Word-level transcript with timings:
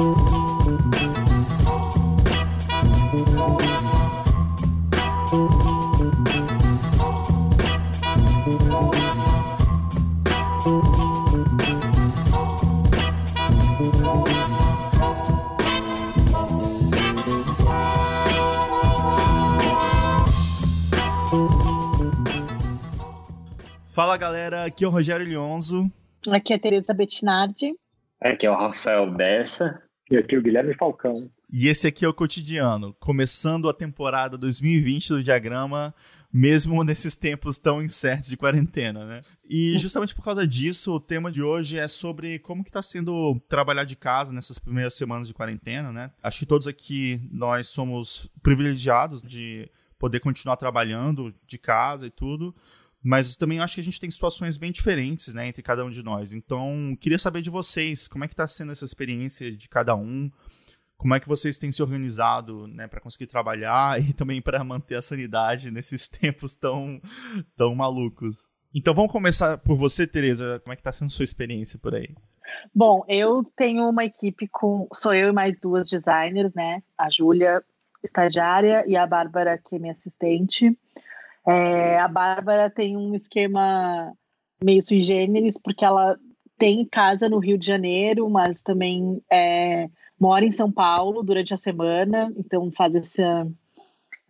Fala 0.00 0.16
galera, 24.16 24.64
aqui 24.64 24.82
é 24.82 24.88
o 24.88 24.90
Rogério 24.90 25.26
Lionzo. 25.26 25.92
Aqui 26.30 26.54
é 26.54 26.56
a 26.56 26.58
Tereza 26.58 26.94
Bettinardi. 26.94 27.74
Aqui 28.18 28.46
é 28.46 28.50
o 28.50 28.56
Rafael 28.56 29.10
Bessa. 29.10 29.89
E 30.10 30.16
aqui 30.16 30.34
é 30.34 30.38
o 30.38 30.42
Guilherme 30.42 30.74
Falcão. 30.74 31.30
E 31.52 31.68
esse 31.68 31.86
aqui 31.86 32.04
é 32.04 32.08
o 32.08 32.14
Cotidiano, 32.14 32.94
começando 32.98 33.68
a 33.68 33.74
temporada 33.74 34.36
2020 34.36 35.08
do 35.10 35.22
Diagrama, 35.22 35.94
mesmo 36.32 36.82
nesses 36.82 37.16
tempos 37.16 37.58
tão 37.58 37.80
incertos 37.80 38.28
de 38.28 38.36
quarentena, 38.36 39.04
né? 39.04 39.20
E 39.48 39.78
justamente 39.78 40.14
por 40.14 40.24
causa 40.24 40.44
disso, 40.46 40.94
o 40.94 41.00
tema 41.00 41.30
de 41.30 41.42
hoje 41.42 41.78
é 41.78 41.86
sobre 41.86 42.40
como 42.40 42.64
que 42.64 42.72
tá 42.72 42.82
sendo 42.82 43.40
trabalhar 43.48 43.84
de 43.84 43.94
casa 43.94 44.32
nessas 44.32 44.58
primeiras 44.58 44.94
semanas 44.94 45.28
de 45.28 45.34
quarentena, 45.34 45.92
né? 45.92 46.10
Acho 46.20 46.40
que 46.40 46.46
todos 46.46 46.66
aqui 46.66 47.20
nós 47.30 47.68
somos 47.68 48.28
privilegiados 48.42 49.22
de 49.22 49.68
poder 49.96 50.18
continuar 50.18 50.56
trabalhando 50.56 51.32
de 51.46 51.58
casa 51.58 52.06
e 52.06 52.10
tudo, 52.10 52.52
mas 53.02 53.36
também 53.36 53.60
acho 53.60 53.76
que 53.76 53.80
a 53.80 53.84
gente 53.84 54.00
tem 54.00 54.10
situações 54.10 54.58
bem 54.58 54.70
diferentes, 54.70 55.32
né, 55.32 55.48
entre 55.48 55.62
cada 55.62 55.84
um 55.84 55.90
de 55.90 56.02
nós. 56.02 56.32
Então, 56.32 56.96
queria 57.00 57.18
saber 57.18 57.40
de 57.40 57.50
vocês, 57.50 58.06
como 58.06 58.24
é 58.24 58.28
que 58.28 58.34
está 58.34 58.46
sendo 58.46 58.72
essa 58.72 58.84
experiência 58.84 59.50
de 59.50 59.68
cada 59.68 59.94
um? 59.96 60.30
Como 60.96 61.14
é 61.14 61.20
que 61.20 61.28
vocês 61.28 61.56
têm 61.56 61.72
se 61.72 61.82
organizado, 61.82 62.66
né, 62.66 62.86
para 62.86 63.00
conseguir 63.00 63.26
trabalhar 63.26 64.00
e 64.04 64.12
também 64.12 64.42
para 64.42 64.62
manter 64.62 64.96
a 64.96 65.02
sanidade 65.02 65.70
nesses 65.70 66.08
tempos 66.10 66.54
tão, 66.54 67.00
tão 67.56 67.74
malucos? 67.74 68.50
Então, 68.72 68.94
vamos 68.94 69.10
começar 69.10 69.58
por 69.58 69.76
você, 69.76 70.06
Tereza. 70.06 70.60
Como 70.60 70.72
é 70.72 70.76
que 70.76 70.80
está 70.80 70.92
sendo 70.92 71.10
sua 71.10 71.24
experiência 71.24 71.78
por 71.78 71.94
aí? 71.94 72.14
Bom, 72.72 73.04
eu 73.08 73.44
tenho 73.56 73.88
uma 73.88 74.04
equipe 74.04 74.46
com. 74.46 74.86
Sou 74.94 75.12
eu 75.12 75.30
e 75.30 75.32
mais 75.32 75.58
duas 75.58 75.88
designers, 75.88 76.54
né? 76.54 76.80
A 76.96 77.10
Júlia, 77.10 77.64
estagiária, 78.02 78.84
e 78.86 78.96
a 78.96 79.06
Bárbara, 79.06 79.58
que 79.58 79.74
é 79.74 79.78
minha 79.78 79.92
assistente. 79.92 80.76
É, 81.46 81.98
a 81.98 82.08
Bárbara 82.08 82.70
tem 82.70 82.96
um 82.96 83.14
esquema 83.14 84.12
meio 84.62 84.82
sui 84.82 85.00
generis, 85.00 85.58
porque 85.62 85.84
ela 85.84 86.18
tem 86.58 86.84
casa 86.84 87.28
no 87.28 87.38
Rio 87.38 87.56
de 87.56 87.66
Janeiro, 87.66 88.28
mas 88.28 88.60
também 88.60 89.22
é, 89.32 89.88
mora 90.18 90.44
em 90.44 90.50
São 90.50 90.70
Paulo 90.70 91.22
durante 91.22 91.54
a 91.54 91.56
semana, 91.56 92.30
então 92.36 92.70
faz 92.70 92.94
esse, 92.94 93.22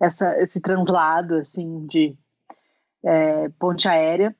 essa, 0.00 0.40
esse 0.40 0.60
translado 0.60 1.34
assim 1.34 1.86
de 1.86 2.16
é, 3.04 3.48
ponte 3.58 3.88
aérea. 3.88 4.34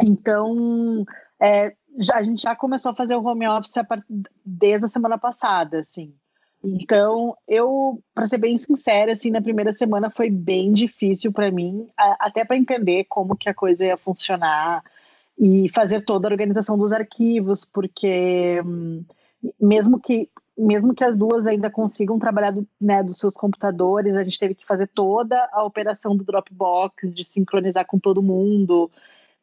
Então, 0.00 1.04
é, 1.40 1.74
já, 1.98 2.16
a 2.16 2.22
gente 2.22 2.42
já 2.42 2.54
começou 2.54 2.92
a 2.92 2.94
fazer 2.94 3.16
o 3.16 3.24
home 3.24 3.46
office 3.48 3.74
desde 4.44 4.86
a 4.86 4.88
semana 4.88 5.18
passada, 5.18 5.80
assim. 5.80 6.14
Então, 6.64 7.36
eu, 7.46 8.02
para 8.14 8.24
ser 8.24 8.38
bem 8.38 8.56
sincera, 8.56 9.12
assim, 9.12 9.30
na 9.30 9.42
primeira 9.42 9.70
semana 9.72 10.10
foi 10.10 10.30
bem 10.30 10.72
difícil 10.72 11.30
para 11.30 11.50
mim, 11.50 11.88
até 12.18 12.42
para 12.42 12.56
entender 12.56 13.04
como 13.04 13.36
que 13.36 13.50
a 13.50 13.54
coisa 13.54 13.84
ia 13.84 13.98
funcionar 13.98 14.82
e 15.38 15.68
fazer 15.68 16.04
toda 16.06 16.26
a 16.26 16.30
organização 16.30 16.78
dos 16.78 16.92
arquivos, 16.94 17.66
porque 17.66 18.62
hum, 18.64 19.04
mesmo 19.60 20.00
que 20.00 20.28
mesmo 20.56 20.94
que 20.94 21.02
as 21.02 21.16
duas 21.16 21.48
ainda 21.48 21.68
consigam 21.68 22.16
trabalhar 22.16 22.52
do, 22.52 22.64
né, 22.80 23.02
dos 23.02 23.18
seus 23.18 23.34
computadores, 23.34 24.16
a 24.16 24.22
gente 24.22 24.38
teve 24.38 24.54
que 24.54 24.64
fazer 24.64 24.86
toda 24.86 25.48
a 25.52 25.64
operação 25.64 26.16
do 26.16 26.24
Dropbox, 26.24 27.12
de 27.12 27.24
sincronizar 27.24 27.84
com 27.84 27.98
todo 27.98 28.22
mundo. 28.22 28.88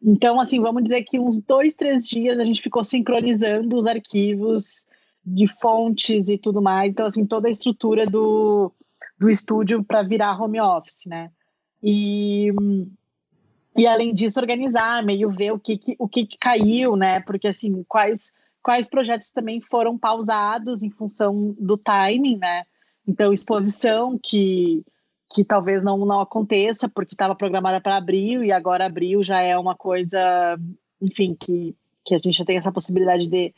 Então, 0.01 0.39
assim, 0.39 0.61
vamos 0.61 0.83
dizer 0.83 1.03
que 1.03 1.19
uns 1.19 1.37
dois, 1.41 1.73
três 1.73 2.07
dias 2.07 2.39
a 2.39 2.45
gente 2.45 2.61
ficou 2.61 2.81
sincronizando 2.81 3.77
os 3.77 3.87
arquivos 3.87 4.85
de 5.25 5.47
fontes 5.47 6.29
e 6.29 6.37
tudo 6.37 6.61
mais. 6.61 6.91
Então, 6.91 7.05
assim, 7.05 7.25
toda 7.25 7.47
a 7.47 7.51
estrutura 7.51 8.05
do, 8.05 8.71
do 9.17 9.29
estúdio 9.29 9.83
para 9.83 10.03
virar 10.03 10.41
home 10.41 10.59
office, 10.59 11.05
né? 11.05 11.31
E, 11.83 12.49
e 13.77 13.87
além 13.87 14.13
disso, 14.13 14.39
organizar, 14.39 15.03
meio 15.03 15.29
ver 15.29 15.51
o 15.51 15.59
que, 15.59 15.77
que 15.77 15.95
o 15.97 16.07
que, 16.07 16.25
que, 16.25 16.37
caiu, 16.37 16.95
né? 16.95 17.19
Porque, 17.21 17.47
assim, 17.47 17.83
quais, 17.87 18.31
quais 18.61 18.89
projetos 18.89 19.31
também 19.31 19.61
foram 19.61 19.97
pausados 19.97 20.81
em 20.83 20.89
função 20.89 21.55
do 21.59 21.77
timing, 21.77 22.37
né? 22.37 22.63
Então, 23.07 23.33
exposição 23.33 24.19
que, 24.21 24.83
que 25.33 25.43
talvez 25.43 25.83
não, 25.83 25.97
não 26.05 26.19
aconteça, 26.19 26.89
porque 26.89 27.13
estava 27.13 27.35
programada 27.35 27.81
para 27.81 27.97
abril, 27.97 28.43
e 28.43 28.51
agora 28.51 28.85
abril 28.85 29.23
já 29.23 29.41
é 29.41 29.57
uma 29.57 29.75
coisa, 29.75 30.59
enfim, 31.01 31.35
que, 31.39 31.75
que 32.05 32.13
a 32.13 32.17
gente 32.17 32.37
já 32.37 32.45
tem 32.45 32.57
essa 32.57 32.71
possibilidade 32.71 33.27
de 33.27 33.53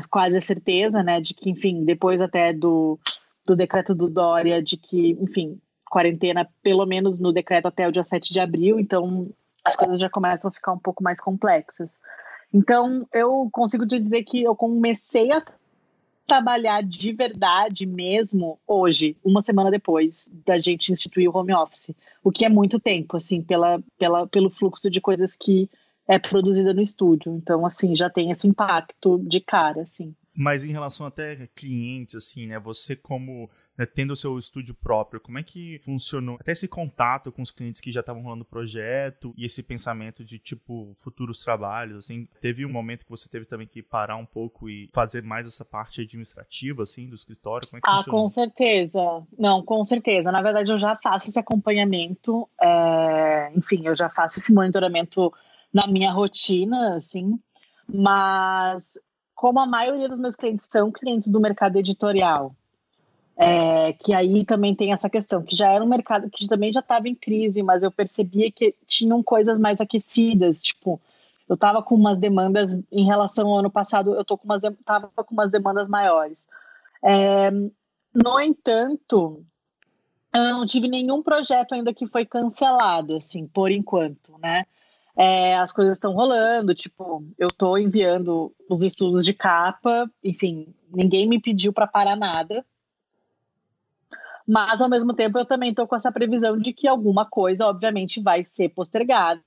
quase 0.00 0.38
a 0.38 0.40
certeza, 0.40 1.02
né, 1.02 1.20
de 1.20 1.34
que, 1.34 1.50
enfim, 1.50 1.84
depois 1.84 2.20
até 2.20 2.52
do, 2.52 2.98
do 3.46 3.56
decreto 3.56 3.94
do 3.94 4.08
Dória, 4.08 4.62
de 4.62 4.76
que, 4.76 5.10
enfim, 5.20 5.60
quarentena 5.88 6.48
pelo 6.62 6.86
menos 6.86 7.18
no 7.18 7.32
decreto 7.32 7.66
até 7.66 7.86
o 7.86 7.92
dia 7.92 8.04
7 8.04 8.32
de 8.32 8.40
abril, 8.40 8.80
então 8.80 9.28
as 9.64 9.76
coisas 9.76 9.98
já 9.98 10.10
começam 10.10 10.48
a 10.48 10.52
ficar 10.52 10.72
um 10.72 10.78
pouco 10.78 11.02
mais 11.02 11.20
complexas. 11.20 11.98
Então, 12.52 13.06
eu 13.12 13.48
consigo 13.52 13.86
te 13.86 13.98
dizer 13.98 14.22
que 14.24 14.42
eu 14.42 14.54
comecei 14.54 15.32
a 15.32 15.42
trabalhar 16.26 16.82
de 16.82 17.12
verdade 17.12 17.86
mesmo 17.86 18.58
hoje, 18.66 19.16
uma 19.24 19.42
semana 19.42 19.70
depois 19.70 20.30
da 20.44 20.58
gente 20.58 20.92
instituir 20.92 21.28
o 21.28 21.36
home 21.36 21.54
office, 21.54 21.90
o 22.22 22.32
que 22.32 22.44
é 22.44 22.48
muito 22.48 22.80
tempo, 22.80 23.16
assim, 23.16 23.42
pela, 23.42 23.82
pela, 23.98 24.26
pelo 24.26 24.50
fluxo 24.50 24.90
de 24.90 25.00
coisas 25.00 25.36
que 25.36 25.68
é 26.08 26.18
produzida 26.18 26.74
no 26.74 26.82
estúdio. 26.82 27.34
Então, 27.34 27.64
assim, 27.64 27.94
já 27.94 28.10
tem 28.10 28.30
esse 28.30 28.46
impacto 28.46 29.18
de 29.26 29.40
cara, 29.40 29.82
assim. 29.82 30.14
Mas 30.36 30.64
em 30.64 30.72
relação 30.72 31.06
até 31.06 31.48
clientes, 31.54 32.16
assim, 32.16 32.46
né? 32.46 32.58
Você 32.58 32.96
como 32.96 33.48
né, 33.76 33.86
tendo 33.86 34.12
o 34.12 34.16
seu 34.16 34.38
estúdio 34.38 34.74
próprio, 34.74 35.20
como 35.20 35.38
é 35.38 35.42
que 35.42 35.80
funcionou 35.84 36.36
até 36.40 36.52
esse 36.52 36.68
contato 36.68 37.32
com 37.32 37.42
os 37.42 37.50
clientes 37.50 37.80
que 37.80 37.92
já 37.92 38.00
estavam 38.00 38.22
rolando 38.22 38.42
o 38.42 38.46
projeto 38.46 39.34
e 39.36 39.44
esse 39.44 39.62
pensamento 39.62 40.24
de 40.24 40.38
tipo 40.38 40.96
futuros 41.00 41.42
trabalhos, 41.42 41.98
assim, 41.98 42.28
teve 42.40 42.64
um 42.64 42.70
momento 42.70 43.04
que 43.04 43.10
você 43.10 43.28
teve 43.28 43.44
também 43.44 43.66
que 43.66 43.82
parar 43.82 44.16
um 44.16 44.26
pouco 44.26 44.68
e 44.68 44.88
fazer 44.92 45.22
mais 45.22 45.46
essa 45.46 45.64
parte 45.64 46.00
administrativa, 46.00 46.82
assim, 46.82 47.08
do 47.08 47.14
escritório? 47.14 47.66
Como 47.68 47.78
é 47.78 47.80
que 47.80 47.88
ah, 47.88 47.96
funcionou? 47.96 48.20
com 48.20 48.28
certeza. 48.28 49.26
Não, 49.38 49.62
com 49.62 49.84
certeza. 49.84 50.30
Na 50.30 50.42
verdade, 50.42 50.70
eu 50.70 50.76
já 50.76 50.96
faço 50.96 51.28
esse 51.28 51.38
acompanhamento, 51.38 52.48
é... 52.60 53.52
enfim, 53.54 53.86
eu 53.86 53.94
já 53.94 54.08
faço 54.08 54.38
esse 54.38 54.52
monitoramento 54.52 55.32
na 55.74 55.88
minha 55.88 56.12
rotina, 56.12 56.94
assim, 56.94 57.36
mas 57.92 58.88
como 59.34 59.58
a 59.58 59.66
maioria 59.66 60.08
dos 60.08 60.20
meus 60.20 60.36
clientes 60.36 60.68
são 60.70 60.92
clientes 60.92 61.28
do 61.28 61.40
mercado 61.40 61.76
editorial, 61.76 62.54
é, 63.36 63.92
que 63.94 64.14
aí 64.14 64.44
também 64.44 64.72
tem 64.76 64.92
essa 64.92 65.10
questão, 65.10 65.42
que 65.42 65.56
já 65.56 65.68
era 65.68 65.82
um 65.82 65.88
mercado 65.88 66.30
que 66.30 66.46
também 66.46 66.72
já 66.72 66.78
estava 66.78 67.08
em 67.08 67.14
crise, 67.14 67.60
mas 67.64 67.82
eu 67.82 67.90
percebia 67.90 68.52
que 68.52 68.72
tinham 68.86 69.20
coisas 69.20 69.58
mais 69.58 69.80
aquecidas, 69.80 70.62
tipo, 70.62 71.00
eu 71.48 71.54
estava 71.54 71.82
com 71.82 71.96
umas 71.96 72.18
demandas 72.18 72.72
em 72.92 73.04
relação 73.04 73.48
ao 73.48 73.58
ano 73.58 73.70
passado, 73.70 74.14
eu 74.14 74.24
tô 74.24 74.38
com 74.38 74.44
umas, 74.44 74.62
tava 74.84 75.08
com 75.08 75.34
umas 75.34 75.50
demandas 75.50 75.88
maiores. 75.88 76.38
É, 77.02 77.50
no 77.50 78.40
entanto, 78.40 79.44
eu 80.32 80.42
não 80.42 80.64
tive 80.64 80.86
nenhum 80.86 81.20
projeto 81.20 81.72
ainda 81.72 81.92
que 81.92 82.06
foi 82.06 82.24
cancelado, 82.24 83.16
assim, 83.16 83.48
por 83.48 83.70
enquanto, 83.72 84.38
né? 84.38 84.64
É, 85.16 85.56
as 85.56 85.72
coisas 85.72 85.96
estão 85.96 86.12
rolando, 86.12 86.74
tipo, 86.74 87.24
eu 87.38 87.48
estou 87.48 87.78
enviando 87.78 88.52
os 88.68 88.82
estudos 88.82 89.24
de 89.24 89.32
capa, 89.32 90.10
enfim, 90.22 90.74
ninguém 90.92 91.28
me 91.28 91.40
pediu 91.40 91.72
para 91.72 91.86
parar 91.86 92.16
nada. 92.16 92.64
Mas 94.46 94.80
ao 94.80 94.88
mesmo 94.88 95.14
tempo 95.14 95.38
eu 95.38 95.46
também 95.46 95.70
estou 95.70 95.86
com 95.86 95.96
essa 95.96 96.12
previsão 96.12 96.58
de 96.58 96.72
que 96.72 96.88
alguma 96.88 97.24
coisa, 97.24 97.66
obviamente, 97.66 98.20
vai 98.20 98.44
ser 98.52 98.68
postergada 98.70 99.40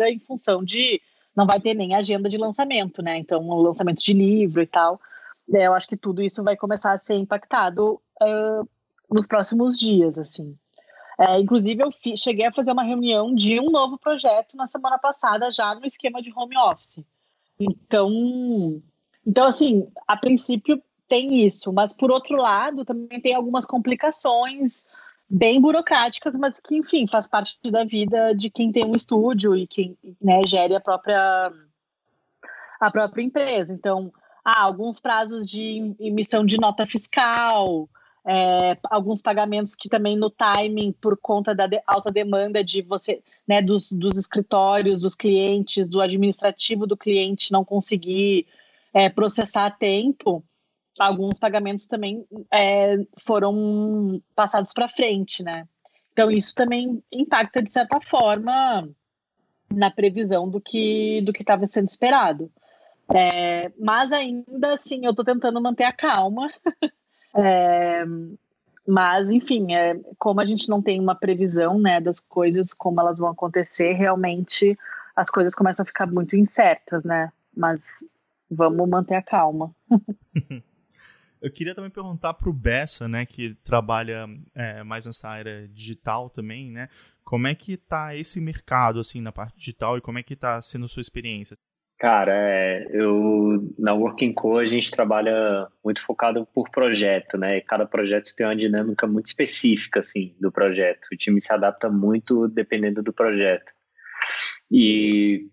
em 0.00 0.18
função 0.18 0.64
de 0.64 1.00
não 1.34 1.46
vai 1.46 1.60
ter 1.60 1.74
nem 1.74 1.94
agenda 1.94 2.28
de 2.28 2.38
lançamento, 2.38 3.02
né? 3.02 3.18
Então, 3.18 3.42
um 3.42 3.60
lançamento 3.60 4.02
de 4.02 4.14
livro 4.14 4.62
e 4.62 4.66
tal. 4.66 4.98
Eu 5.48 5.74
acho 5.74 5.86
que 5.86 5.96
tudo 5.96 6.22
isso 6.22 6.42
vai 6.42 6.56
começar 6.56 6.92
a 6.92 6.98
ser 6.98 7.14
impactado 7.14 8.00
uh, 8.22 8.68
nos 9.10 9.26
próximos 9.26 9.78
dias, 9.78 10.18
assim. 10.18 10.56
É, 11.18 11.40
inclusive, 11.40 11.82
eu 11.82 11.90
fi, 11.90 12.16
cheguei 12.16 12.46
a 12.46 12.52
fazer 12.52 12.72
uma 12.72 12.82
reunião 12.82 13.34
de 13.34 13.58
um 13.58 13.70
novo 13.70 13.98
projeto 13.98 14.56
na 14.56 14.66
semana 14.66 14.98
passada, 14.98 15.50
já 15.50 15.74
no 15.74 15.86
esquema 15.86 16.20
de 16.20 16.32
home 16.34 16.56
office. 16.58 17.04
Então, 17.58 18.82
então 19.26 19.46
assim, 19.46 19.88
a 20.06 20.16
princípio 20.16 20.82
tem 21.08 21.46
isso, 21.46 21.72
mas 21.72 21.94
por 21.94 22.10
outro 22.10 22.36
lado, 22.36 22.84
também 22.84 23.20
tem 23.20 23.34
algumas 23.34 23.64
complicações 23.64 24.84
bem 25.28 25.60
burocráticas, 25.60 26.34
mas 26.34 26.60
que, 26.60 26.76
enfim, 26.76 27.06
faz 27.08 27.26
parte 27.26 27.58
da 27.70 27.84
vida 27.84 28.32
de 28.34 28.50
quem 28.50 28.70
tem 28.70 28.84
um 28.84 28.94
estúdio 28.94 29.56
e 29.56 29.66
quem 29.66 29.96
né, 30.20 30.42
gere 30.46 30.74
a 30.74 30.80
própria, 30.80 31.52
a 32.78 32.90
própria 32.90 33.22
empresa. 33.22 33.72
Então, 33.72 34.12
ah, 34.44 34.62
alguns 34.62 35.00
prazos 35.00 35.46
de 35.46 35.94
emissão 35.98 36.44
de 36.44 36.60
nota 36.60 36.86
fiscal, 36.86 37.88
é, 38.26 38.76
alguns 38.90 39.22
pagamentos 39.22 39.76
que 39.76 39.88
também 39.88 40.16
no 40.16 40.28
timing, 40.28 40.92
por 40.92 41.16
conta 41.16 41.54
da 41.54 41.68
de, 41.68 41.80
alta 41.86 42.10
demanda 42.10 42.64
de 42.64 42.82
você, 42.82 43.22
né, 43.46 43.62
dos, 43.62 43.92
dos 43.92 44.18
escritórios, 44.18 45.00
dos 45.00 45.14
clientes, 45.14 45.88
do 45.88 46.00
administrativo 46.00 46.88
do 46.88 46.96
cliente 46.96 47.52
não 47.52 47.64
conseguir 47.64 48.46
é, 48.92 49.08
processar 49.08 49.66
a 49.66 49.70
tempo, 49.70 50.44
alguns 50.98 51.38
pagamentos 51.38 51.86
também 51.86 52.26
é, 52.52 52.96
foram 53.18 54.20
passados 54.34 54.72
para 54.72 54.88
frente, 54.88 55.44
né? 55.44 55.68
Então 56.12 56.30
isso 56.30 56.54
também 56.54 57.02
impacta 57.12 57.62
de 57.62 57.72
certa 57.72 58.00
forma 58.00 58.88
na 59.70 59.90
previsão 59.90 60.48
do 60.48 60.60
que 60.60 61.20
do 61.22 61.32
que 61.32 61.42
estava 61.42 61.66
sendo 61.66 61.88
esperado. 61.88 62.50
É, 63.14 63.70
mas 63.78 64.12
ainda 64.12 64.72
assim, 64.72 65.04
eu 65.04 65.10
estou 65.10 65.24
tentando 65.24 65.60
manter 65.60 65.84
a 65.84 65.92
calma. 65.92 66.50
é, 67.36 68.04
mas, 68.86 69.30
enfim, 69.30 69.74
é, 69.74 69.98
como 70.18 70.40
a 70.40 70.44
gente 70.44 70.68
não 70.68 70.80
tem 70.80 71.00
uma 71.00 71.14
previsão 71.14 71.78
né, 71.78 72.00
das 72.00 72.20
coisas, 72.20 72.72
como 72.72 73.00
elas 73.00 73.18
vão 73.18 73.28
acontecer, 73.28 73.92
realmente 73.92 74.76
as 75.14 75.28
coisas 75.30 75.54
começam 75.54 75.82
a 75.82 75.86
ficar 75.86 76.06
muito 76.06 76.36
incertas, 76.36 77.02
né? 77.02 77.32
Mas 77.56 77.82
vamos 78.50 78.88
manter 78.88 79.14
a 79.16 79.22
calma. 79.22 79.74
Eu 81.40 81.50
queria 81.50 81.74
também 81.74 81.90
perguntar 81.90 82.34
para 82.34 82.48
o 82.48 82.52
Bessa, 82.52 83.06
né, 83.06 83.26
que 83.26 83.54
trabalha 83.62 84.26
é, 84.54 84.82
mais 84.82 85.06
nessa 85.06 85.28
área 85.28 85.68
digital 85.68 86.30
também, 86.30 86.70
né? 86.70 86.88
Como 87.22 87.46
é 87.46 87.54
que 87.54 87.74
está 87.74 88.16
esse 88.16 88.40
mercado 88.40 89.00
assim 89.00 89.20
na 89.20 89.32
parte 89.32 89.56
digital 89.58 89.98
e 89.98 90.00
como 90.00 90.18
é 90.18 90.22
que 90.22 90.34
está 90.34 90.60
sendo 90.62 90.86
a 90.86 90.88
sua 90.88 91.00
experiência? 91.00 91.58
Cara, 91.98 92.32
é, 92.34 92.86
eu 92.90 93.72
na 93.78 93.94
Working 93.94 94.34
Co 94.34 94.58
a 94.58 94.66
gente 94.66 94.90
trabalha 94.90 95.66
muito 95.82 96.02
focado 96.02 96.46
por 96.54 96.70
projeto, 96.70 97.38
né? 97.38 97.62
Cada 97.62 97.86
projeto 97.86 98.34
tem 98.36 98.46
uma 98.46 98.54
dinâmica 98.54 99.06
muito 99.06 99.26
específica 99.26 100.00
assim 100.00 100.34
do 100.38 100.52
projeto. 100.52 101.06
O 101.10 101.16
time 101.16 101.40
se 101.40 101.52
adapta 101.52 101.88
muito 101.88 102.48
dependendo 102.48 103.02
do 103.02 103.14
projeto. 103.14 103.72
E 104.70 105.46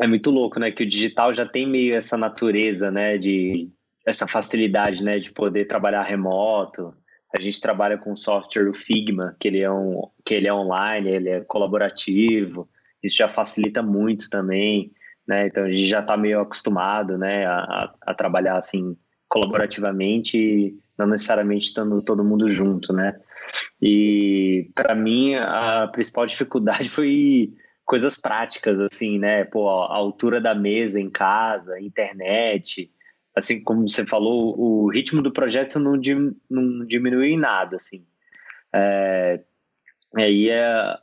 é 0.00 0.06
muito 0.08 0.32
louco, 0.32 0.58
né? 0.58 0.72
Que 0.72 0.82
o 0.82 0.88
digital 0.88 1.32
já 1.32 1.46
tem 1.46 1.68
meio 1.68 1.94
essa 1.94 2.16
natureza, 2.16 2.90
né? 2.90 3.16
De 3.16 3.70
essa 4.04 4.26
facilidade, 4.26 5.04
né? 5.04 5.20
De 5.20 5.30
poder 5.30 5.66
trabalhar 5.66 6.02
remoto. 6.02 6.92
A 7.32 7.40
gente 7.40 7.60
trabalha 7.60 7.96
com 7.96 8.12
o 8.12 8.16
software 8.16 8.68
o 8.68 8.74
Figma, 8.74 9.36
que 9.38 9.46
ele 9.46 9.60
é 9.60 9.70
um 9.70 10.10
que 10.24 10.34
ele 10.34 10.48
é 10.48 10.52
online, 10.52 11.08
ele 11.08 11.28
é 11.28 11.40
colaborativo. 11.42 12.68
Isso 13.00 13.16
já 13.16 13.28
facilita 13.28 13.80
muito 13.80 14.28
também 14.28 14.92
né? 15.28 15.46
Então 15.46 15.64
a 15.64 15.70
gente 15.70 15.86
já 15.86 16.00
está 16.00 16.16
meio 16.16 16.40
acostumado, 16.40 17.18
né, 17.18 17.44
a, 17.44 17.92
a, 18.00 18.14
trabalhar 18.14 18.56
assim 18.56 18.96
colaborativamente, 19.28 20.74
não 20.96 21.06
necessariamente 21.06 21.66
estando 21.66 22.00
todo 22.00 22.24
mundo 22.24 22.48
junto, 22.48 22.94
né? 22.94 23.20
E 23.80 24.70
para 24.74 24.94
mim 24.94 25.34
a 25.34 25.86
principal 25.88 26.24
dificuldade 26.24 26.88
foi 26.90 27.52
coisas 27.84 28.18
práticas, 28.18 28.80
assim, 28.80 29.18
né? 29.18 29.44
Pô, 29.44 29.68
a 29.68 29.94
altura 29.94 30.40
da 30.40 30.54
mesa 30.54 30.98
em 30.98 31.10
casa, 31.10 31.78
internet, 31.78 32.90
assim 33.36 33.62
como 33.62 33.88
você 33.88 34.06
falou, 34.06 34.58
o 34.58 34.90
ritmo 34.90 35.20
do 35.20 35.32
projeto 35.32 35.78
não, 35.78 35.92
não 36.50 36.86
diminuiu 36.86 37.24
em 37.24 37.38
nada, 37.38 37.76
assim. 37.76 38.06
É, 38.74 39.40
aí 40.16 40.48
é, 40.48 40.98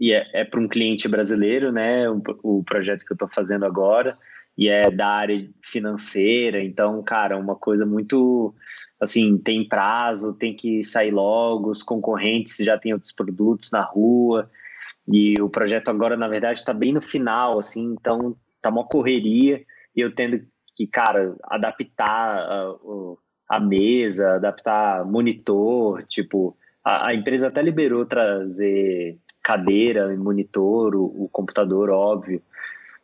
e 0.00 0.14
é, 0.14 0.26
é 0.32 0.44
para 0.44 0.58
um 0.58 0.66
cliente 0.66 1.06
brasileiro, 1.06 1.70
né? 1.70 2.08
O, 2.08 2.22
o 2.42 2.64
projeto 2.64 3.04
que 3.04 3.12
eu 3.12 3.16
estou 3.16 3.28
fazendo 3.28 3.66
agora. 3.66 4.16
E 4.56 4.68
é 4.68 4.90
da 4.90 5.06
área 5.08 5.48
financeira, 5.62 6.62
então, 6.62 7.02
cara, 7.02 7.38
uma 7.38 7.54
coisa 7.54 7.86
muito 7.86 8.54
assim, 9.00 9.38
tem 9.38 9.66
prazo, 9.66 10.34
tem 10.34 10.54
que 10.54 10.82
sair 10.82 11.10
logo, 11.10 11.70
os 11.70 11.82
concorrentes 11.82 12.56
já 12.58 12.76
têm 12.76 12.92
outros 12.92 13.12
produtos 13.12 13.70
na 13.70 13.80
rua, 13.80 14.50
e 15.10 15.40
o 15.40 15.48
projeto 15.48 15.88
agora, 15.88 16.16
na 16.16 16.28
verdade, 16.28 16.60
está 16.60 16.74
bem 16.74 16.92
no 16.92 17.00
final, 17.00 17.58
assim, 17.58 17.94
então 17.98 18.36
tá 18.60 18.68
uma 18.68 18.84
correria, 18.84 19.64
e 19.96 20.00
eu 20.00 20.14
tendo 20.14 20.42
que, 20.76 20.86
cara, 20.86 21.34
adaptar 21.44 22.38
a, 22.38 22.74
a 23.48 23.60
mesa, 23.60 24.34
adaptar 24.34 25.06
monitor, 25.06 26.04
tipo, 26.06 26.54
a 26.84 27.14
empresa 27.14 27.48
até 27.48 27.62
liberou 27.62 28.04
trazer 28.04 29.18
cadeira, 29.50 30.16
monitor, 30.16 30.94
o, 30.94 31.24
o, 31.24 31.28
computador, 31.28 31.90
óbvio, 31.90 32.40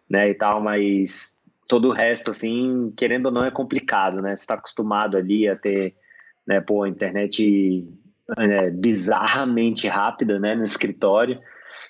né, 0.08 0.30
e 0.30 0.34
tal, 0.34 0.60
mas 0.62 1.36
todo 1.66 1.88
o 1.88 1.92
resto, 1.92 2.30
assim, 2.30 2.92
querendo 2.96 3.26
ou 3.26 3.32
não, 3.32 3.44
é 3.44 3.50
complicado, 3.50 4.22
né? 4.22 4.36
Você 4.36 4.42
está 4.42 4.54
acostumado 4.54 5.16
ali 5.16 5.48
a 5.48 5.56
ter, 5.56 5.96
né, 6.46 6.60
pô, 6.60 6.86
internet 6.86 7.84
né, 8.38 8.70
bizarramente 8.70 9.88
rápida, 9.88 10.38
né, 10.38 10.54
no 10.54 10.64
escritório, 10.64 11.40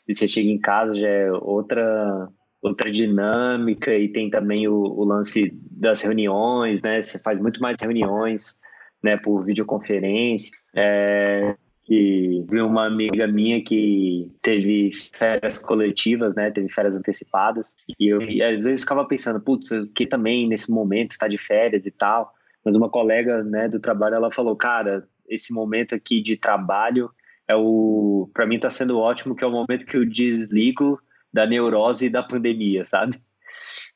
e 0.09 0.15
você 0.15 0.27
chega 0.27 0.49
em 0.49 0.59
casa 0.59 0.95
já 0.95 1.07
é 1.07 1.31
outra 1.33 2.29
outra 2.63 2.91
dinâmica 2.91 3.95
e 3.95 4.09
tem 4.09 4.29
também 4.29 4.67
o, 4.67 4.75
o 4.75 5.05
lance 5.05 5.53
das 5.71 6.03
reuniões, 6.03 6.83
né? 6.83 7.01
Você 7.01 7.19
faz 7.19 7.39
muito 7.41 7.61
mais 7.61 7.77
reuniões, 7.81 8.59
né, 9.03 9.17
por 9.17 9.45
videoconferência. 9.45 10.51
É, 10.75 11.55
que 11.87 12.45
vi 12.51 12.61
uma 12.61 12.85
amiga 12.85 13.27
minha 13.29 13.63
que 13.63 14.29
teve 14.43 14.91
férias 15.13 15.59
coletivas, 15.59 16.35
né? 16.35 16.51
Teve 16.51 16.69
férias 16.69 16.97
antecipadas. 16.97 17.77
E 17.99 18.09
eu 18.09 18.21
e 18.23 18.43
às 18.43 18.65
vezes 18.65 18.81
ficava 18.81 19.05
pensando, 19.05 19.41
putz, 19.41 19.71
que 19.95 20.07
também 20.07 20.49
nesse 20.49 20.71
momento 20.71 21.13
está 21.13 21.29
de 21.29 21.39
férias 21.39 21.87
e 21.87 21.91
tal. 21.91 22.33
Mas 22.65 22.75
uma 22.75 22.91
colega, 22.91 23.45
né, 23.45 23.69
do 23.69 23.79
trabalho, 23.79 24.17
ela 24.17 24.33
falou, 24.33 24.57
cara, 24.57 25.09
esse 25.29 25.53
momento 25.53 25.95
aqui 25.95 26.21
de 26.21 26.37
trabalho 26.37 27.09
é 27.47 27.55
o, 27.55 28.29
para 28.35 28.47
mim 28.47 28.57
está 28.57 28.69
sendo 28.69 28.99
ótimo, 28.99 29.37
que 29.37 29.45
é 29.45 29.47
o 29.47 29.53
momento 29.53 29.87
que 29.87 29.97
eu 29.97 30.05
desligo 30.05 31.01
da 31.33 31.47
neurose 31.47 32.07
e 32.07 32.11
da 32.11 32.23
pandemia, 32.23 32.85
sabe? 32.85 33.21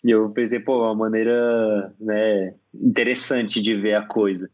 E 0.05 0.11
eu 0.11 0.31
pensei, 0.31 0.61
pô, 0.61 0.85
uma 0.85 0.95
maneira, 0.95 1.93
né, 1.99 2.55
interessante 2.73 3.61
de 3.61 3.75
ver 3.75 3.95
a 3.95 4.07
coisa. 4.07 4.49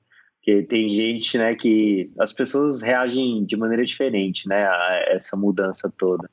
Porque 0.47 0.63
tem 0.63 0.89
gente, 0.89 1.37
né, 1.37 1.57
que 1.57 2.09
as 2.21 2.33
pessoas 2.33 2.81
reagem 2.81 3.45
de 3.45 3.57
maneira 3.57 3.85
diferente, 3.85 4.49
né, 4.49 4.65
a 4.65 5.05
essa 5.09 5.37
mudança 5.37 5.93
toda. 5.99 6.31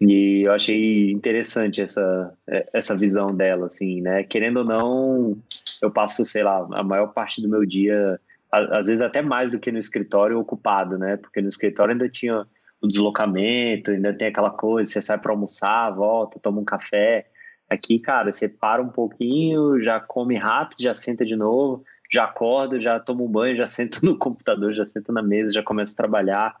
E 0.00 0.42
eu 0.44 0.52
achei 0.52 1.12
interessante 1.12 1.80
essa, 1.80 2.34
essa 2.72 2.96
visão 2.96 3.32
dela, 3.32 3.66
assim, 3.66 4.00
né? 4.00 4.24
Querendo 4.24 4.58
ou 4.58 4.64
não, 4.64 5.38
eu 5.80 5.88
passo, 5.88 6.24
sei 6.24 6.42
lá, 6.42 6.66
a 6.72 6.82
maior 6.82 7.12
parte 7.12 7.40
do 7.40 7.48
meu 7.48 7.64
dia, 7.64 8.18
às 8.50 8.86
vezes 8.86 9.02
até 9.02 9.22
mais 9.22 9.52
do 9.52 9.60
que 9.60 9.70
no 9.70 9.78
escritório, 9.78 10.38
ocupado, 10.38 10.98
né? 10.98 11.16
Porque 11.16 11.40
no 11.40 11.48
escritório 11.48 11.92
ainda 11.92 12.08
tinha 12.08 12.44
o 12.80 12.88
deslocamento, 12.88 13.92
ainda 13.92 14.12
tem 14.12 14.28
aquela 14.28 14.50
coisa, 14.50 14.90
você 14.90 15.00
sai 15.00 15.18
para 15.18 15.30
almoçar, 15.30 15.90
volta, 15.90 16.40
toma 16.40 16.60
um 16.60 16.64
café. 16.64 17.26
Aqui, 17.70 18.00
cara, 18.00 18.32
você 18.32 18.48
para 18.48 18.82
um 18.82 18.88
pouquinho, 18.88 19.80
já 19.80 20.00
come 20.00 20.36
rápido, 20.36 20.82
já 20.82 20.94
senta 20.94 21.24
de 21.24 21.36
novo, 21.36 21.84
já 22.10 22.24
acordo, 22.24 22.80
já 22.80 22.98
tomo 22.98 23.24
um 23.24 23.30
banho, 23.30 23.56
já 23.56 23.66
sento 23.66 24.00
no 24.04 24.16
computador, 24.16 24.72
já 24.72 24.84
sento 24.84 25.12
na 25.12 25.22
mesa, 25.22 25.52
já 25.52 25.62
começo 25.62 25.92
a 25.92 25.96
trabalhar. 25.96 26.56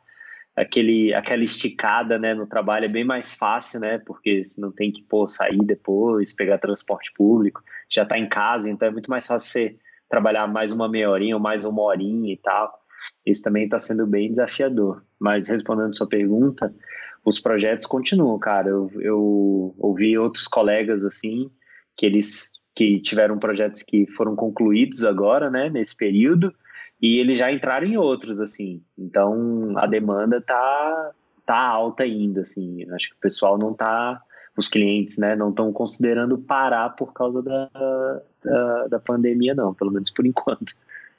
Aquele, 0.54 1.14
aquela 1.14 1.44
esticada 1.44 2.18
né, 2.18 2.34
no 2.34 2.46
trabalho 2.46 2.86
é 2.86 2.88
bem 2.88 3.04
mais 3.04 3.32
fácil, 3.32 3.78
né? 3.78 3.98
Porque 3.98 4.44
você 4.44 4.60
não 4.60 4.72
tem 4.72 4.90
que 4.90 5.02
pô, 5.02 5.28
sair 5.28 5.58
depois, 5.58 6.32
pegar 6.32 6.58
transporte 6.58 7.12
público, 7.12 7.62
já 7.88 8.02
está 8.02 8.18
em 8.18 8.28
casa, 8.28 8.68
então 8.68 8.88
é 8.88 8.90
muito 8.90 9.08
mais 9.08 9.24
fácil 9.24 9.50
você 9.50 9.76
trabalhar 10.08 10.48
mais 10.48 10.72
uma 10.72 10.88
meia 10.88 11.10
horinha 11.10 11.36
ou 11.36 11.40
mais 11.40 11.64
uma 11.64 11.82
horinha 11.82 12.32
e 12.32 12.36
tal. 12.36 12.76
Isso 13.24 13.42
também 13.42 13.64
está 13.64 13.78
sendo 13.78 14.06
bem 14.06 14.30
desafiador. 14.30 15.04
Mas 15.20 15.48
respondendo 15.48 15.96
sua 15.96 16.08
pergunta, 16.08 16.74
os 17.24 17.38
projetos 17.38 17.86
continuam, 17.86 18.38
cara. 18.38 18.68
Eu, 18.68 18.90
eu 19.00 19.74
ouvi 19.78 20.18
outros 20.18 20.48
colegas 20.48 21.04
assim 21.04 21.50
que 21.96 22.06
eles 22.06 22.50
que 22.78 23.00
tiveram 23.00 23.40
projetos 23.40 23.82
que 23.82 24.06
foram 24.06 24.36
concluídos 24.36 25.04
agora, 25.04 25.50
né, 25.50 25.68
nesse 25.68 25.96
período, 25.96 26.54
e 27.02 27.18
eles 27.18 27.36
já 27.36 27.50
entraram 27.50 27.84
em 27.84 27.96
outros, 27.96 28.40
assim. 28.40 28.84
Então, 28.96 29.76
a 29.76 29.84
demanda 29.84 30.40
tá, 30.40 31.10
tá 31.44 31.58
alta 31.58 32.04
ainda, 32.04 32.42
assim. 32.42 32.88
Acho 32.92 33.08
que 33.08 33.16
o 33.16 33.20
pessoal 33.20 33.58
não 33.58 33.74
tá, 33.74 34.22
os 34.56 34.68
clientes, 34.68 35.18
né, 35.18 35.34
não 35.34 35.50
estão 35.50 35.72
considerando 35.72 36.38
parar 36.38 36.90
por 36.90 37.12
causa 37.12 37.42
da, 37.42 37.68
da, 38.44 38.86
da 38.86 39.00
pandemia, 39.00 39.56
não, 39.56 39.74
pelo 39.74 39.90
menos 39.90 40.08
por 40.12 40.24
enquanto. 40.24 40.74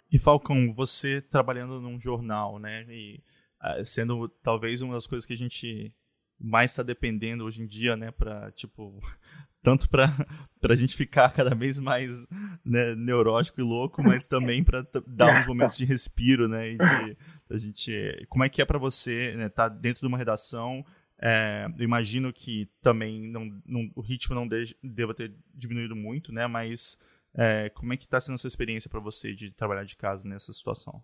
E 0.09 0.17
Falcão, 0.17 0.73
você 0.73 1.19
trabalhando 1.19 1.81
num 1.81 1.99
jornal, 1.99 2.57
né, 2.57 2.85
e 2.87 3.19
uh, 3.61 3.83
sendo 3.83 4.29
talvez 4.41 4.81
uma 4.81 4.93
das 4.93 5.05
coisas 5.05 5.25
que 5.25 5.33
a 5.33 5.37
gente 5.37 5.93
mais 6.39 6.71
está 6.71 6.83
dependendo 6.83 7.43
hoje 7.43 7.61
em 7.61 7.67
dia, 7.67 7.97
né, 7.97 8.11
para 8.11 8.49
tipo 8.53 9.01
tanto 9.61 9.89
para 9.89 10.05
a 10.69 10.75
gente 10.75 10.95
ficar 10.95 11.33
cada 11.33 11.53
vez 11.55 11.79
mais 11.79 12.27
né, 12.65 12.95
neurótico 12.95 13.59
e 13.59 13.63
louco, 13.63 14.01
mas 14.03 14.27
também 14.27 14.63
para 14.63 14.85
dar 15.07 15.39
uns 15.39 15.47
momentos 15.47 15.77
de 15.77 15.85
respiro, 15.85 16.47
né? 16.47 16.71
E 16.71 16.77
de, 16.77 17.17
a 17.49 17.57
gente, 17.57 18.25
como 18.29 18.43
é 18.43 18.49
que 18.49 18.61
é 18.61 18.65
para 18.65 18.77
você 18.77 19.33
né, 19.35 19.47
estar 19.47 19.69
tá 19.69 19.75
dentro 19.75 20.01
de 20.01 20.07
uma 20.07 20.17
redação? 20.17 20.85
É, 21.21 21.67
eu 21.77 21.83
imagino 21.83 22.31
que 22.31 22.69
também 22.81 23.21
não, 23.21 23.51
não, 23.65 23.91
o 23.95 24.01
ritmo 24.01 24.33
não 24.33 24.47
de, 24.47 24.75
deva 24.81 25.13
ter 25.13 25.33
diminuído 25.53 25.95
muito, 25.95 26.31
né? 26.31 26.47
Mas 26.47 26.97
É, 27.37 27.69
como 27.75 27.93
é 27.93 27.97
que 27.97 28.05
está 28.05 28.19
sendo 28.19 28.35
a 28.35 28.37
sua 28.37 28.47
experiência 28.47 28.89
para 28.89 28.99
você 28.99 29.33
de 29.33 29.51
trabalhar 29.51 29.83
de 29.83 29.95
casa 29.95 30.27
nessa 30.27 30.51
situação? 30.51 31.01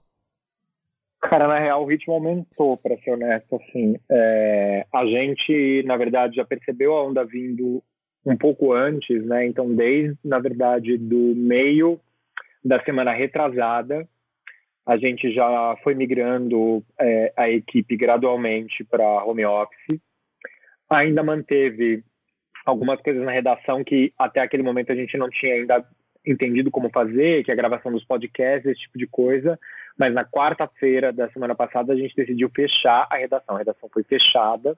Cara, 1.21 1.47
na 1.47 1.59
real, 1.59 1.83
o 1.83 1.88
ritmo 1.88 2.13
aumentou, 2.13 2.77
para 2.77 2.97
ser 2.97 3.12
honesto. 3.12 3.55
Assim, 3.55 3.95
é, 4.09 4.85
a 4.93 5.05
gente, 5.05 5.83
na 5.85 5.97
verdade, 5.97 6.35
já 6.35 6.45
percebeu 6.45 6.93
a 6.93 7.03
onda 7.03 7.24
vindo 7.25 7.83
um 8.25 8.36
pouco 8.36 8.74
antes, 8.74 9.24
né? 9.25 9.46
Então, 9.46 9.74
desde, 9.74 10.17
na 10.24 10.39
verdade, 10.39 10.98
do 10.98 11.36
meio 11.36 12.00
da 12.63 12.84
semana 12.84 13.12
retrasada, 13.12 14.08
a 14.86 14.98
gente 14.98 15.32
já 15.32 15.77
foi 15.84 15.94
migrando 15.94 16.84
é, 17.00 17.34
a 17.36 17.50
equipe 17.50 17.96
gradualmente 17.96 18.84
para 18.84 19.24
home 19.24 19.46
office. 19.46 20.00
Ainda 20.89 21.24
manteve 21.24 22.03
algumas 22.65 23.00
coisas 23.01 23.24
na 23.24 23.32
redação 23.32 23.84
que 23.84 24.12
até 24.17 24.39
aquele 24.39 24.63
momento 24.63 24.91
a 24.91 24.96
gente 24.96 25.17
não 25.17 25.29
tinha 25.29 25.55
ainda 25.55 25.86
entendido 26.25 26.72
como 26.72 26.89
fazer, 26.89 27.44
que 27.44 27.51
é 27.51 27.53
a 27.53 27.58
gravação 27.58 27.91
dos 27.91 28.03
podcasts, 28.03 28.65
esse 28.65 28.82
tipo 28.82 28.98
de 28.98 29.05
coisa. 29.05 29.60
Mas 29.98 30.13
na 30.13 30.25
quarta-feira 30.25 31.13
da 31.13 31.29
semana 31.29 31.53
passada 31.53 31.94
a 31.94 31.96
gente 31.96 32.15
decidiu 32.15 32.50
fechar 32.50 33.08
a 33.10 33.17
redação. 33.17 33.55
A 33.55 33.60
redação 33.60 33.88
foi 33.89 34.03
fechada, 34.03 34.77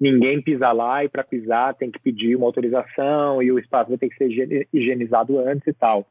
ninguém 0.00 0.40
pisa 0.40 0.72
lá 0.72 1.04
e 1.04 1.08
para 1.08 1.22
pisar 1.22 1.74
tem 1.74 1.90
que 1.90 1.98
pedir 2.00 2.34
uma 2.34 2.46
autorização 2.46 3.42
e 3.42 3.52
o 3.52 3.58
espaço 3.58 3.90
vai 3.90 3.98
ter 3.98 4.08
que 4.08 4.16
ser 4.16 4.66
higienizado 4.72 5.38
antes 5.38 5.66
e 5.66 5.72
tal. 5.72 6.06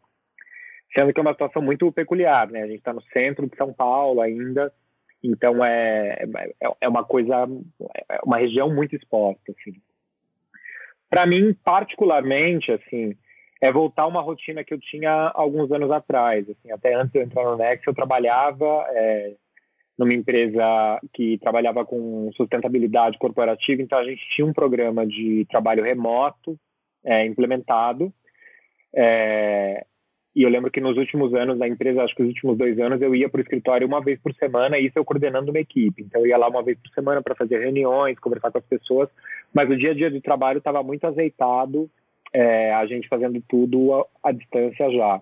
Sendo 0.93 1.13
que 1.13 1.19
é 1.19 1.23
uma 1.23 1.33
situação 1.33 1.61
muito 1.61 1.91
peculiar, 1.91 2.49
né? 2.49 2.61
A 2.63 2.67
gente 2.67 2.79
está 2.79 2.93
no 2.93 3.01
centro 3.13 3.47
de 3.47 3.55
São 3.55 3.73
Paulo 3.73 4.21
ainda, 4.21 4.71
então 5.23 5.63
é, 5.63 6.23
é, 6.61 6.71
é 6.81 6.89
uma 6.89 7.03
coisa, 7.03 7.47
é 8.09 8.19
uma 8.23 8.37
região 8.37 8.73
muito 8.73 8.95
exposta, 8.95 9.51
assim. 9.51 9.73
Para 11.09 11.25
mim, 11.25 11.55
particularmente, 11.63 12.71
assim, 12.71 13.15
é 13.61 13.71
voltar 13.71 14.07
uma 14.07 14.21
rotina 14.21 14.63
que 14.63 14.73
eu 14.73 14.79
tinha 14.79 15.31
alguns 15.33 15.71
anos 15.71 15.91
atrás. 15.91 16.47
Assim, 16.49 16.71
até 16.71 16.93
antes 16.93 17.11
de 17.11 17.19
eu 17.19 17.23
entrar 17.23 17.43
no 17.43 17.57
Next, 17.57 17.87
eu 17.87 17.93
trabalhava 17.93 18.85
é, 18.89 19.35
numa 19.99 20.13
empresa 20.13 20.63
que 21.13 21.37
trabalhava 21.39 21.83
com 21.83 22.31
sustentabilidade 22.37 23.17
corporativa, 23.17 23.81
então 23.81 23.99
a 23.99 24.05
gente 24.05 24.21
tinha 24.33 24.47
um 24.47 24.53
programa 24.53 25.05
de 25.05 25.45
trabalho 25.49 25.83
remoto 25.83 26.57
é, 27.03 27.25
implementado. 27.25 28.13
É, 28.95 29.85
e 30.33 30.43
eu 30.43 30.49
lembro 30.49 30.71
que 30.71 30.79
nos 30.79 30.95
últimos 30.95 31.33
anos 31.33 31.59
da 31.59 31.67
empresa, 31.67 32.01
acho 32.01 32.15
que 32.15 32.23
os 32.23 32.29
últimos 32.29 32.57
dois 32.57 32.79
anos, 32.79 33.01
eu 33.01 33.13
ia 33.13 33.27
para 33.27 33.39
o 33.39 33.41
escritório 33.41 33.85
uma 33.85 34.01
vez 34.01 34.17
por 34.21 34.33
semana, 34.35 34.79
e 34.79 34.85
isso 34.85 34.97
eu 34.97 35.03
coordenando 35.03 35.51
uma 35.51 35.59
equipe. 35.59 36.01
Então 36.01 36.21
eu 36.21 36.27
ia 36.27 36.37
lá 36.37 36.47
uma 36.47 36.63
vez 36.63 36.79
por 36.79 36.89
semana 36.93 37.21
para 37.21 37.35
fazer 37.35 37.59
reuniões, 37.59 38.17
conversar 38.19 38.51
com 38.51 38.57
as 38.57 38.65
pessoas, 38.65 39.09
mas 39.53 39.69
o 39.69 39.75
dia 39.75 39.91
a 39.91 39.93
dia 39.93 40.09
do 40.09 40.21
trabalho 40.21 40.59
estava 40.59 40.81
muito 40.81 41.05
azeitado 41.05 41.91
é, 42.31 42.73
a 42.73 42.85
gente 42.85 43.09
fazendo 43.09 43.43
tudo 43.49 44.07
à, 44.23 44.31
distância 44.31 44.89
já. 44.91 45.21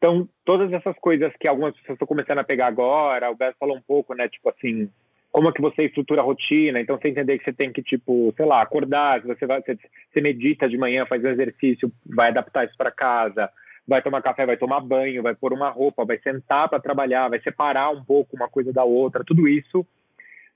Então, 0.00 0.26
todas 0.46 0.72
essas 0.72 0.96
coisas 0.98 1.30
que 1.38 1.46
algumas 1.46 1.76
pessoas 1.76 1.96
estão 1.96 2.08
começando 2.08 2.38
a 2.38 2.44
pegar 2.44 2.68
agora, 2.68 3.30
o 3.30 3.36
Beto 3.36 3.58
falou 3.60 3.76
um 3.76 3.82
pouco, 3.82 4.14
né, 4.14 4.30
tipo 4.30 4.48
assim, 4.48 4.90
como 5.30 5.50
é 5.50 5.52
que 5.52 5.60
você 5.60 5.84
estrutura 5.84 6.22
a 6.22 6.24
rotina, 6.24 6.80
então 6.80 6.96
você 6.96 7.08
entender 7.08 7.36
que 7.36 7.44
você 7.44 7.52
tem 7.52 7.70
que, 7.70 7.82
tipo, 7.82 8.32
sei 8.34 8.46
lá, 8.46 8.62
acordar, 8.62 9.20
você 9.20 9.44
vai, 9.44 9.60
você, 9.60 10.20
medita 10.22 10.66
de 10.66 10.78
manhã, 10.78 11.04
faz 11.04 11.22
um 11.22 11.28
exercício, 11.28 11.92
vai 12.06 12.30
adaptar 12.30 12.64
isso 12.64 12.78
para 12.78 12.90
casa, 12.90 13.50
vai 13.86 14.00
tomar 14.00 14.22
café, 14.22 14.46
vai 14.46 14.56
tomar 14.56 14.80
banho, 14.80 15.22
vai 15.22 15.34
pôr 15.34 15.52
uma 15.52 15.68
roupa, 15.68 16.06
vai 16.06 16.18
sentar 16.20 16.70
para 16.70 16.80
trabalhar, 16.80 17.28
vai 17.28 17.40
separar 17.40 17.90
um 17.90 18.02
pouco 18.02 18.34
uma 18.34 18.48
coisa 18.48 18.72
da 18.72 18.82
outra, 18.82 19.22
tudo 19.22 19.46
isso 19.46 19.86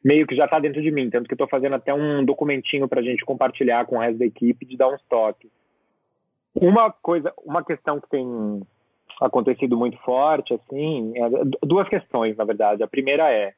meio 0.03 0.27
que 0.27 0.35
já 0.35 0.47
está 0.47 0.59
dentro 0.59 0.81
de 0.81 0.91
mim, 0.91 1.11
tanto 1.11 1.29
que 1.29 1.35
estou 1.35 1.49
fazendo 1.49 1.75
até 1.75 1.93
um 1.93 2.25
documentinho 2.25 2.89
para 2.89 3.01
a 3.01 3.05
gente 3.05 3.27
compartilhar 3.27 3.85
com 3.85 3.97
o 3.97 4.01
resto 4.01 4.19
da 4.19 4.25
equipe 4.25 4.65
de 4.65 4.75
dar 4.75 4.89
uns 4.89 5.03
toques. 5.03 5.51
Uma 6.55 6.91
coisa, 6.91 7.31
uma 7.45 7.63
questão 7.63 8.01
que 8.01 8.09
tem 8.09 8.63
acontecido 9.21 9.77
muito 9.77 9.97
forte, 9.99 10.55
assim, 10.55 11.13
é 11.17 11.67
duas 11.67 11.89
questões, 11.89 12.37
na 12.37 12.45
verdade. 12.45 12.83
A 12.83 12.89
primeira 12.89 13.31
é 13.33 13.53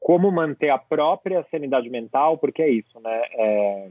como 0.00 0.30
manter 0.30 0.68
a 0.68 0.78
própria 0.78 1.44
sanidade 1.50 1.88
mental, 1.88 2.36
porque 2.38 2.62
é 2.62 2.68
isso, 2.68 3.00
né? 3.00 3.22
É, 3.32 3.88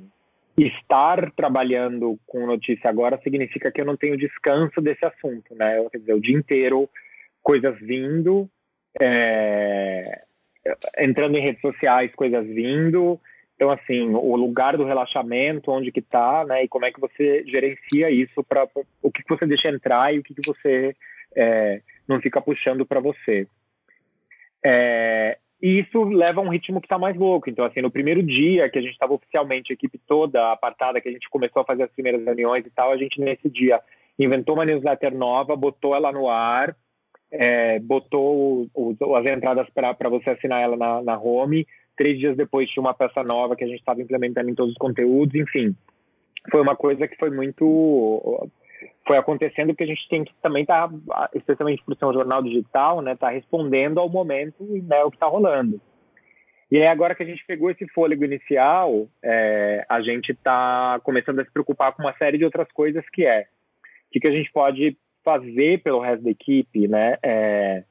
estar 0.57 1.31
trabalhando 1.31 2.19
com 2.27 2.45
notícia 2.45 2.89
agora 2.89 3.19
significa 3.23 3.71
que 3.71 3.81
eu 3.81 3.85
não 3.85 3.97
tenho 3.97 4.17
descanso 4.17 4.79
desse 4.79 5.03
assunto, 5.03 5.55
né? 5.55 5.83
Quer 5.91 5.97
dizer, 5.97 6.13
o 6.13 6.21
dia 6.21 6.37
inteiro 6.37 6.87
coisas 7.41 7.77
vindo, 7.79 8.47
é, 9.01 10.21
entrando 10.99 11.37
em 11.37 11.41
redes 11.41 11.61
sociais, 11.61 12.13
coisas 12.15 12.45
vindo. 12.45 13.19
Então, 13.63 13.71
assim, 13.71 14.09
o 14.13 14.35
lugar 14.35 14.75
do 14.75 14.83
relaxamento, 14.83 15.71
onde 15.71 15.89
que 15.89 16.01
tá, 16.01 16.43
né? 16.43 16.65
E 16.65 16.67
como 16.67 16.85
é 16.85 16.91
que 16.91 16.99
você 16.99 17.45
gerencia 17.47 18.11
isso 18.11 18.43
para 18.43 18.67
o 19.01 19.09
que, 19.09 19.23
que 19.23 19.29
você 19.29 19.45
deixa 19.45 19.69
entrar 19.69 20.13
e 20.13 20.19
o 20.19 20.23
que, 20.23 20.33
que 20.33 20.45
você 20.45 20.93
é, 21.33 21.79
não 22.05 22.19
fica 22.19 22.41
puxando 22.41 22.85
para 22.85 22.99
você. 22.99 23.47
É, 24.61 25.37
e 25.61 25.79
isso 25.79 26.03
leva 26.03 26.41
a 26.41 26.43
um 26.43 26.49
ritmo 26.49 26.81
que 26.81 26.87
está 26.87 26.99
mais 26.99 27.15
louco. 27.15 27.49
Então, 27.49 27.63
assim, 27.63 27.81
no 27.81 27.89
primeiro 27.89 28.21
dia 28.21 28.67
que 28.69 28.77
a 28.77 28.81
gente 28.81 28.91
estava 28.91 29.13
oficialmente, 29.13 29.71
a 29.71 29.75
equipe 29.75 29.97
toda 29.97 30.51
apartada, 30.51 30.99
que 30.99 31.07
a 31.07 31.13
gente 31.13 31.29
começou 31.29 31.61
a 31.61 31.65
fazer 31.65 31.83
as 31.83 31.91
primeiras 31.91 32.21
reuniões 32.21 32.65
e 32.65 32.69
tal, 32.69 32.91
a 32.91 32.97
gente 32.97 33.21
nesse 33.21 33.49
dia 33.49 33.79
inventou 34.19 34.55
uma 34.55 34.65
newsletter 34.65 35.15
nova, 35.15 35.55
botou 35.55 35.95
ela 35.95 36.11
no 36.11 36.27
ar, 36.27 36.75
é, 37.31 37.79
botou 37.79 38.67
as 39.15 39.25
entradas 39.25 39.69
para 39.69 40.09
você 40.09 40.31
assinar 40.31 40.61
ela 40.61 40.75
na, 40.75 41.01
na 41.01 41.17
home. 41.17 41.65
Três 41.95 42.17
dias 42.17 42.35
depois 42.35 42.69
tinha 42.69 42.81
uma 42.81 42.93
peça 42.93 43.23
nova 43.23 43.55
que 43.55 43.63
a 43.63 43.67
gente 43.67 43.79
estava 43.79 44.01
implementando 44.01 44.49
em 44.49 44.55
todos 44.55 44.71
os 44.71 44.77
conteúdos, 44.77 45.35
enfim. 45.35 45.75
Foi 46.51 46.61
uma 46.61 46.75
coisa 46.75 47.07
que 47.07 47.15
foi 47.17 47.29
muito. 47.29 48.49
Foi 49.05 49.17
acontecendo 49.17 49.69
porque 49.69 49.83
a 49.83 49.87
gente 49.87 50.07
tem 50.09 50.23
que 50.23 50.33
também 50.41 50.63
estar, 50.63 50.89
tá, 50.89 51.29
especialmente 51.33 51.83
por 51.83 51.95
ser 51.95 52.05
um 52.05 52.13
jornal 52.13 52.41
digital, 52.41 53.01
né, 53.01 53.15
tá 53.15 53.29
respondendo 53.29 53.99
ao 53.99 54.09
momento 54.09 54.63
e 54.75 54.81
né, 54.81 55.03
o 55.03 55.09
que 55.09 55.17
está 55.17 55.27
rolando. 55.27 55.79
E 56.71 56.77
aí, 56.77 56.87
agora 56.87 57.13
que 57.13 57.21
a 57.21 57.25
gente 57.25 57.45
pegou 57.45 57.69
esse 57.69 57.87
fôlego 57.89 58.25
inicial, 58.25 59.07
é, 59.21 59.85
a 59.87 60.01
gente 60.01 60.31
está 60.31 60.99
começando 61.03 61.39
a 61.39 61.45
se 61.45 61.51
preocupar 61.51 61.93
com 61.93 62.01
uma 62.01 62.17
série 62.17 62.37
de 62.37 62.45
outras 62.45 62.67
coisas 62.71 63.07
que 63.09 63.25
é 63.25 63.41
o 64.07 64.11
que, 64.13 64.19
que 64.19 64.27
a 64.27 64.31
gente 64.31 64.51
pode 64.51 64.97
fazer 65.23 65.81
pelo 65.81 65.99
resto 65.99 66.23
da 66.23 66.31
equipe, 66.31 66.87
né? 66.87 67.17
É, 67.23 67.83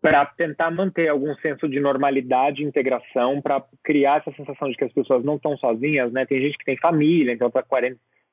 para 0.00 0.24
tentar 0.24 0.70
manter 0.70 1.08
algum 1.08 1.34
senso 1.36 1.68
de 1.68 1.78
normalidade 1.78 2.64
integração, 2.64 3.40
para 3.40 3.62
criar 3.84 4.20
essa 4.20 4.34
sensação 4.34 4.70
de 4.70 4.76
que 4.76 4.84
as 4.84 4.92
pessoas 4.92 5.22
não 5.22 5.36
estão 5.36 5.56
sozinhas, 5.58 6.10
né? 6.10 6.24
Tem 6.24 6.40
gente 6.40 6.56
que 6.56 6.64
tem 6.64 6.76
família, 6.76 7.32
então 7.32 7.48
está 7.48 7.62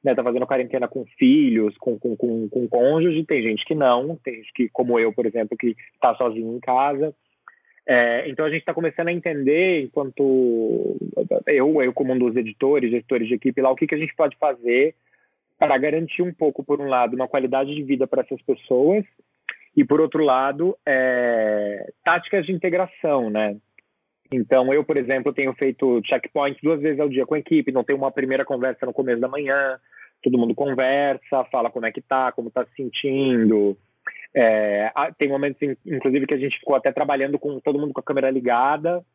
né, 0.03 0.15
tá 0.15 0.23
fazendo 0.23 0.47
quarentena 0.47 0.87
com 0.87 1.05
filhos, 1.17 1.77
com, 1.77 1.99
com, 1.99 2.15
com, 2.15 2.47
com 2.47 2.67
cônjuge, 2.69 3.25
tem 3.25 3.43
gente 3.43 3.65
que 3.65 3.75
não, 3.75 4.15
tem 4.23 4.35
gente 4.35 4.53
que, 4.53 4.69
como 4.69 4.97
eu, 4.97 5.11
por 5.11 5.25
exemplo, 5.25 5.57
que 5.57 5.75
está 5.93 6.15
sozinho 6.15 6.55
em 6.55 6.59
casa. 6.59 7.13
É, 7.85 8.29
então 8.29 8.45
a 8.45 8.49
gente 8.49 8.61
está 8.61 8.73
começando 8.73 9.09
a 9.09 9.13
entender, 9.13 9.83
enquanto 9.83 10.97
eu, 11.47 11.81
eu 11.81 11.93
como 11.93 12.13
um 12.13 12.19
dos 12.19 12.35
editores, 12.35 12.91
gestores 12.91 13.27
de 13.27 13.33
equipe 13.33 13.61
lá, 13.61 13.69
o 13.69 13.75
que, 13.75 13.87
que 13.87 13.95
a 13.95 13.97
gente 13.97 14.15
pode 14.15 14.37
fazer 14.37 14.95
para 15.59 15.77
garantir 15.77 16.21
um 16.21 16.33
pouco, 16.33 16.63
por 16.63 16.79
um 16.79 16.87
lado, 16.87 17.15
uma 17.15 17.27
qualidade 17.27 17.73
de 17.73 17.83
vida 17.83 18.07
para 18.07 18.21
essas 18.21 18.41
pessoas 18.41 19.03
e, 19.77 19.85
por 19.85 20.01
outro 20.01 20.23
lado, 20.23 20.75
é, 20.83 21.93
táticas 22.03 22.47
de 22.47 22.51
integração, 22.51 23.29
né? 23.29 23.55
Então, 24.31 24.73
eu, 24.73 24.83
por 24.83 24.97
exemplo, 24.97 25.31
tenho 25.31 25.53
feito 25.53 26.01
checkpoints 26.03 26.59
duas 26.63 26.81
vezes 26.81 26.99
ao 26.99 27.07
dia 27.07 27.27
com 27.27 27.35
a 27.35 27.39
equipe, 27.39 27.71
não 27.71 27.83
tenho 27.83 27.99
uma 27.99 28.11
primeira 28.11 28.43
conversa 28.43 28.87
no 28.87 28.91
começo 28.91 29.21
da 29.21 29.27
manhã, 29.27 29.79
todo 30.23 30.37
mundo 30.37 30.55
conversa, 30.55 31.45
fala 31.51 31.69
como 31.69 31.85
é 31.85 31.91
que 31.91 32.01
tá, 32.01 32.31
como 32.31 32.49
tá 32.49 32.65
se 32.65 32.75
sentindo. 32.75 33.77
É, 34.33 34.91
tem 35.15 35.29
momentos, 35.29 35.61
inclusive, 35.85 36.25
que 36.25 36.33
a 36.33 36.39
gente 36.39 36.57
ficou 36.57 36.75
até 36.75 36.91
trabalhando 36.91 37.37
com 37.37 37.59
todo 37.59 37.79
mundo 37.79 37.93
com 37.93 37.99
a 37.99 38.03
câmera 38.03 38.31
ligada, 38.31 39.05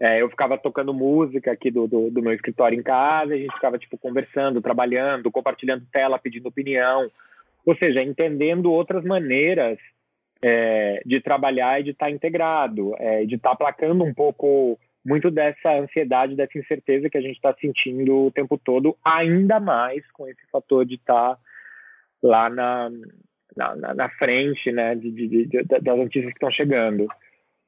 é, 0.00 0.22
eu 0.22 0.30
ficava 0.30 0.56
tocando 0.56 0.94
música 0.94 1.50
aqui 1.50 1.68
do, 1.68 1.88
do, 1.88 2.10
do, 2.10 2.22
meu 2.22 2.32
escritório 2.32 2.78
em 2.78 2.82
casa, 2.82 3.34
a 3.34 3.36
gente 3.36 3.54
ficava 3.54 3.76
tipo 3.76 3.98
conversando, 3.98 4.62
trabalhando, 4.62 5.32
compartilhando 5.32 5.84
tela, 5.92 6.18
pedindo 6.18 6.48
opinião, 6.48 7.10
ou 7.66 7.76
seja, 7.76 8.02
entendendo 8.02 8.72
outras 8.72 9.04
maneiras 9.04 9.78
é, 10.42 11.00
de 11.06 11.20
trabalhar 11.20 11.80
e 11.80 11.84
de 11.84 11.90
estar 11.90 12.06
tá 12.06 12.10
integrado, 12.10 12.94
é, 12.98 13.24
de 13.24 13.36
estar 13.36 13.50
tá 13.50 13.54
aplacando 13.54 14.02
um 14.04 14.12
pouco 14.12 14.78
muito 15.04 15.30
dessa 15.30 15.72
ansiedade, 15.72 16.36
dessa 16.36 16.58
incerteza 16.58 17.08
que 17.08 17.18
a 17.18 17.20
gente 17.20 17.36
está 17.36 17.54
sentindo 17.60 18.26
o 18.26 18.30
tempo 18.30 18.58
todo, 18.58 18.96
ainda 19.04 19.58
mais 19.58 20.04
com 20.12 20.28
esse 20.28 20.44
fator 20.50 20.84
de 20.84 20.94
estar 20.94 21.34
tá 21.34 21.38
lá 22.22 22.48
na, 22.48 22.90
na, 23.56 23.94
na, 23.94 24.08
frente, 24.10 24.70
né, 24.70 24.94
de, 24.94 25.10
de, 25.10 25.46
de, 25.46 25.62
das 25.62 25.98
notícias 25.98 26.32
que 26.32 26.36
estão 26.36 26.50
chegando. 26.50 27.06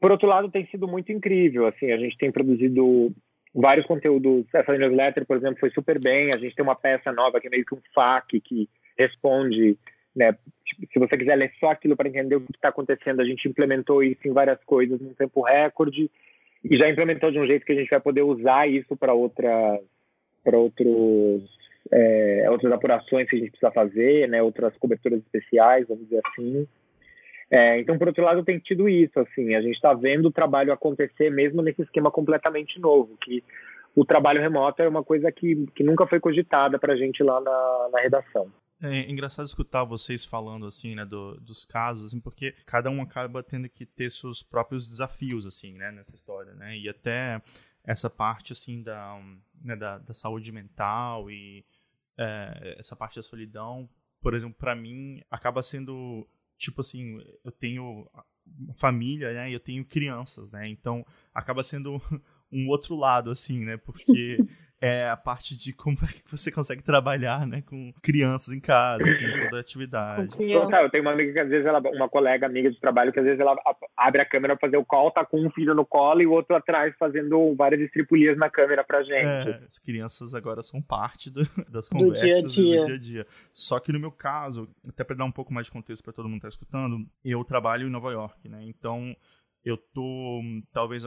Por 0.00 0.10
outro 0.10 0.28
lado, 0.28 0.50
tem 0.50 0.66
sido 0.66 0.86
muito 0.86 1.10
incrível. 1.10 1.66
Assim, 1.66 1.90
a 1.90 1.96
gente 1.96 2.16
tem 2.18 2.30
produzido 2.30 3.12
vários 3.54 3.86
conteúdos. 3.86 4.46
Essa 4.52 4.76
newsletter, 4.76 5.24
por 5.26 5.36
exemplo, 5.36 5.58
foi 5.58 5.70
super 5.70 5.98
bem. 5.98 6.30
A 6.34 6.38
gente 6.38 6.54
tem 6.54 6.62
uma 6.62 6.76
peça 6.76 7.10
nova 7.12 7.40
que 7.40 7.46
é 7.46 7.50
meio 7.50 7.64
que 7.64 7.74
um 7.74 7.80
FAQ 7.94 8.40
que 8.40 8.68
responde. 8.98 9.78
Né? 10.14 10.36
Se 10.92 10.98
você 10.98 11.16
quiser 11.16 11.36
ler 11.36 11.52
só 11.58 11.70
aquilo 11.70 11.96
para 11.96 12.08
entender 12.08 12.36
o 12.36 12.40
que 12.40 12.52
está 12.52 12.68
acontecendo, 12.68 13.20
a 13.20 13.24
gente 13.24 13.48
implementou 13.48 14.02
isso 14.02 14.26
em 14.26 14.32
várias 14.32 14.62
coisas 14.64 15.00
num 15.00 15.14
tempo 15.14 15.42
recorde 15.42 16.10
e 16.62 16.76
já 16.76 16.88
implementou 16.88 17.30
de 17.30 17.38
um 17.38 17.46
jeito 17.46 17.64
que 17.64 17.72
a 17.72 17.76
gente 17.76 17.90
vai 17.90 18.00
poder 18.00 18.22
usar 18.22 18.68
isso 18.68 18.96
para 18.96 19.12
outras 19.12 19.80
para 20.42 20.58
outros 20.58 21.42
é, 21.90 22.46
outras 22.50 22.72
apurações 22.72 23.28
que 23.28 23.36
a 23.36 23.38
gente 23.38 23.50
precisa 23.50 23.70
fazer, 23.70 24.28
né, 24.28 24.42
outras 24.42 24.76
coberturas 24.76 25.20
especiais, 25.20 25.86
vamos 25.86 26.04
dizer 26.04 26.20
assim. 26.26 26.66
É, 27.50 27.78
então, 27.78 27.98
por 27.98 28.08
outro 28.08 28.24
lado, 28.24 28.44
tem 28.44 28.58
tido 28.58 28.88
isso, 28.88 29.18
assim, 29.20 29.54
a 29.54 29.60
gente 29.60 29.74
está 29.74 29.92
vendo 29.92 30.26
o 30.26 30.32
trabalho 30.32 30.72
acontecer 30.72 31.30
mesmo 31.30 31.62
nesse 31.62 31.82
esquema 31.82 32.10
completamente 32.10 32.80
novo, 32.80 33.16
que 33.20 33.44
o 33.94 34.04
trabalho 34.04 34.40
remoto 34.40 34.82
é 34.82 34.88
uma 34.88 35.04
coisa 35.04 35.30
que, 35.30 35.66
que 35.74 35.84
nunca 35.84 36.06
foi 36.06 36.18
cogitada 36.18 36.78
para 36.78 36.94
a 36.94 36.96
gente 36.96 37.22
lá 37.22 37.40
na, 37.40 37.88
na 37.92 38.00
redação. 38.00 38.50
É 38.86 39.10
engraçado 39.10 39.46
escutar 39.46 39.82
vocês 39.82 40.26
falando 40.26 40.66
assim, 40.66 40.94
né, 40.94 41.06
do, 41.06 41.40
dos 41.40 41.64
casos, 41.64 42.06
assim, 42.06 42.20
porque 42.20 42.52
cada 42.66 42.90
um 42.90 43.00
acaba 43.00 43.42
tendo 43.42 43.66
que 43.66 43.86
ter 43.86 44.10
seus 44.10 44.42
próprios 44.42 44.86
desafios, 44.86 45.46
assim, 45.46 45.72
né, 45.72 45.90
nessa 45.90 46.14
história, 46.14 46.52
né, 46.52 46.76
e 46.76 46.86
até 46.86 47.40
essa 47.82 48.10
parte, 48.10 48.52
assim, 48.52 48.82
da, 48.82 49.18
né, 49.62 49.74
da, 49.74 49.96
da 49.96 50.12
saúde 50.12 50.52
mental 50.52 51.30
e 51.30 51.64
é, 52.18 52.76
essa 52.78 52.94
parte 52.94 53.16
da 53.16 53.22
solidão, 53.22 53.88
por 54.20 54.34
exemplo, 54.34 54.56
para 54.58 54.74
mim, 54.74 55.22
acaba 55.30 55.62
sendo, 55.62 56.28
tipo 56.58 56.82
assim, 56.82 57.24
eu 57.42 57.52
tenho 57.52 58.06
família, 58.76 59.32
né, 59.32 59.50
e 59.50 59.54
eu 59.54 59.60
tenho 59.60 59.82
crianças, 59.82 60.50
né, 60.50 60.68
então 60.68 61.06
acaba 61.32 61.62
sendo 61.62 62.02
um 62.52 62.68
outro 62.68 62.94
lado, 62.96 63.30
assim, 63.30 63.64
né, 63.64 63.78
porque 63.78 64.36
é 64.80 65.08
a 65.08 65.16
parte 65.16 65.56
de 65.56 65.72
como 65.72 65.96
é 66.02 66.06
que 66.06 66.22
você 66.30 66.50
consegue 66.50 66.82
trabalhar, 66.82 67.46
né, 67.46 67.62
com 67.62 67.92
crianças 68.02 68.52
em 68.52 68.60
casa, 68.60 69.04
com 69.04 69.08
toda 69.44 69.56
a 69.56 69.60
atividade. 69.60 70.28
eu 70.38 70.90
tenho 70.90 71.02
uma 71.02 71.12
amiga 71.12 71.32
que 71.32 71.38
às 71.38 71.48
vezes 71.48 71.66
ela, 71.66 71.80
uma 71.80 72.08
colega 72.08 72.46
amiga 72.46 72.70
de 72.70 72.78
trabalho 72.78 73.12
que 73.12 73.18
às 73.18 73.24
vezes 73.24 73.40
ela 73.40 73.56
abre 73.96 74.20
a 74.20 74.26
câmera 74.26 74.56
para 74.56 74.68
fazer 74.68 74.76
o 74.76 74.84
call, 74.84 75.10
tá 75.10 75.24
com 75.24 75.40
um 75.40 75.50
filho 75.50 75.74
no 75.74 75.86
colo 75.86 76.20
e 76.20 76.26
o 76.26 76.32
outro 76.32 76.54
atrás 76.54 76.94
fazendo 76.98 77.54
várias 77.54 77.80
estripulias 77.80 78.36
na 78.36 78.50
câmera 78.50 78.84
pra 78.84 79.02
gente. 79.02 79.24
É, 79.24 79.60
as 79.66 79.78
crianças 79.78 80.34
agora 80.34 80.62
são 80.62 80.82
parte 80.82 81.30
do, 81.30 81.42
das 81.68 81.88
conversas 81.88 82.42
do 82.42 82.48
dia, 82.48 82.80
-a 82.80 82.80
-dia. 82.80 82.80
do 82.80 82.86
dia 82.86 82.94
a 82.94 82.98
dia. 82.98 83.26
Só 83.52 83.78
que 83.80 83.92
no 83.92 84.00
meu 84.00 84.12
caso, 84.12 84.68
até 84.88 85.04
para 85.04 85.16
dar 85.16 85.24
um 85.24 85.32
pouco 85.32 85.52
mais 85.52 85.66
de 85.66 85.72
contexto 85.72 86.02
para 86.04 86.12
todo 86.12 86.28
mundo 86.28 86.40
que 86.40 86.42
tá 86.42 86.48
escutando, 86.48 87.06
eu 87.24 87.44
trabalho 87.44 87.86
em 87.86 87.90
Nova 87.90 88.12
York, 88.12 88.48
né? 88.48 88.62
Então, 88.62 89.16
eu 89.64 89.76
tô 89.76 90.42
talvez 90.72 91.04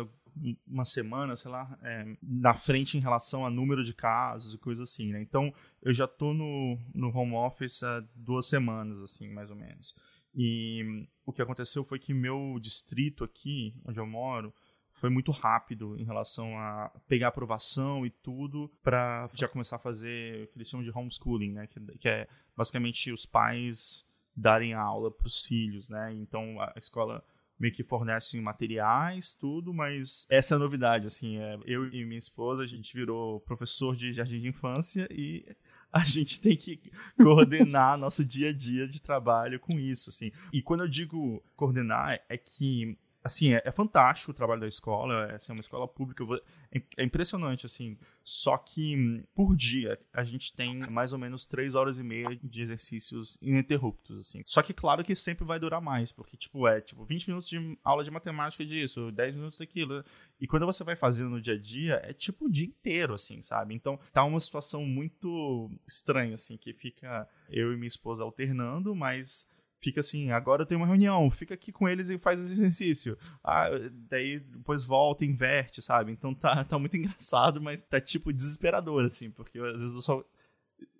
uma 0.67 0.85
semana, 0.85 1.35
sei 1.35 1.51
lá, 1.51 1.77
é, 1.81 2.17
na 2.21 2.53
frente 2.53 2.97
em 2.97 3.01
relação 3.01 3.45
a 3.45 3.49
número 3.49 3.83
de 3.83 3.93
casos 3.93 4.53
e 4.53 4.57
coisa 4.57 4.83
assim, 4.83 5.11
né? 5.11 5.21
Então, 5.21 5.53
eu 5.81 5.93
já 5.93 6.07
tô 6.07 6.33
no, 6.33 6.77
no 6.93 7.15
home 7.15 7.33
office 7.33 7.83
há 7.83 8.03
duas 8.15 8.45
semanas, 8.45 9.01
assim, 9.01 9.29
mais 9.29 9.49
ou 9.49 9.55
menos. 9.55 9.95
E 10.33 11.07
o 11.25 11.33
que 11.33 11.41
aconteceu 11.41 11.83
foi 11.83 11.99
que 11.99 12.13
meu 12.13 12.59
distrito 12.61 13.23
aqui, 13.23 13.73
onde 13.85 13.99
eu 13.99 14.05
moro, 14.05 14.53
foi 14.93 15.09
muito 15.09 15.31
rápido 15.31 15.97
em 15.99 16.03
relação 16.03 16.57
a 16.57 16.91
pegar 17.07 17.29
aprovação 17.29 18.05
e 18.05 18.09
tudo 18.09 18.71
para 18.83 19.29
já 19.33 19.47
começar 19.47 19.75
a 19.75 19.79
fazer 19.79 20.43
o 20.43 20.47
que 20.47 20.57
eles 20.57 20.69
chamam 20.69 20.83
de 20.83 20.91
homeschooling, 20.91 21.51
né? 21.53 21.67
Que, 21.67 21.79
que 21.97 22.09
é 22.09 22.27
basicamente 22.55 23.11
os 23.11 23.25
pais 23.25 24.05
darem 24.35 24.73
aula 24.73 25.11
para 25.11 25.27
os 25.27 25.43
filhos, 25.43 25.89
né? 25.89 26.13
Então 26.13 26.59
a 26.61 26.73
escola 26.77 27.23
meio 27.59 27.73
que 27.73 27.83
fornecem 27.83 28.39
materiais, 28.41 29.33
tudo, 29.33 29.73
mas 29.73 30.25
essa 30.29 30.53
é 30.53 30.55
a 30.55 30.59
novidade, 30.59 31.07
assim, 31.07 31.37
é, 31.37 31.57
eu 31.65 31.87
e 31.91 32.05
minha 32.05 32.19
esposa, 32.19 32.63
a 32.63 32.67
gente 32.67 32.93
virou 32.93 33.39
professor 33.41 33.95
de 33.95 34.13
jardim 34.13 34.39
de 34.39 34.47
infância 34.47 35.07
e 35.11 35.45
a 35.91 36.03
gente 36.05 36.39
tem 36.39 36.55
que 36.55 36.79
coordenar 37.15 37.97
nosso 37.97 38.23
dia 38.23 38.49
a 38.49 38.53
dia 38.53 38.87
de 38.87 39.01
trabalho 39.01 39.59
com 39.59 39.79
isso, 39.79 40.09
assim. 40.09 40.31
E 40.53 40.61
quando 40.61 40.81
eu 40.81 40.87
digo 40.87 41.43
coordenar, 41.55 42.19
é 42.29 42.37
que 42.37 42.97
assim, 43.27 43.53
é, 43.53 43.61
é, 43.63 43.71
fantástico 43.71 44.31
o 44.31 44.33
trabalho 44.33 44.61
da 44.61 44.67
escola, 44.67 45.29
é 45.31 45.35
assim, 45.35 45.51
uma 45.51 45.61
escola 45.61 45.87
pública, 45.87 46.23
é, 46.71 46.81
é, 46.97 47.03
impressionante, 47.03 47.65
assim. 47.65 47.97
Só 48.23 48.57
que 48.57 49.23
por 49.35 49.55
dia 49.55 49.99
a 50.11 50.23
gente 50.23 50.53
tem 50.53 50.79
mais 50.89 51.13
ou 51.13 51.19
menos 51.19 51.45
três 51.45 51.75
horas 51.75 51.99
e 51.99 52.03
meia 52.03 52.37
de 52.41 52.61
exercícios 52.61 53.37
ininterruptos, 53.41 54.17
assim. 54.17 54.41
Só 54.45 54.61
que 54.61 54.73
claro 54.73 55.03
que 55.03 55.15
sempre 55.15 55.45
vai 55.45 55.59
durar 55.59 55.79
mais, 55.79 56.11
porque, 56.11 56.35
tipo, 56.35 56.67
é, 56.67 56.81
tipo, 56.81 57.05
20 57.05 57.27
minutos 57.27 57.49
de 57.49 57.77
aula 57.83 58.03
de 58.03 58.11
matemática 58.11 58.65
disso, 58.65 59.11
10 59.11 59.35
minutos 59.35 59.59
daquilo. 59.59 60.03
E 60.39 60.47
quando 60.47 60.65
você 60.65 60.83
vai 60.83 60.95
fazendo 60.95 61.29
no 61.29 61.41
dia 61.41 61.53
a 61.53 61.57
dia, 61.57 62.01
é 62.03 62.13
tipo 62.13 62.45
o 62.45 62.49
dia 62.49 62.65
inteiro, 62.65 63.13
assim, 63.13 63.41
sabe? 63.41 63.73
Então 63.75 63.99
tá 64.11 64.23
uma 64.23 64.39
situação 64.39 64.85
muito 64.85 65.71
estranha, 65.87 66.35
assim, 66.35 66.57
que 66.57 66.73
fica 66.73 67.27
eu 67.49 67.71
e 67.73 67.75
minha 67.75 67.87
esposa 67.87 68.23
alternando, 68.23 68.95
mas 68.95 69.47
fica 69.79 69.99
assim, 69.99 70.31
agora 70.31 70.63
eu 70.63 70.65
tenho 70.65 70.79
uma 70.79 70.87
reunião, 70.87 71.29
fica 71.29 71.53
aqui 71.53 71.71
com 71.71 71.87
eles 71.87 72.09
e 72.09 72.17
faz 72.17 72.39
esse 72.39 72.53
exercício. 72.53 73.17
Ah, 73.43 73.69
daí 74.09 74.39
depois 74.39 74.83
volta, 74.83 75.25
inverte, 75.25 75.81
sabe? 75.81 76.11
Então 76.11 76.33
tá, 76.33 76.63
tá 76.63 76.79
muito 76.79 76.95
engraçado, 76.97 77.61
mas 77.61 77.83
tá 77.83 77.99
tipo 78.01 78.33
desesperador, 78.33 79.05
assim, 79.05 79.29
porque 79.31 79.59
às 79.59 79.81
vezes 79.81 79.95
eu 79.95 80.01
só. 80.01 80.23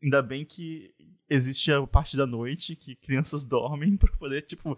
Ainda 0.02 0.22
bem 0.24 0.44
que 0.44 0.94
existe 1.30 1.72
a 1.72 1.86
parte 1.86 2.18
da 2.18 2.26
noite 2.26 2.76
que 2.76 2.96
crianças 2.96 3.44
dormem 3.46 3.96
para 3.96 4.12
poder, 4.14 4.42
tipo, 4.44 4.78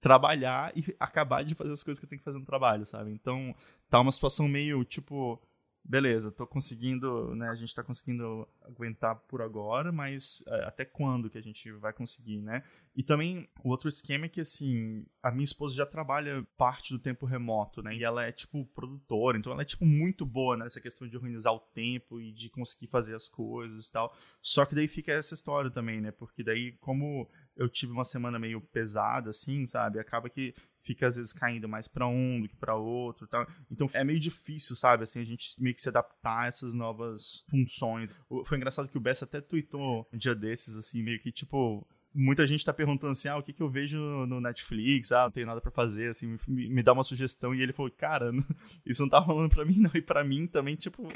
trabalhar 0.00 0.76
e 0.76 0.94
acabar 0.98 1.44
de 1.44 1.54
fazer 1.54 1.72
as 1.72 1.82
coisas 1.82 1.98
que 1.98 2.04
eu 2.04 2.08
tenho 2.08 2.20
que 2.20 2.24
fazer 2.24 2.38
no 2.38 2.44
trabalho, 2.44 2.86
sabe? 2.86 3.10
Então 3.10 3.54
tá 3.88 4.00
uma 4.00 4.12
situação 4.12 4.46
meio, 4.46 4.84
tipo, 4.84 5.40
beleza, 5.88 6.30
tô 6.30 6.46
conseguindo, 6.46 7.34
né, 7.34 7.48
a 7.48 7.54
gente 7.54 7.74
tá 7.74 7.82
conseguindo 7.82 8.46
aguentar 8.62 9.16
por 9.26 9.40
agora, 9.40 9.90
mas 9.90 10.44
é, 10.46 10.64
até 10.64 10.84
quando 10.84 11.30
que 11.30 11.38
a 11.38 11.42
gente 11.42 11.72
vai 11.72 11.94
conseguir, 11.94 12.42
né? 12.42 12.62
E 12.94 13.02
também 13.02 13.48
o 13.64 13.70
outro 13.70 13.88
esquema 13.88 14.26
é 14.26 14.28
que 14.28 14.40
assim, 14.40 15.06
a 15.22 15.30
minha 15.30 15.44
esposa 15.44 15.74
já 15.74 15.86
trabalha 15.86 16.46
parte 16.58 16.92
do 16.92 16.98
tempo 16.98 17.24
remoto, 17.24 17.82
né? 17.82 17.96
E 17.96 18.04
ela 18.04 18.24
é 18.24 18.30
tipo 18.30 18.66
produtora, 18.66 19.38
então 19.38 19.50
ela 19.52 19.62
é 19.62 19.64
tipo 19.64 19.86
muito 19.86 20.26
boa 20.26 20.58
nessa 20.58 20.80
questão 20.80 21.08
de 21.08 21.16
organizar 21.16 21.52
o 21.52 21.60
tempo 21.60 22.20
e 22.20 22.32
de 22.32 22.50
conseguir 22.50 22.88
fazer 22.88 23.14
as 23.14 23.26
coisas 23.26 23.86
e 23.86 23.92
tal. 23.92 24.14
Só 24.42 24.66
que 24.66 24.74
daí 24.74 24.88
fica 24.88 25.12
essa 25.12 25.32
história 25.32 25.70
também, 25.70 26.02
né? 26.02 26.10
Porque 26.10 26.44
daí 26.44 26.72
como 26.80 27.26
eu 27.56 27.68
tive 27.68 27.92
uma 27.92 28.04
semana 28.04 28.38
meio 28.38 28.60
pesada, 28.60 29.30
assim, 29.30 29.66
sabe? 29.66 29.98
Acaba 29.98 30.28
que 30.28 30.54
fica 30.88 31.06
às 31.06 31.16
vezes 31.16 31.32
caindo 31.32 31.68
mais 31.68 31.86
para 31.86 32.06
um 32.06 32.40
do 32.40 32.48
que 32.48 32.56
para 32.56 32.74
outro, 32.74 33.26
tal. 33.26 33.46
Então 33.70 33.88
é 33.92 34.02
meio 34.02 34.18
difícil, 34.18 34.74
sabe? 34.74 35.04
Assim, 35.04 35.20
a 35.20 35.24
gente 35.24 35.60
meio 35.60 35.74
que 35.74 35.82
se 35.82 35.88
adaptar 35.88 36.44
a 36.44 36.46
essas 36.46 36.72
novas 36.72 37.44
funções. 37.50 38.14
Foi 38.46 38.56
engraçado 38.56 38.88
que 38.88 38.96
o 38.96 39.00
Bess 39.00 39.22
até 39.22 39.40
tweetou 39.40 40.08
um 40.12 40.16
dia 40.16 40.34
desses, 40.34 40.76
assim, 40.76 41.02
meio 41.02 41.20
que 41.20 41.30
tipo 41.30 41.86
muita 42.14 42.46
gente 42.46 42.64
tá 42.64 42.72
perguntando 42.72 43.12
assim, 43.12 43.28
ah, 43.28 43.36
o 43.36 43.42
que, 43.42 43.52
que 43.52 43.62
eu 43.62 43.68
vejo 43.68 43.98
no 44.26 44.40
Netflix, 44.40 45.12
ah, 45.12 45.24
não 45.24 45.30
tenho 45.30 45.46
nada 45.46 45.60
para 45.60 45.70
fazer, 45.70 46.08
assim, 46.08 46.38
me, 46.48 46.68
me, 46.68 46.82
dá 46.82 46.92
uma 46.92 47.04
sugestão, 47.04 47.54
e 47.54 47.62
ele 47.62 47.72
falou, 47.72 47.92
cara, 47.92 48.32
não, 48.32 48.42
isso 48.84 49.02
não 49.02 49.10
tá 49.10 49.18
rolando 49.18 49.54
pra 49.54 49.64
mim, 49.64 49.78
não, 49.78 49.90
e 49.94 50.00
pra 50.00 50.24
mim 50.24 50.46
também, 50.46 50.74
tipo, 50.74 51.06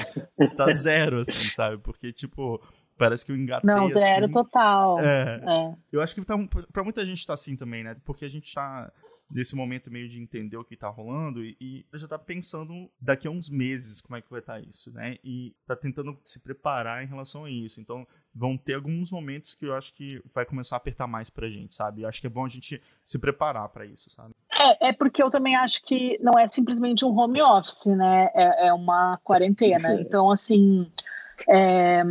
tá 0.55 0.67
zero, 0.71 1.21
assim, 1.21 1.45
sabe, 1.55 1.79
porque, 1.79 2.13
tipo, 2.13 2.63
Parece 2.97 3.25
que 3.25 3.33
eu 3.33 3.37
engatei 3.37 3.69
Não, 3.69 3.91
zero 3.91 4.27
assim. 4.27 4.33
total. 4.33 4.99
É, 5.01 5.41
é. 5.45 5.75
Eu 5.91 6.01
acho 6.01 6.15
que 6.15 6.25
tá, 6.25 6.37
pra 6.73 6.85
muita 6.85 7.05
gente 7.05 7.27
tá 7.27 7.35
assim 7.35 7.57
também, 7.57 7.83
né? 7.83 7.97
Porque 8.05 8.25
a 8.25 8.29
gente 8.29 8.55
tá 8.55 8.93
nesse 9.33 9.57
momento 9.57 9.90
meio 9.90 10.09
de 10.09 10.21
entender 10.21 10.57
o 10.57 10.64
que 10.64 10.77
tá 10.77 10.88
rolando 10.88 11.42
e, 11.42 11.57
e 11.61 11.87
já 11.95 12.07
tá 12.07 12.18
pensando 12.18 12.90
daqui 13.01 13.27
a 13.27 13.31
uns 13.31 13.49
meses 13.49 14.01
como 14.01 14.16
é 14.16 14.21
que 14.21 14.31
vai 14.31 14.40
estar 14.40 14.61
tá 14.61 14.61
isso, 14.61 14.92
né? 14.92 15.16
E 15.25 15.55
tá 15.66 15.75
tentando 15.75 16.16
se 16.23 16.38
preparar 16.38 17.03
em 17.03 17.07
relação 17.07 17.47
a 17.47 17.51
isso. 17.51 17.81
Então, 17.81 18.07
vão 18.35 18.57
ter 18.57 18.75
alguns 18.75 19.11
momentos 19.11 19.55
que 19.55 19.64
eu 19.64 19.75
acho 19.75 19.92
que 19.95 20.23
vai 20.35 20.45
começar 20.45 20.77
a 20.77 20.79
apertar 20.79 21.07
mais 21.07 21.31
pra 21.31 21.49
gente, 21.49 21.75
sabe? 21.75 22.03
Eu 22.03 22.09
acho 22.09 22.21
que 22.21 22.27
é 22.27 22.31
bom 22.31 22.45
a 22.45 22.49
gente 22.49 22.81
se 23.05 23.18
preparar 23.18 23.68
para 23.71 23.87
isso, 23.87 24.11
sabe? 24.11 24.35
É, 24.53 24.88
é 24.88 24.92
porque 24.92 25.23
eu 25.23 25.31
também 25.31 25.57
acho 25.57 25.83
que 25.83 26.18
não 26.21 26.38
é 26.38 26.47
simplesmente 26.47 27.05
um 27.05 27.16
home 27.16 27.40
office, 27.40 27.87
né? 27.87 28.31
É, 28.35 28.68
é 28.68 28.73
uma 28.73 29.18
quarentena. 29.25 29.95
Então, 30.01 30.31
assim, 30.31 30.90
é, 31.49 32.03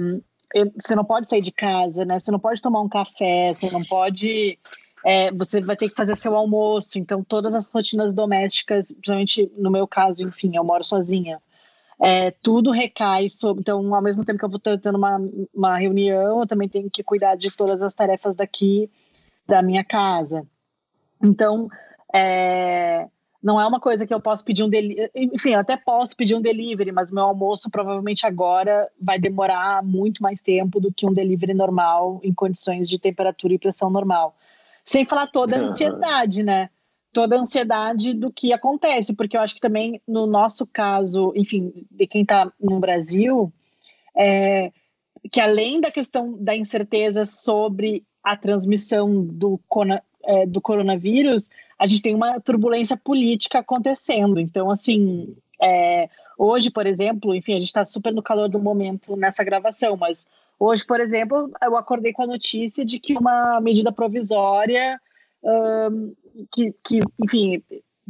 você 0.76 0.96
não 0.96 1.06
pode 1.06 1.30
sair 1.30 1.42
de 1.42 1.52
casa, 1.52 2.04
né? 2.04 2.20
Você 2.20 2.32
não 2.32 2.40
pode 2.40 2.62
tomar 2.62 2.82
um 2.82 2.90
café, 2.90 3.54
você 3.54 3.70
não 3.70 3.84
pode. 3.84 4.58
É, 5.04 5.32
você 5.32 5.62
vai 5.62 5.76
ter 5.76 5.90
que 5.90 5.96
fazer 5.96 6.16
seu 6.16 6.36
almoço, 6.36 7.00
então 7.00 7.24
todas 7.24 7.56
as 7.56 7.68
rotinas 7.68 8.14
domésticas, 8.14 8.88
principalmente 8.88 9.52
no 9.58 9.72
meu 9.72 9.88
caso, 9.88 10.22
enfim, 10.24 10.56
eu 10.56 10.64
moro 10.64 10.84
sozinha. 10.84 11.42
É, 12.00 12.32
tudo 12.32 12.72
recai 12.72 13.30
sobre. 13.30 13.62
Então, 13.62 13.94
ao 13.94 14.02
mesmo 14.02 14.26
tempo 14.26 14.40
que 14.40 14.46
eu 14.46 14.50
vou 14.50 14.60
tendo 14.60 14.98
uma, 14.98 15.20
uma 15.54 15.78
reunião, 15.78 16.40
eu 16.40 16.48
também 16.48 16.68
tenho 16.68 16.90
que 16.90 17.04
cuidar 17.04 17.36
de 17.36 17.52
todas 17.52 17.84
as 17.84 17.94
tarefas 17.94 18.36
daqui 18.36 18.90
da 19.48 19.62
minha 19.62 19.84
casa. 19.84 20.48
Então, 21.24 21.68
é, 22.14 23.08
não 23.42 23.60
é 23.60 23.68
uma 23.68 23.80
coisa 23.80 24.06
que 24.06 24.14
eu 24.14 24.20
posso 24.20 24.44
pedir 24.44 24.64
um 24.64 24.70
delivery. 24.70 25.12
Enfim, 25.16 25.52
eu 25.52 25.60
até 25.60 25.78
posso 25.78 26.16
pedir 26.16 26.36
um 26.36 26.42
delivery, 26.42 26.92
mas 26.92 27.12
meu 27.12 27.24
almoço 27.24 27.70
provavelmente 27.70 28.26
agora 28.26 28.90
vai 29.00 29.20
demorar 29.20 29.84
muito 29.84 30.22
mais 30.22 30.40
tempo 30.40 30.80
do 30.80 30.94
que 30.94 31.08
um 31.08 31.14
delivery 31.14 31.54
normal 31.54 32.20
em 32.24 32.34
condições 32.34 32.88
de 32.88 33.00
temperatura 33.00 33.54
e 33.54 33.60
pressão 33.60 33.90
normal. 33.90 34.36
Sem 34.92 35.06
falar 35.06 35.28
toda 35.28 35.56
a 35.56 35.62
ansiedade, 35.62 36.44
né? 36.44 36.70
Toda 37.14 37.38
a 37.38 37.40
ansiedade 37.40 38.14
do 38.14 38.30
que 38.30 38.52
acontece, 38.52 39.16
porque 39.16 39.38
eu 39.38 39.42
acho 39.42 39.56
que 39.56 39.62
também 39.62 40.02
no 40.06 40.28
nosso 40.28 40.68
caso, 40.68 41.32
enfim, 41.34 41.88
de 41.90 42.06
quem 42.06 42.24
está 42.24 42.52
no 42.60 42.78
Brasil, 42.78 43.54
é, 44.14 44.70
que 45.32 45.40
além 45.40 45.80
da 45.80 45.90
questão 45.90 46.36
da 46.38 46.54
incerteza 46.54 47.24
sobre 47.24 48.04
a 48.22 48.36
transmissão 48.36 49.24
do, 49.24 49.58
é, 50.26 50.46
do 50.46 50.60
coronavírus, 50.60 51.50
a 51.80 51.88
gente 51.88 52.02
tem 52.02 52.14
uma 52.14 52.42
turbulência 52.42 52.98
política 52.98 53.60
acontecendo. 53.60 54.42
Então, 54.42 54.70
assim, 54.70 55.38
é, 55.62 56.10
hoje, 56.38 56.70
por 56.70 56.86
exemplo, 56.86 57.34
enfim, 57.34 57.54
a 57.54 57.60
gente 57.60 57.68
está 57.68 57.86
super 57.86 58.14
no 58.14 58.22
calor 58.22 58.50
do 58.50 58.60
momento 58.60 59.16
nessa 59.16 59.42
gravação, 59.42 59.96
mas 59.96 60.28
Hoje, 60.64 60.86
por 60.86 61.00
exemplo, 61.00 61.52
eu 61.60 61.76
acordei 61.76 62.14
com 62.14 62.22
a 62.22 62.28
notícia 62.28 62.86
de 62.86 63.00
que 63.00 63.18
uma 63.18 63.60
medida 63.60 63.92
provisória 63.92 65.02
um, 65.44 66.14
que, 66.54 66.72
que, 66.84 67.00
enfim, 67.20 67.64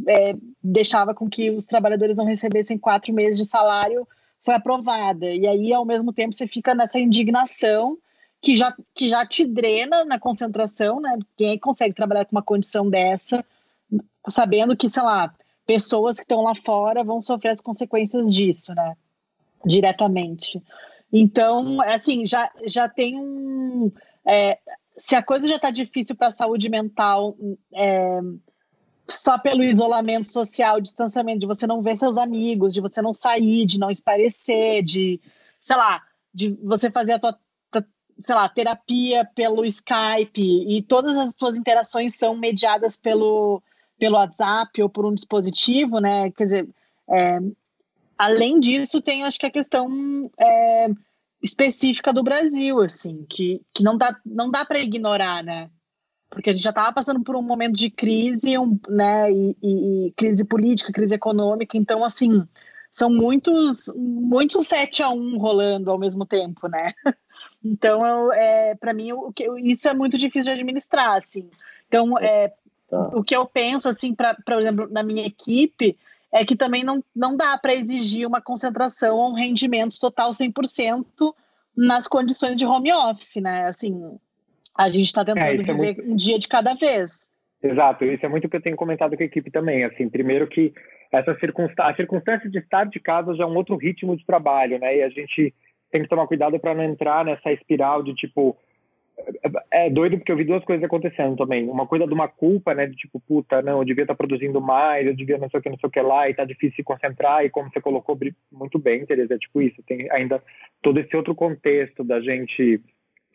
é, 0.05 0.35
deixava 0.61 1.13
com 1.13 1.29
que 1.29 1.49
os 1.49 1.65
trabalhadores 1.65 2.17
não 2.17 2.25
recebessem 2.25 2.77
quatro 2.77 3.13
meses 3.13 3.39
de 3.39 3.45
salário 3.45 4.05
foi 4.43 4.53
aprovada. 4.53 5.27
E 5.27 5.47
aí, 5.47 5.71
ao 5.71 5.85
mesmo 5.85 6.11
tempo, 6.11 6.33
você 6.33 6.45
fica 6.45 6.75
nessa 6.75 6.99
indignação 6.99 7.97
que 8.41 8.57
já, 8.57 8.75
que 8.93 9.07
já 9.07 9.25
te 9.25 9.45
drena 9.45 10.03
na 10.03 10.19
concentração, 10.19 10.99
né? 10.99 11.17
Quem 11.37 11.57
consegue 11.57 11.95
trabalhar 11.95 12.25
com 12.25 12.35
uma 12.35 12.43
condição 12.43 12.89
dessa, 12.89 13.45
sabendo 14.27 14.75
que, 14.75 14.89
sei 14.89 15.03
lá, 15.03 15.33
pessoas 15.65 16.17
que 16.17 16.23
estão 16.23 16.41
lá 16.41 16.53
fora 16.53 17.01
vão 17.01 17.21
sofrer 17.21 17.51
as 17.51 17.61
consequências 17.61 18.33
disso, 18.33 18.75
né? 18.75 18.97
Diretamente. 19.65 20.61
Então, 21.11 21.81
assim, 21.81 22.25
já, 22.25 22.49
já 22.65 22.87
tem 22.87 23.17
um. 23.17 23.91
É, 24.25 24.57
se 24.97 25.15
a 25.15 25.23
coisa 25.23 25.47
já 25.47 25.55
está 25.55 25.71
difícil 25.71 26.15
para 26.15 26.27
a 26.27 26.31
saúde 26.31 26.69
mental, 26.69 27.35
é, 27.73 28.19
só 29.07 29.37
pelo 29.37 29.63
isolamento 29.63 30.31
social, 30.31 30.79
distanciamento, 30.79 31.39
de 31.39 31.47
você 31.47 31.67
não 31.67 31.81
ver 31.81 31.97
seus 31.97 32.17
amigos, 32.17 32.73
de 32.73 32.81
você 32.81 33.01
não 33.01 33.13
sair, 33.13 33.65
de 33.65 33.79
não 33.79 33.89
esparecer, 33.89 34.83
de, 34.83 35.19
sei 35.59 35.75
lá, 35.75 36.01
de 36.33 36.49
você 36.63 36.89
fazer 36.89 37.13
a 37.13 37.19
tua, 37.19 37.37
sei 38.23 38.35
lá, 38.35 38.47
terapia 38.47 39.25
pelo 39.35 39.65
Skype 39.65 40.41
e 40.41 40.81
todas 40.83 41.17
as 41.17 41.33
suas 41.37 41.57
interações 41.57 42.15
são 42.15 42.35
mediadas 42.35 42.95
pelo, 42.95 43.61
pelo 43.97 44.15
WhatsApp 44.15 44.81
ou 44.81 44.89
por 44.89 45.05
um 45.05 45.13
dispositivo, 45.13 45.99
né? 45.99 46.31
Quer 46.31 46.43
dizer, 46.43 46.69
é, 47.09 47.39
além 48.25 48.59
disso, 48.59 49.01
tem 49.01 49.23
acho 49.23 49.39
que 49.39 49.45
a 49.45 49.51
questão 49.51 50.31
é, 50.39 50.87
específica 51.41 52.13
do 52.13 52.23
Brasil, 52.23 52.81
assim, 52.81 53.25
que, 53.29 53.61
que 53.73 53.83
não 53.83 53.97
dá, 53.97 54.17
não 54.25 54.49
dá 54.49 54.65
para 54.65 54.79
ignorar, 54.79 55.43
né? 55.43 55.69
porque 56.31 56.49
a 56.49 56.53
gente 56.53 56.63
já 56.63 56.69
estava 56.69 56.93
passando 56.93 57.21
por 57.21 57.35
um 57.35 57.41
momento 57.41 57.75
de 57.75 57.89
crise, 57.89 58.57
um, 58.57 58.79
né, 58.87 59.29
e, 59.29 59.57
e, 59.61 60.07
e, 60.07 60.11
crise 60.13 60.45
política, 60.45 60.93
crise 60.93 61.13
econômica, 61.13 61.77
então, 61.77 62.05
assim, 62.05 62.47
são 62.89 63.09
muitos, 63.09 63.85
muitos 63.93 64.65
7 64.65 65.03
a 65.03 65.09
1 65.09 65.37
rolando 65.37 65.91
ao 65.91 65.99
mesmo 65.99 66.25
tempo, 66.25 66.67
né? 66.67 66.93
Então, 67.63 68.33
é, 68.33 68.73
para 68.73 68.91
mim, 68.91 69.11
o 69.11 69.31
que, 69.31 69.47
isso 69.59 69.87
é 69.87 69.93
muito 69.93 70.17
difícil 70.17 70.45
de 70.45 70.49
administrar, 70.49 71.17
assim. 71.17 71.47
Então, 71.87 72.17
é, 72.17 72.51
tá. 72.89 73.09
o 73.13 73.23
que 73.23 73.35
eu 73.35 73.45
penso, 73.45 73.87
assim, 73.87 74.15
para, 74.15 74.33
por 74.43 74.55
exemplo, 74.55 74.89
na 74.89 75.03
minha 75.03 75.27
equipe, 75.27 75.95
é 76.33 76.45
que 76.45 76.55
também 76.55 76.83
não, 76.83 77.03
não 77.15 77.35
dá 77.35 77.57
para 77.57 77.73
exigir 77.73 78.27
uma 78.27 78.41
concentração 78.41 79.17
ou 79.17 79.31
um 79.31 79.35
rendimento 79.35 79.99
total 79.99 80.29
100% 80.29 81.05
nas 81.75 82.07
condições 82.07 82.57
de 82.57 82.65
home 82.65 82.91
office, 82.93 83.41
né? 83.41 83.65
Assim, 83.65 84.17
a 84.77 84.89
gente 84.89 85.05
está 85.05 85.25
tentando 85.25 85.43
é, 85.43 85.57
viver 85.57 85.71
é 85.71 85.73
muito... 85.73 86.01
um 86.03 86.15
dia 86.15 86.39
de 86.39 86.47
cada 86.47 86.73
vez. 86.73 87.29
Exato, 87.61 88.05
isso 88.05 88.25
é 88.25 88.29
muito 88.29 88.45
o 88.45 88.49
que 88.49 88.57
eu 88.57 88.61
tenho 88.61 88.75
comentado 88.75 89.15
com 89.15 89.21
a 89.21 89.25
equipe 89.25 89.51
também. 89.51 89.83
Assim, 89.83 90.09
primeiro 90.09 90.47
que 90.47 90.73
essa 91.11 91.37
circunstância, 91.39 91.91
a 91.91 91.95
circunstância 91.95 92.49
de 92.49 92.59
estar 92.59 92.85
de 92.85 92.99
casa 92.99 93.35
já 93.35 93.43
é 93.43 93.47
um 93.47 93.55
outro 93.55 93.75
ritmo 93.75 94.15
de 94.15 94.25
trabalho, 94.25 94.79
né? 94.79 94.97
E 94.97 95.03
a 95.03 95.09
gente 95.09 95.53
tem 95.91 96.01
que 96.01 96.07
tomar 96.07 96.25
cuidado 96.25 96.57
para 96.59 96.73
não 96.73 96.83
entrar 96.83 97.25
nessa 97.25 97.51
espiral 97.51 98.01
de 98.01 98.15
tipo 98.15 98.57
é, 99.71 99.85
é 99.87 99.89
doido 99.89 100.17
porque 100.17 100.31
eu 100.31 100.37
vi 100.37 100.43
duas 100.43 100.63
coisas 100.63 100.83
acontecendo 100.83 101.35
também. 101.35 101.69
Uma 101.69 101.87
coisa 101.87 102.05
de 102.05 102.13
uma 102.13 102.27
culpa, 102.27 102.73
né? 102.73 102.87
De 102.87 102.95
tipo, 102.95 103.19
puta, 103.19 103.61
não, 103.61 103.79
eu 103.79 103.85
devia 103.85 104.03
estar 104.03 104.13
tá 104.13 104.17
produzindo 104.17 104.59
mais, 104.61 105.05
eu 105.05 105.15
devia 105.15 105.37
não 105.37 105.49
sei 105.49 105.59
o 105.59 105.63
que, 105.63 105.69
não 105.69 105.77
sei 105.77 105.87
o 105.87 105.91
que 105.91 106.01
lá, 106.01 106.29
e 106.29 106.33
tá 106.33 106.45
difícil 106.45 106.75
se 106.77 106.83
concentrar, 106.83 107.45
e 107.45 107.49
como 107.49 107.69
você 107.69 107.81
colocou 107.81 108.17
muito 108.51 108.79
bem, 108.79 109.05
Tereza, 109.05 109.35
é 109.35 109.37
tipo 109.37 109.61
isso. 109.61 109.81
Tem 109.83 110.09
ainda 110.11 110.41
todo 110.81 110.99
esse 110.99 111.15
outro 111.15 111.35
contexto 111.35 112.03
da 112.03 112.19
gente 112.19 112.81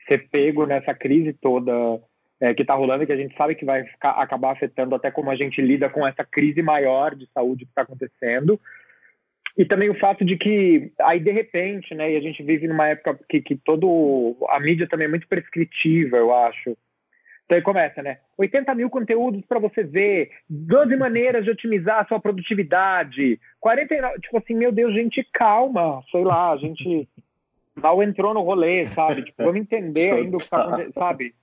ser 0.07 0.29
pego 0.31 0.67
nessa 0.67 0.95
crise 0.95 1.33
toda 1.33 2.01
é, 2.41 2.55
que 2.55 2.63
está 2.63 2.75
rolando 2.75 3.07
que 3.07 3.13
a 3.13 3.17
gente 3.17 3.37
sabe 3.37 3.55
que 3.55 3.65
vai 3.65 3.85
ficar, 3.85 4.11
acabar 4.11 4.53
afetando 4.53 4.95
até 4.95 5.11
como 5.11 5.31
a 5.31 5.37
gente 5.37 5.61
lida 5.61 5.89
com 5.89 6.07
essa 6.07 6.25
crise 6.25 6.63
maior 6.63 7.15
de 7.15 7.27
saúde 7.33 7.65
que 7.65 7.71
está 7.71 7.83
acontecendo. 7.83 8.61
E 9.57 9.65
também 9.65 9.89
o 9.89 9.99
fato 9.99 10.25
de 10.25 10.37
que, 10.37 10.93
aí 11.01 11.19
de 11.19 11.31
repente, 11.31 11.95
né, 11.95 12.13
e 12.13 12.17
a 12.17 12.21
gente 12.21 12.43
vive 12.43 12.69
numa 12.69 12.89
época 12.89 13.19
que, 13.29 13.41
que 13.41 13.57
todo, 13.57 14.37
a 14.51 14.61
mídia 14.61 14.87
também 14.87 15.07
é 15.07 15.11
muito 15.11 15.27
prescritiva, 15.27 16.17
eu 16.17 16.35
acho. 16.35 16.77
Então 17.47 17.57
aí 17.57 17.63
começa, 17.63 18.03
né? 18.03 18.19
80 18.37 18.75
mil 18.75 18.91
conteúdos 18.91 19.43
para 19.47 19.59
você 19.59 19.83
ver, 19.83 20.31
12 20.51 20.97
maneiras 20.97 21.45
de 21.45 21.51
otimizar 21.51 22.01
a 22.01 22.05
sua 22.07 22.21
produtividade, 22.21 23.41
49, 23.61 24.21
tipo 24.21 24.37
assim, 24.37 24.55
meu 24.55 24.73
Deus, 24.73 24.93
gente, 24.93 25.27
calma, 25.33 26.03
sei 26.11 26.25
lá, 26.25 26.53
a 26.53 26.57
gente 26.57 27.09
mal 27.75 28.03
entrou 28.03 28.35
no 28.35 28.43
rolê, 28.43 28.89
sabe? 28.89 29.23
Tipo, 29.23 29.45
vamos 29.45 29.61
entender 29.61 30.13
ainda 30.13 30.37
o 30.37 30.39
que 30.39 30.45
está 30.45 30.63
acontecendo, 30.63 30.93
sabe? 30.95 31.35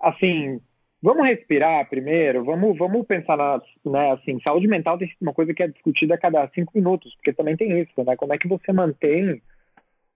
Assim, 0.00 0.60
vamos 1.02 1.26
respirar 1.26 1.88
primeiro, 1.88 2.44
vamos, 2.44 2.76
vamos 2.76 3.06
pensar 3.06 3.36
na, 3.36 3.60
né, 3.84 4.12
assim, 4.12 4.38
saúde 4.46 4.66
mental 4.66 4.98
tem 4.98 5.10
uma 5.20 5.34
coisa 5.34 5.54
que 5.54 5.62
é 5.62 5.68
discutida 5.68 6.14
a 6.14 6.18
cada 6.18 6.48
cinco 6.54 6.72
minutos, 6.74 7.14
porque 7.16 7.32
também 7.32 7.56
tem 7.56 7.80
isso, 7.80 7.92
né? 8.04 8.16
Como 8.16 8.32
é 8.32 8.38
que 8.38 8.48
você 8.48 8.72
mantém 8.72 9.40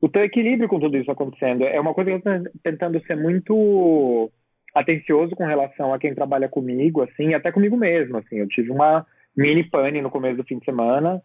o 0.00 0.08
teu 0.08 0.24
equilíbrio 0.24 0.68
com 0.68 0.80
tudo 0.80 0.96
isso 0.96 1.10
acontecendo? 1.10 1.64
É 1.64 1.78
uma 1.80 1.94
coisa 1.94 2.10
que 2.10 2.28
eu 2.28 2.34
estou 2.34 2.52
tentando 2.62 3.00
ser 3.06 3.16
muito 3.16 4.30
atencioso 4.74 5.34
com 5.34 5.44
relação 5.44 5.92
a 5.92 5.98
quem 5.98 6.14
trabalha 6.14 6.48
comigo, 6.48 7.02
assim, 7.02 7.34
até 7.34 7.52
comigo 7.52 7.76
mesmo, 7.76 8.16
assim. 8.18 8.36
Eu 8.36 8.48
tive 8.48 8.70
uma 8.70 9.06
mini 9.36 9.64
pane 9.64 10.00
no 10.00 10.10
começo 10.10 10.36
do 10.36 10.44
fim 10.44 10.58
de 10.58 10.64
semana, 10.64 11.22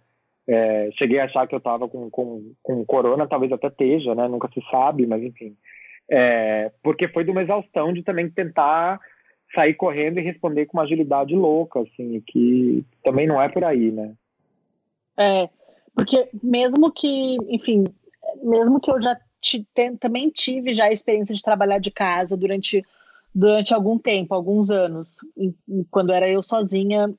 é, 0.47 0.89
cheguei 0.97 1.19
a 1.19 1.25
achar 1.25 1.47
que 1.47 1.55
eu 1.55 1.59
estava 1.59 1.87
com, 1.87 2.09
com, 2.09 2.53
com 2.61 2.85
corona, 2.85 3.27
talvez 3.27 3.51
até 3.51 3.67
esteja, 3.67 4.13
né? 4.13 4.27
Nunca 4.27 4.49
se 4.53 4.61
sabe, 4.69 5.07
mas 5.07 5.23
enfim. 5.23 5.55
É, 6.09 6.71
porque 6.83 7.07
foi 7.07 7.23
de 7.23 7.31
uma 7.31 7.41
exaustão 7.41 7.91
de 7.91 8.03
também 8.03 8.29
tentar 8.29 8.99
sair 9.55 9.73
correndo 9.73 10.19
e 10.19 10.23
responder 10.23 10.65
com 10.65 10.77
uma 10.77 10.83
agilidade 10.83 11.33
louca, 11.33 11.79
assim, 11.79 12.21
que 12.27 12.83
também 13.03 13.25
não 13.25 13.41
é 13.41 13.49
por 13.49 13.63
aí, 13.63 13.91
né? 13.91 14.13
É, 15.17 15.49
porque 15.95 16.29
mesmo 16.43 16.91
que, 16.91 17.37
enfim, 17.49 17.85
mesmo 18.43 18.79
que 18.79 18.91
eu 18.91 19.01
já 19.01 19.17
te, 19.41 19.65
também 19.99 20.29
tive 20.29 20.73
já 20.73 20.85
a 20.85 20.91
experiência 20.91 21.33
de 21.33 21.41
trabalhar 21.41 21.79
de 21.79 21.89
casa 21.89 22.35
durante, 22.35 22.83
durante 23.33 23.73
algum 23.73 23.97
tempo, 23.97 24.33
alguns 24.33 24.69
anos, 24.69 25.17
quando 25.89 26.11
era 26.11 26.27
eu 26.27 26.43
sozinha 26.43 27.13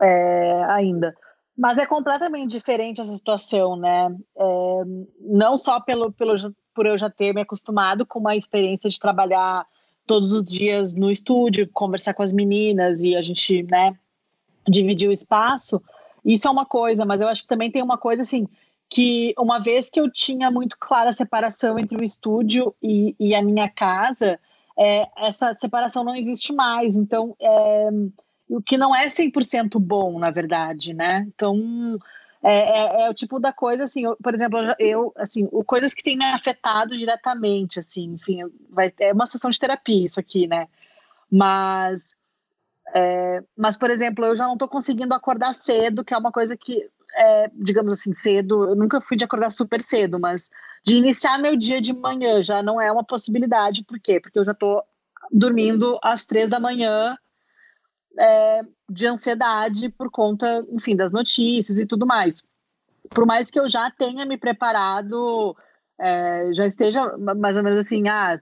é, 0.00 0.64
ainda. 0.68 1.14
Mas 1.56 1.78
é 1.78 1.86
completamente 1.86 2.50
diferente 2.50 3.00
essa 3.00 3.14
situação, 3.14 3.76
né? 3.76 4.14
É, 4.36 4.82
não 5.20 5.56
só 5.56 5.80
pelo, 5.80 6.12
pelo, 6.12 6.34
por 6.74 6.86
eu 6.86 6.98
já 6.98 7.08
ter 7.08 7.32
me 7.32 7.40
acostumado 7.40 8.04
com 8.04 8.18
uma 8.18 8.36
experiência 8.36 8.90
de 8.90 9.00
trabalhar 9.00 9.64
todos 10.06 10.32
os 10.32 10.44
dias 10.44 10.94
no 10.94 11.10
estúdio, 11.10 11.68
conversar 11.72 12.14
com 12.14 12.22
as 12.22 12.32
meninas 12.32 13.02
e 13.02 13.16
a 13.16 13.22
gente, 13.22 13.62
né, 13.64 13.96
dividir 14.68 15.08
o 15.08 15.12
espaço. 15.12 15.82
Isso 16.24 16.46
é 16.46 16.50
uma 16.50 16.66
coisa, 16.66 17.04
mas 17.04 17.20
eu 17.20 17.28
acho 17.28 17.42
que 17.42 17.48
também 17.48 17.70
tem 17.70 17.82
uma 17.82 17.98
coisa 17.98 18.22
assim 18.22 18.48
que 18.88 19.34
uma 19.36 19.58
vez 19.58 19.90
que 19.90 20.00
eu 20.00 20.10
tinha 20.10 20.50
muito 20.50 20.76
clara 20.78 21.10
a 21.10 21.12
separação 21.12 21.78
entre 21.78 21.98
o 21.98 22.04
estúdio 22.04 22.74
e, 22.82 23.16
e 23.18 23.34
a 23.34 23.42
minha 23.42 23.68
casa, 23.68 24.38
é, 24.78 25.08
essa 25.16 25.52
separação 25.54 26.04
não 26.04 26.14
existe 26.14 26.52
mais. 26.52 26.96
Então, 26.96 27.34
é, 27.40 27.88
o 28.48 28.62
que 28.62 28.78
não 28.78 28.94
é 28.94 29.06
100% 29.06 29.78
bom, 29.80 30.18
na 30.18 30.30
verdade, 30.30 30.94
né? 30.94 31.26
Então, 31.28 31.98
é, 32.42 32.52
é, 32.52 33.02
é, 33.02 33.10
o 33.10 33.14
tipo 33.14 33.38
da 33.38 33.52
coisa, 33.52 33.84
assim, 33.84 34.04
eu, 34.04 34.16
por 34.22 34.34
exemplo, 34.34 34.58
eu, 34.78 35.12
assim, 35.16 35.48
o, 35.50 35.64
coisas 35.64 35.94
que 35.94 36.02
têm 36.02 36.16
me 36.16 36.24
afetado 36.24 36.96
diretamente, 36.96 37.78
assim, 37.78 38.14
enfim, 38.14 38.42
vai, 38.70 38.92
é 39.00 39.12
uma 39.12 39.26
sessão 39.26 39.50
de 39.50 39.58
terapia 39.58 40.04
isso 40.04 40.20
aqui, 40.20 40.46
né? 40.46 40.68
Mas, 41.30 42.14
é, 42.94 43.42
mas, 43.56 43.76
por 43.76 43.90
exemplo, 43.90 44.24
eu 44.24 44.36
já 44.36 44.44
não 44.44 44.52
estou 44.52 44.68
conseguindo 44.68 45.14
acordar 45.14 45.54
cedo, 45.54 46.04
que 46.04 46.14
é 46.14 46.18
uma 46.18 46.30
coisa 46.30 46.56
que, 46.56 46.88
é, 47.14 47.50
digamos 47.54 47.92
assim, 47.92 48.12
cedo, 48.12 48.70
eu 48.70 48.76
nunca 48.76 49.00
fui 49.00 49.16
de 49.16 49.24
acordar 49.24 49.50
super 49.50 49.80
cedo, 49.80 50.20
mas 50.20 50.50
de 50.84 50.96
iniciar 50.96 51.38
meu 51.38 51.56
dia 51.56 51.80
de 51.80 51.92
manhã 51.92 52.42
já 52.42 52.62
não 52.62 52.80
é 52.80 52.92
uma 52.92 53.04
possibilidade, 53.04 53.84
por 53.84 53.98
quê? 53.98 54.20
Porque 54.20 54.38
eu 54.38 54.44
já 54.44 54.52
estou 54.52 54.82
dormindo 55.32 55.98
às 56.02 56.24
três 56.24 56.48
da 56.48 56.60
manhã, 56.60 57.16
é, 58.18 58.62
de 58.88 59.06
ansiedade 59.06 59.88
por 59.88 60.10
conta, 60.10 60.64
enfim, 60.70 60.96
das 60.96 61.12
notícias 61.12 61.78
e 61.78 61.86
tudo 61.86 62.06
mais. 62.06 62.42
Por 63.10 63.26
mais 63.26 63.50
que 63.50 63.58
eu 63.58 63.68
já 63.68 63.90
tenha 63.90 64.24
me 64.24 64.36
preparado, 64.36 65.56
é, 65.98 66.50
já 66.52 66.66
esteja 66.66 67.16
mais 67.18 67.56
ou 67.56 67.62
menos 67.62 67.78
assim, 67.78 68.08
ah, 68.08 68.40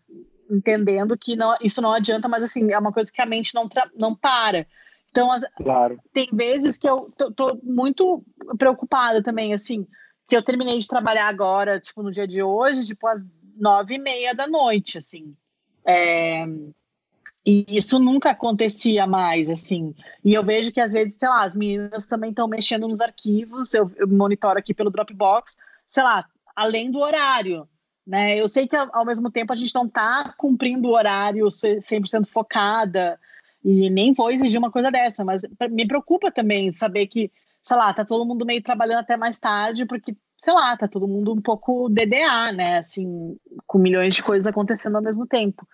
entendendo 0.50 1.16
que 1.16 1.37
não, 1.37 1.56
isso 1.60 1.80
não 1.80 1.92
adianta, 1.92 2.28
mas 2.28 2.44
assim, 2.44 2.72
é 2.72 2.78
uma 2.78 2.92
coisa 2.92 3.10
que 3.12 3.20
a 3.20 3.26
mente 3.26 3.54
não, 3.54 3.68
não 3.96 4.14
para. 4.14 4.66
Então, 5.10 5.30
as, 5.30 5.42
claro. 5.56 5.98
tem 6.12 6.28
vezes 6.32 6.76
que 6.76 6.88
eu 6.88 7.12
tô, 7.16 7.30
tô, 7.30 7.60
muito 7.62 8.24
preocupada 8.58 9.22
também, 9.22 9.54
assim, 9.54 9.87
que 10.26 10.37
eu 10.37 10.42
terminei 10.42 10.78
de 10.78 10.88
trabalhar 10.88 11.28
agora, 11.28 11.78
tipo, 11.78 12.02
no 12.02 12.10
dia 12.10 12.26
de 12.26 12.42
hoje, 12.42 12.84
tipo, 12.84 13.06
às 13.06 13.24
nove 13.56 13.94
e 13.94 13.98
meia 13.98 14.34
da 14.34 14.46
noite, 14.46 14.98
assim. 14.98 15.37
É, 15.87 16.44
e 17.46 17.66
isso 17.68 17.98
nunca 17.98 18.30
acontecia 18.30 19.07
mais, 19.07 19.50
assim. 19.50 19.94
E 20.24 20.33
eu 20.33 20.42
vejo 20.42 20.72
que 20.72 20.80
às 20.80 20.92
vezes, 20.92 21.14
sei 21.18 21.28
lá, 21.28 21.44
as 21.44 21.54
meninas 21.54 22.07
também 22.07 22.30
estão 22.30 22.48
mexendo 22.48 22.88
nos 22.88 23.00
arquivos, 23.02 23.74
eu, 23.74 23.90
eu 23.96 24.09
monitoro 24.09 24.59
aqui 24.59 24.72
pelo 24.72 24.90
Dropbox, 24.90 25.57
sei 25.88 26.02
lá, 26.02 26.24
além 26.57 26.90
do 26.90 26.98
horário. 26.98 27.68
Né? 28.07 28.38
Eu 28.38 28.48
sei 28.48 28.66
que 28.66 28.76
ao 28.76 29.04
mesmo 29.04 29.30
tempo 29.30 29.52
a 29.52 29.57
gente 29.57 29.74
não 29.74 29.87
está 29.87 30.35
cumprindo 30.37 30.88
o 30.88 30.94
horário 30.94 31.46
100% 31.46 32.26
focada 32.26 33.18
e 33.62 33.88
nem 33.88 34.12
vou 34.12 34.30
exigir 34.30 34.59
uma 34.59 34.70
coisa 34.70 34.90
dessa, 34.90 35.24
mas 35.24 35.42
me 35.70 35.87
preocupa 35.87 36.30
também 36.30 36.70
saber 36.70 37.07
que, 37.07 37.30
sei 37.62 37.76
lá, 37.76 37.92
tá 37.94 38.04
todo 38.04 38.26
mundo 38.26 38.44
meio 38.44 38.62
trabalhando 38.62 39.00
até 39.00 39.16
mais 39.16 39.38
tarde, 39.38 39.87
porque, 39.87 40.14
sei 40.38 40.52
lá, 40.52 40.76
tá 40.76 40.87
todo 40.87 41.09
mundo 41.09 41.33
um 41.33 41.40
pouco 41.40 41.88
DDA, 41.88 42.52
né? 42.52 42.78
Assim, 42.78 43.38
com 43.66 43.78
milhões 43.78 44.14
de 44.14 44.22
coisas 44.22 44.46
acontecendo 44.46 44.96
ao 44.96 45.02
mesmo 45.02 45.26
tempo. 45.26 45.66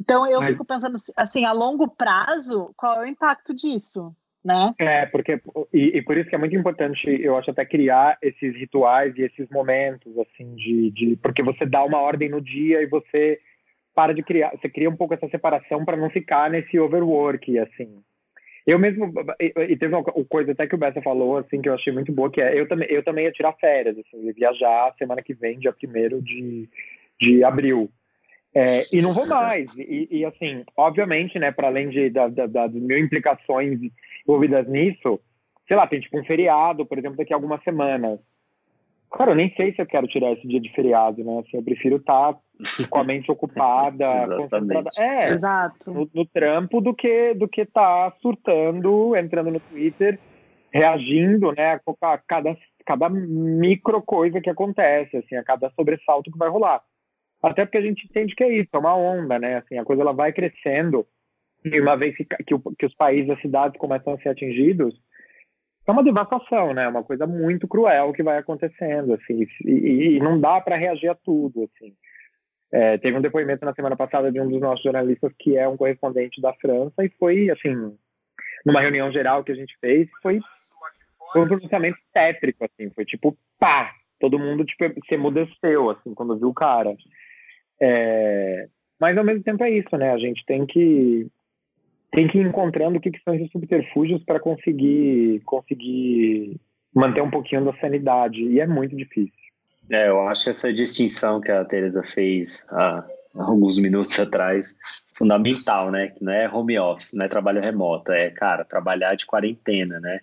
Então 0.00 0.26
eu 0.26 0.40
mas... 0.40 0.50
fico 0.50 0.64
pensando 0.64 0.96
assim, 1.16 1.44
a 1.44 1.52
longo 1.52 1.86
prazo, 1.86 2.72
qual 2.76 3.02
é 3.02 3.04
o 3.04 3.08
impacto 3.08 3.54
disso? 3.54 4.14
Né? 4.42 4.74
É, 4.78 5.04
porque 5.04 5.38
e, 5.70 5.98
e, 5.98 6.02
por 6.02 6.16
isso 6.16 6.30
que 6.30 6.34
é 6.34 6.38
muito 6.38 6.56
importante, 6.56 7.06
eu 7.06 7.36
acho 7.36 7.50
até 7.50 7.62
criar 7.62 8.16
esses 8.22 8.56
rituais 8.56 9.14
e 9.18 9.22
esses 9.22 9.46
momentos 9.50 10.16
assim 10.18 10.54
de, 10.54 10.90
de 10.92 11.16
porque 11.22 11.42
você 11.42 11.66
dá 11.66 11.84
uma 11.84 12.00
ordem 12.00 12.30
no 12.30 12.40
dia 12.40 12.80
e 12.80 12.86
você 12.86 13.38
para 13.94 14.14
de 14.14 14.22
criar, 14.22 14.52
você 14.52 14.66
cria 14.66 14.88
um 14.88 14.96
pouco 14.96 15.12
essa 15.12 15.28
separação 15.28 15.84
para 15.84 15.98
não 15.98 16.08
ficar 16.08 16.48
nesse 16.48 16.78
overwork 16.78 17.58
assim. 17.58 18.02
Eu 18.66 18.78
mesmo 18.78 19.12
e, 19.38 19.52
e 19.72 19.76
teve 19.76 19.94
uma 19.94 20.04
coisa 20.04 20.52
até 20.52 20.66
que 20.66 20.74
o 20.74 20.78
Bessa 20.78 21.02
falou 21.02 21.36
assim 21.36 21.60
que 21.60 21.68
eu 21.68 21.74
achei 21.74 21.92
muito 21.92 22.10
boa 22.10 22.30
que 22.30 22.40
é 22.40 22.58
eu 22.58 22.66
também 22.66 22.88
eu 22.90 23.04
também 23.04 23.26
ia 23.26 23.32
tirar 23.32 23.52
férias 23.60 23.98
assim, 23.98 24.24
ia 24.24 24.32
viajar 24.32 24.94
semana 24.96 25.22
que 25.22 25.34
vem 25.34 25.58
dia 25.58 25.72
primeiro 25.74 26.22
de 26.22 26.66
de 27.20 27.44
abril. 27.44 27.90
É, 28.54 28.84
e 28.92 29.00
não 29.00 29.12
vou 29.12 29.26
mais. 29.26 29.70
E, 29.76 30.08
e, 30.10 30.24
assim, 30.24 30.64
obviamente, 30.76 31.38
né, 31.38 31.52
para 31.52 31.68
além 31.68 31.88
de, 31.88 32.10
da, 32.10 32.28
da, 32.28 32.46
das 32.46 32.72
mil 32.72 32.98
implicações 32.98 33.78
envolvidas 34.26 34.66
nisso, 34.68 35.20
sei 35.68 35.76
lá, 35.76 35.86
tem 35.86 36.00
tipo 36.00 36.18
um 36.18 36.24
feriado, 36.24 36.84
por 36.84 36.98
exemplo, 36.98 37.16
daqui 37.16 37.32
a 37.32 37.36
algumas 37.36 37.62
semanas. 37.62 38.18
Cara, 39.12 39.32
eu 39.32 39.36
nem 39.36 39.52
sei 39.54 39.72
se 39.72 39.82
eu 39.82 39.86
quero 39.86 40.06
tirar 40.06 40.32
esse 40.32 40.46
dia 40.46 40.60
de 40.60 40.72
feriado, 40.72 41.24
né? 41.24 41.40
Assim, 41.40 41.56
eu 41.56 41.62
prefiro 41.62 41.96
estar 41.96 42.32
tá 42.32 42.40
com 42.88 42.98
a 42.98 43.04
mente 43.04 43.30
ocupada, 43.30 44.26
concentrada. 44.36 44.90
É, 44.96 45.28
Exato. 45.28 45.90
No, 45.90 46.08
no, 46.14 46.26
trampo 46.26 46.80
do 46.80 46.94
que 46.94 47.34
do 47.34 47.48
que 47.48 47.64
tá 47.64 48.12
surtando, 48.20 49.16
entrando 49.16 49.50
no 49.50 49.60
Twitter, 49.60 50.18
reagindo, 50.72 51.52
né, 51.52 51.80
a 52.00 52.18
cada, 52.18 52.56
cada 52.86 53.08
micro 53.08 54.00
coisa 54.00 54.40
que 54.40 54.50
acontece, 54.50 55.16
assim, 55.16 55.34
a 55.34 55.42
cada 55.42 55.70
sobressalto 55.70 56.30
que 56.30 56.38
vai 56.38 56.48
rolar. 56.48 56.80
Até 57.42 57.64
porque 57.64 57.78
a 57.78 57.82
gente 57.82 58.04
entende 58.04 58.34
que 58.34 58.44
é 58.44 58.52
isso, 58.52 58.68
é 58.72 58.78
uma 58.78 58.96
onda, 58.96 59.38
né? 59.38 59.56
Assim, 59.58 59.78
a 59.78 59.84
coisa 59.84 60.02
ela 60.02 60.12
vai 60.12 60.32
crescendo 60.32 61.06
e 61.64 61.80
uma 61.80 61.96
vez 61.96 62.16
que, 62.16 62.24
que, 62.24 62.54
que 62.78 62.86
os 62.86 62.94
países, 62.94 63.30
as 63.30 63.40
cidades 63.40 63.78
começam 63.78 64.14
a 64.14 64.18
ser 64.18 64.30
atingidos, 64.30 64.94
é 65.86 65.92
uma 65.92 66.04
devastação, 66.04 66.72
né? 66.72 66.84
É 66.84 66.88
uma 66.88 67.02
coisa 67.02 67.26
muito 67.26 67.68
cruel 67.68 68.12
que 68.12 68.22
vai 68.22 68.38
acontecendo, 68.38 69.14
assim, 69.14 69.46
e, 69.64 70.16
e 70.16 70.20
não 70.20 70.40
dá 70.40 70.60
para 70.60 70.76
reagir 70.76 71.08
a 71.10 71.14
tudo, 71.14 71.64
assim. 71.64 71.94
É, 72.72 72.98
teve 72.98 73.16
um 73.16 73.20
depoimento 73.20 73.64
na 73.64 73.74
semana 73.74 73.96
passada 73.96 74.30
de 74.30 74.40
um 74.40 74.48
dos 74.48 74.60
nossos 74.60 74.82
jornalistas 74.82 75.32
que 75.38 75.56
é 75.56 75.66
um 75.66 75.76
correspondente 75.76 76.40
da 76.40 76.52
França 76.54 77.04
e 77.04 77.08
foi, 77.18 77.50
assim, 77.50 77.74
numa 78.64 78.80
reunião 78.80 79.10
geral 79.10 79.42
que 79.42 79.50
a 79.50 79.56
gente 79.56 79.76
fez, 79.80 80.08
foi, 80.22 80.38
foi 81.32 81.42
um 81.42 81.48
pronunciamento 81.48 81.98
tétrico, 82.12 82.64
assim, 82.64 82.90
foi 82.90 83.04
tipo, 83.04 83.36
pá! 83.58 83.92
Todo 84.20 84.38
mundo, 84.38 84.66
tipo, 84.66 84.84
se 85.06 85.14
emudeceu, 85.14 85.88
assim, 85.90 86.14
quando 86.14 86.38
viu 86.38 86.50
o 86.50 86.54
cara. 86.54 86.94
É, 87.80 88.68
mas 89.00 89.16
ao 89.16 89.24
mesmo 89.24 89.42
tempo 89.42 89.64
é 89.64 89.70
isso, 89.70 89.96
né? 89.96 90.12
A 90.12 90.18
gente 90.18 90.44
tem 90.44 90.66
que 90.66 91.26
tem 92.12 92.26
que 92.26 92.38
ir 92.38 92.46
encontrando 92.46 92.98
o 92.98 93.00
que, 93.00 93.10
que 93.10 93.22
são 93.22 93.34
esses 93.34 93.50
subterfúgios 93.52 94.22
para 94.24 94.40
conseguir 94.40 95.40
conseguir 95.44 96.60
manter 96.94 97.22
um 97.22 97.30
pouquinho 97.30 97.64
da 97.64 97.72
sanidade 97.74 98.42
e 98.42 98.60
é 98.60 98.66
muito 98.66 98.96
difícil. 98.96 99.32
É, 99.90 100.08
eu 100.08 100.20
acho 100.28 100.50
essa 100.50 100.72
distinção 100.72 101.40
que 101.40 101.50
a 101.50 101.64
Teresa 101.64 102.02
fez 102.02 102.64
há 102.68 103.04
alguns 103.34 103.78
minutos 103.78 104.18
atrás 104.18 104.76
fundamental, 105.14 105.90
né? 105.90 106.08
Que 106.08 106.22
não 106.24 106.32
é 106.32 106.48
home 106.48 106.78
office, 106.78 107.12
não 107.12 107.24
é 107.24 107.28
trabalho 107.28 107.60
remoto, 107.60 108.12
é 108.12 108.30
cara 108.30 108.64
trabalhar 108.64 109.14
de 109.14 109.26
quarentena, 109.26 110.00
né? 110.00 110.20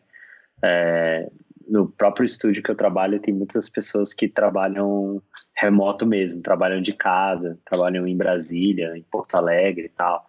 É, 0.61 1.29
no 1.67 1.87
próprio 1.87 2.25
estúdio 2.25 2.63
que 2.63 2.71
eu 2.71 2.75
trabalho 2.75 3.19
tem 3.19 3.33
muitas 3.33 3.69
pessoas 3.69 4.13
que 4.13 4.27
trabalham 4.27 5.21
remoto 5.57 6.05
mesmo, 6.05 6.41
trabalham 6.41 6.81
de 6.81 6.93
casa, 6.93 7.57
trabalham 7.65 8.07
em 8.07 8.15
Brasília, 8.15 8.95
em 8.95 9.01
Porto 9.01 9.35
Alegre 9.35 9.85
e 9.85 9.89
tal. 9.89 10.25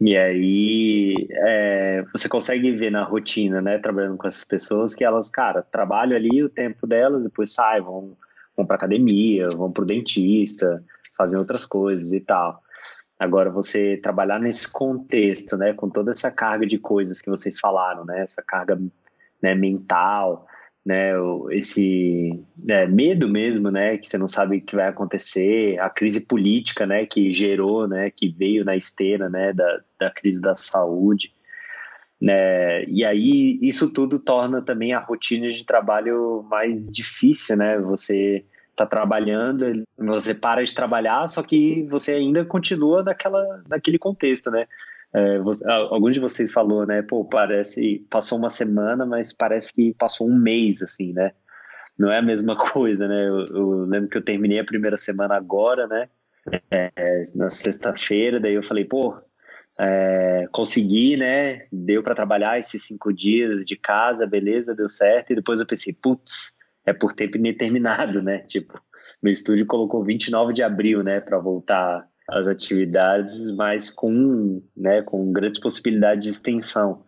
E 0.00 0.16
aí 0.16 1.28
é, 1.30 2.04
você 2.12 2.28
consegue 2.28 2.72
ver 2.72 2.90
na 2.90 3.04
rotina, 3.04 3.62
né, 3.62 3.78
trabalhando 3.78 4.16
com 4.16 4.26
essas 4.26 4.42
pessoas, 4.42 4.96
que 4.96 5.04
elas, 5.04 5.30
cara, 5.30 5.62
trabalham 5.62 6.16
ali 6.16 6.42
o 6.42 6.48
tempo 6.48 6.88
delas, 6.88 7.22
depois 7.22 7.54
saem, 7.54 7.82
vão, 7.82 8.16
vão 8.56 8.66
para 8.66 8.74
academia, 8.74 9.48
vão 9.50 9.70
para 9.70 9.84
o 9.84 9.86
dentista, 9.86 10.82
fazem 11.16 11.38
outras 11.38 11.64
coisas 11.64 12.12
e 12.12 12.18
tal. 12.18 12.60
Agora, 13.16 13.48
você 13.48 13.96
trabalhar 14.02 14.40
nesse 14.40 14.70
contexto, 14.70 15.56
né, 15.56 15.72
com 15.72 15.88
toda 15.88 16.10
essa 16.10 16.32
carga 16.32 16.66
de 16.66 16.78
coisas 16.78 17.22
que 17.22 17.30
vocês 17.30 17.60
falaram, 17.60 18.04
né, 18.04 18.22
essa 18.22 18.42
carga 18.42 18.76
né, 19.40 19.54
mental, 19.54 20.48
né, 20.84 21.12
esse 21.50 22.44
né, 22.56 22.86
medo 22.86 23.28
mesmo, 23.28 23.70
né, 23.70 23.96
que 23.98 24.08
você 24.08 24.18
não 24.18 24.28
sabe 24.28 24.56
o 24.56 24.60
que 24.60 24.74
vai 24.74 24.88
acontecer, 24.88 25.78
a 25.78 25.88
crise 25.88 26.20
política, 26.20 26.84
né, 26.86 27.06
que 27.06 27.32
gerou, 27.32 27.86
né, 27.86 28.10
que 28.10 28.28
veio 28.28 28.64
na 28.64 28.76
esteira, 28.76 29.28
né, 29.28 29.52
da, 29.52 29.80
da 29.98 30.10
crise 30.10 30.40
da 30.40 30.56
saúde, 30.56 31.32
né, 32.20 32.84
e 32.84 33.04
aí 33.04 33.58
isso 33.62 33.92
tudo 33.92 34.18
torna 34.18 34.60
também 34.60 34.92
a 34.92 34.98
rotina 34.98 35.50
de 35.52 35.64
trabalho 35.64 36.44
mais 36.50 36.90
difícil, 36.90 37.56
né, 37.56 37.78
você 37.78 38.44
está 38.70 38.84
trabalhando, 38.84 39.84
você 39.96 40.34
para 40.34 40.64
de 40.64 40.74
trabalhar, 40.74 41.28
só 41.28 41.42
que 41.42 41.86
você 41.90 42.12
ainda 42.12 42.44
continua 42.44 43.04
naquela, 43.04 43.62
naquele 43.68 43.98
contexto, 43.98 44.50
né, 44.50 44.66
é, 45.14 45.38
você, 45.40 45.64
algum 45.68 46.10
de 46.10 46.20
vocês 46.20 46.50
falou, 46.50 46.86
né? 46.86 47.02
Pô, 47.02 47.24
parece 47.24 48.06
passou 48.10 48.38
uma 48.38 48.48
semana, 48.48 49.04
mas 49.04 49.32
parece 49.32 49.72
que 49.72 49.94
passou 49.94 50.28
um 50.28 50.34
mês, 50.34 50.82
assim, 50.82 51.12
né? 51.12 51.32
Não 51.98 52.10
é 52.10 52.18
a 52.18 52.22
mesma 52.22 52.56
coisa, 52.72 53.06
né? 53.06 53.28
Eu, 53.28 53.46
eu 53.46 53.70
lembro 53.84 54.08
que 54.08 54.16
eu 54.16 54.24
terminei 54.24 54.58
a 54.58 54.64
primeira 54.64 54.96
semana 54.96 55.36
agora, 55.36 55.86
né? 55.86 56.08
É, 56.70 57.24
na 57.34 57.50
sexta-feira, 57.50 58.40
daí 58.40 58.54
eu 58.54 58.62
falei, 58.62 58.84
pô, 58.84 59.14
é, 59.78 60.48
consegui, 60.50 61.16
né? 61.16 61.66
Deu 61.70 62.02
para 62.02 62.14
trabalhar 62.14 62.58
esses 62.58 62.82
cinco 62.82 63.12
dias 63.12 63.64
de 63.64 63.76
casa, 63.76 64.26
beleza, 64.26 64.74
deu 64.74 64.88
certo. 64.88 65.32
E 65.32 65.36
depois 65.36 65.60
eu 65.60 65.66
pensei, 65.66 65.92
putz, 65.92 66.54
é 66.86 66.92
por 66.92 67.12
tempo 67.12 67.36
indeterminado, 67.36 68.22
né? 68.24 68.38
Tipo, 68.38 68.80
meu 69.22 69.32
estúdio 69.32 69.66
colocou 69.66 70.02
29 70.02 70.52
de 70.52 70.62
abril, 70.62 71.02
né, 71.02 71.20
para 71.20 71.38
voltar 71.38 72.08
as 72.32 72.46
atividades, 72.46 73.50
mas 73.52 73.90
com, 73.90 74.62
né, 74.76 75.02
com 75.02 75.32
grandes 75.32 75.60
possibilidades 75.60 76.24
de 76.24 76.30
extensão. 76.30 77.04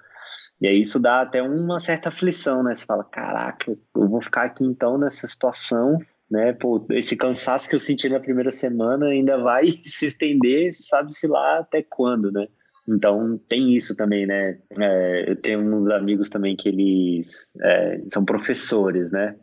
E 0.61 0.69
aí 0.69 0.81
isso 0.81 1.01
dá 1.01 1.23
até 1.23 1.43
uma 1.43 1.81
certa 1.81 2.11
aflição, 2.11 2.63
né? 2.63 2.75
Você 2.75 2.85
fala, 2.85 3.05
caraca, 3.05 3.71
eu 3.71 4.09
vou 4.09 4.21
ficar 4.21 4.45
aqui 4.45 4.65
então 4.65 4.97
nessa 4.99 5.27
situação, 5.27 5.99
né? 6.31 6.53
Pô, 6.53 6.87
esse 6.91 7.17
cansaço 7.17 7.69
que 7.69 7.75
eu 7.75 7.81
senti 7.81 8.09
na 8.09 8.21
primeira 8.21 8.51
semana 8.51 9.07
ainda 9.07 9.39
vai 9.39 9.65
se 9.83 10.07
estender, 10.07 10.73
sabe-se 10.73 11.27
lá 11.27 11.59
até 11.59 11.83
quando, 11.83 12.31
né? 12.31 12.47
Então 12.89 13.39
tem 13.49 13.75
isso 13.75 13.97
também, 13.97 14.27
né? 14.27 14.59
É, 14.79 15.31
eu 15.31 15.37
tenho 15.37 15.61
uns 15.61 15.91
amigos 15.91 16.29
também 16.29 16.55
que 16.55 16.69
eles 16.69 17.51
é, 17.63 18.03
são 18.13 18.25
professores, 18.25 19.11
né? 19.11 19.35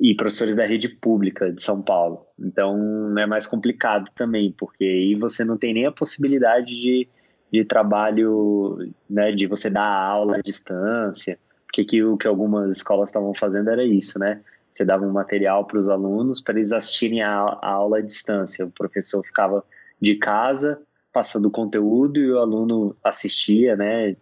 E 0.00 0.14
professores 0.14 0.56
da 0.56 0.64
rede 0.64 0.88
pública 0.88 1.52
de 1.52 1.62
São 1.62 1.82
Paulo. 1.82 2.26
Então 2.38 3.16
é 3.18 3.26
mais 3.26 3.46
complicado 3.46 4.10
também, 4.14 4.52
porque 4.56 4.84
aí 4.84 5.14
você 5.14 5.44
não 5.44 5.56
tem 5.56 5.74
nem 5.74 5.86
a 5.86 5.92
possibilidade 5.92 6.66
de, 6.66 7.08
de 7.52 7.64
trabalho, 7.64 8.78
né, 9.08 9.32
de 9.32 9.46
você 9.46 9.70
dar 9.70 9.86
aula 9.86 10.36
à 10.36 10.40
distância, 10.40 11.38
porque 11.66 11.84
que, 11.84 12.02
o 12.02 12.16
que 12.16 12.26
algumas 12.26 12.76
escolas 12.76 13.10
estavam 13.10 13.34
fazendo 13.34 13.70
era 13.70 13.84
isso, 13.84 14.18
né? 14.18 14.40
Você 14.72 14.84
dava 14.84 15.04
um 15.04 15.12
material 15.12 15.64
para 15.64 15.78
os 15.78 15.88
alunos 15.88 16.40
para 16.40 16.58
eles 16.58 16.72
assistirem 16.72 17.22
a, 17.22 17.32
a 17.32 17.70
aula 17.70 17.98
à 17.98 18.00
distância. 18.02 18.66
O 18.66 18.70
professor 18.70 19.24
ficava 19.24 19.64
de 20.00 20.16
casa 20.16 20.78
passando 21.12 21.46
o 21.46 21.50
conteúdo 21.50 22.20
e 22.20 22.30
o 22.30 22.38
aluno 22.38 22.94
assistia, 23.02 23.74
né, 23.74 24.16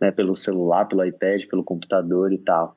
né, 0.00 0.10
pelo 0.10 0.34
celular, 0.34 0.86
pelo 0.86 1.04
iPad, 1.04 1.46
pelo 1.46 1.62
computador 1.62 2.32
e 2.32 2.38
tal. 2.38 2.76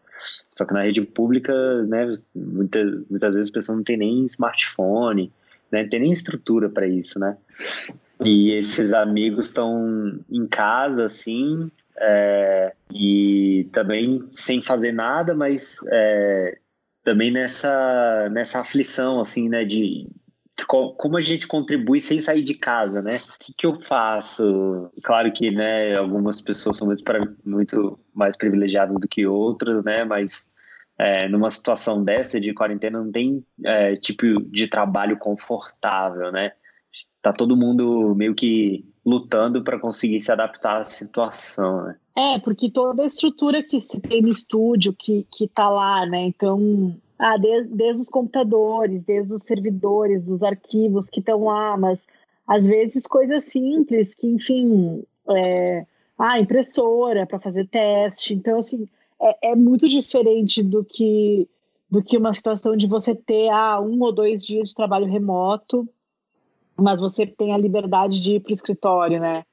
Só 0.57 0.65
que 0.65 0.73
na 0.73 0.83
rede 0.83 1.01
pública, 1.01 1.53
né, 1.83 2.15
muitas, 2.35 3.03
muitas 3.09 3.33
vezes 3.33 3.47
as 3.47 3.51
pessoas 3.51 3.77
não 3.77 3.83
têm 3.83 3.97
nem 3.97 4.25
smartphone, 4.25 5.31
né, 5.71 5.83
não 5.83 5.89
tem 5.89 5.99
nem 5.99 6.11
estrutura 6.11 6.69
para 6.69 6.87
isso, 6.87 7.19
né? 7.19 7.37
E 8.23 8.51
esses 8.53 8.93
amigos 8.93 9.47
estão 9.47 10.19
em 10.29 10.47
casa, 10.47 11.05
assim, 11.05 11.69
é, 11.97 12.73
e 12.93 13.67
também 13.71 14.25
sem 14.29 14.61
fazer 14.61 14.91
nada, 14.93 15.33
mas 15.33 15.77
é, 15.91 16.57
também 17.03 17.31
nessa, 17.31 18.29
nessa 18.31 18.61
aflição, 18.61 19.19
assim, 19.19 19.49
né, 19.49 19.65
de, 19.65 20.07
como 20.63 21.17
a 21.17 21.21
gente 21.21 21.47
contribui 21.47 21.99
sem 21.99 22.21
sair 22.21 22.41
de 22.41 22.53
casa, 22.53 23.01
né? 23.01 23.17
O 23.17 23.45
que, 23.45 23.53
que 23.53 23.65
eu 23.65 23.81
faço? 23.81 24.89
Claro 25.03 25.31
que, 25.31 25.51
né, 25.51 25.95
algumas 25.95 26.41
pessoas 26.41 26.77
são 26.77 26.87
muito, 26.87 27.03
muito 27.45 27.99
mais 28.13 28.37
privilegiadas 28.37 28.97
do 28.99 29.07
que 29.07 29.25
outras, 29.27 29.83
né? 29.83 30.05
Mas 30.05 30.47
é, 30.97 31.27
numa 31.27 31.49
situação 31.49 32.03
dessa 32.03 32.39
de 32.39 32.53
quarentena 32.53 33.03
não 33.03 33.11
tem 33.11 33.45
é, 33.63 33.95
tipo 33.97 34.41
de 34.43 34.67
trabalho 34.67 35.17
confortável, 35.17 36.31
né? 36.31 36.53
Tá 37.21 37.33
todo 37.33 37.57
mundo 37.57 38.15
meio 38.15 38.33
que 38.33 38.85
lutando 39.05 39.63
para 39.63 39.79
conseguir 39.79 40.21
se 40.21 40.31
adaptar 40.31 40.79
à 40.79 40.83
situação, 40.83 41.83
né? 41.83 41.95
É, 42.17 42.39
porque 42.39 42.71
toda 42.71 43.03
a 43.03 43.05
estrutura 43.05 43.61
que 43.61 43.81
se 43.81 43.99
tem 43.99 44.21
no 44.21 44.29
estúdio, 44.29 44.93
que, 44.93 45.27
que 45.35 45.47
tá 45.47 45.67
lá, 45.67 46.05
né? 46.05 46.21
Então, 46.21 46.95
ah, 47.17 47.37
desde, 47.37 47.73
desde 47.73 48.01
os 48.03 48.09
computadores, 48.09 49.03
desde 49.03 49.33
os 49.33 49.43
servidores, 49.43 50.23
dos 50.25 50.43
arquivos 50.43 51.09
que 51.09 51.19
estão 51.19 51.45
lá, 51.45 51.77
mas 51.77 52.07
às 52.47 52.65
vezes 52.65 53.07
coisas 53.07 53.45
simples 53.45 54.13
que, 54.13 54.27
enfim, 54.27 55.03
é, 55.29 55.85
ah, 56.17 56.39
impressora 56.39 57.25
para 57.25 57.39
fazer 57.39 57.67
teste. 57.67 58.33
Então, 58.33 58.59
assim, 58.59 58.87
é, 59.21 59.51
é, 59.51 59.55
muito 59.55 59.87
diferente 59.87 60.61
do 60.61 60.83
que 60.83 61.47
do 61.89 62.01
que 62.01 62.17
uma 62.17 62.33
situação 62.33 62.75
de 62.75 62.87
você 62.87 63.15
ter 63.15 63.47
ah, 63.49 63.79
um 63.79 64.01
ou 64.01 64.11
dois 64.11 64.43
dias 64.43 64.69
de 64.69 64.75
trabalho 64.75 65.05
remoto, 65.05 65.87
mas 66.75 66.99
você 66.99 67.25
tem 67.25 67.53
a 67.53 67.57
liberdade 67.57 68.19
de 68.21 68.33
ir 68.33 68.39
para 68.41 68.51
o 68.51 68.53
escritório, 68.53 69.19
né? 69.19 69.45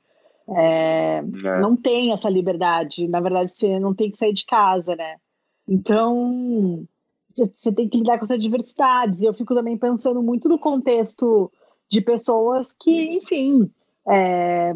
É, 0.49 1.19
é. 1.19 1.61
Não 1.61 1.77
tem 1.77 2.13
essa 2.13 2.29
liberdade. 2.29 3.07
Na 3.07 3.21
verdade, 3.21 3.53
você 3.53 3.79
não 3.79 3.95
tem 3.95 4.11
que 4.11 4.19
sair 4.19 4.33
de 4.33 4.45
casa, 4.45 4.97
né? 4.97 5.17
Então, 5.69 6.85
você 7.35 7.73
tem 7.73 7.89
que 7.89 7.99
lidar 7.99 8.19
com 8.19 8.25
essas 8.25 8.41
diversidades. 8.41 9.21
E 9.21 9.27
eu 9.27 9.35
fico 9.35 9.55
também 9.55 9.77
pensando 9.77 10.23
muito 10.23 10.49
no 10.49 10.59
contexto 10.59 11.51
de 11.89 12.01
pessoas 12.01 12.75
que, 12.79 13.17
enfim, 13.17 13.71
é, 14.09 14.73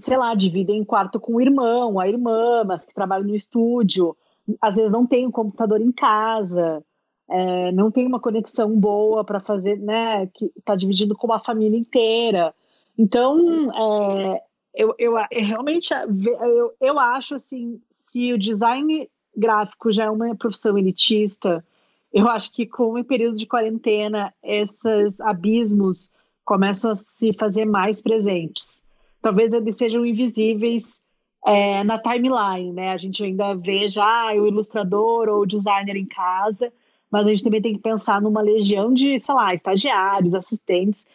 sei 0.00 0.16
lá, 0.16 0.34
dividem 0.34 0.84
quarto 0.84 1.20
com 1.20 1.36
o 1.36 1.40
irmão, 1.40 2.00
a 2.00 2.08
irmã, 2.08 2.64
mas 2.64 2.84
que 2.84 2.94
trabalham 2.94 3.28
no 3.28 3.36
estúdio, 3.36 4.16
às 4.60 4.76
vezes 4.76 4.90
não 4.90 5.06
tem 5.06 5.26
um 5.26 5.30
computador 5.30 5.80
em 5.80 5.92
casa, 5.92 6.84
é, 7.28 7.70
não 7.72 7.90
tem 7.90 8.06
uma 8.06 8.20
conexão 8.20 8.76
boa 8.78 9.24
para 9.24 9.38
fazer, 9.38 9.78
né, 9.78 10.26
que 10.34 10.50
está 10.56 10.74
dividindo 10.74 11.16
com 11.16 11.32
a 11.32 11.38
família 11.38 11.78
inteira. 11.78 12.52
Então, 12.98 13.70
é, 13.72 14.42
eu, 14.74 14.94
eu, 14.98 15.14
eu, 15.30 15.44
realmente 15.46 15.94
eu, 15.94 16.74
eu 16.80 16.98
acho 16.98 17.36
assim, 17.36 17.80
se 18.04 18.32
o 18.32 18.38
design 18.38 19.08
gráfico 19.36 19.92
já 19.92 20.04
é 20.04 20.10
uma 20.10 20.34
profissão 20.34 20.76
elitista, 20.76 21.64
eu 22.12 22.28
acho 22.28 22.52
que 22.52 22.66
com 22.66 22.98
o 22.98 23.04
período 23.04 23.36
de 23.36 23.46
quarentena, 23.46 24.34
esses 24.42 25.20
abismos 25.20 26.10
começam 26.44 26.90
a 26.90 26.96
se 26.96 27.32
fazer 27.32 27.64
mais 27.64 28.00
presentes. 28.02 28.84
Talvez 29.22 29.54
eles 29.54 29.76
sejam 29.76 30.04
invisíveis 30.04 31.00
é, 31.46 31.84
na 31.84 31.98
timeline, 31.98 32.72
né? 32.72 32.90
A 32.92 32.96
gente 32.96 33.22
ainda 33.22 33.54
vê 33.54 33.88
já 33.88 34.32
o 34.34 34.46
ilustrador 34.46 35.28
ou 35.28 35.42
o 35.42 35.46
designer 35.46 35.96
em 35.96 36.06
casa, 36.06 36.72
mas 37.10 37.26
a 37.26 37.30
gente 37.30 37.44
também 37.44 37.62
tem 37.62 37.74
que 37.74 37.82
pensar 37.82 38.20
numa 38.20 38.40
legião 38.40 38.92
de, 38.92 39.18
sei 39.18 39.34
lá, 39.34 39.54
estagiários, 39.54 40.34
assistentes, 40.34 41.06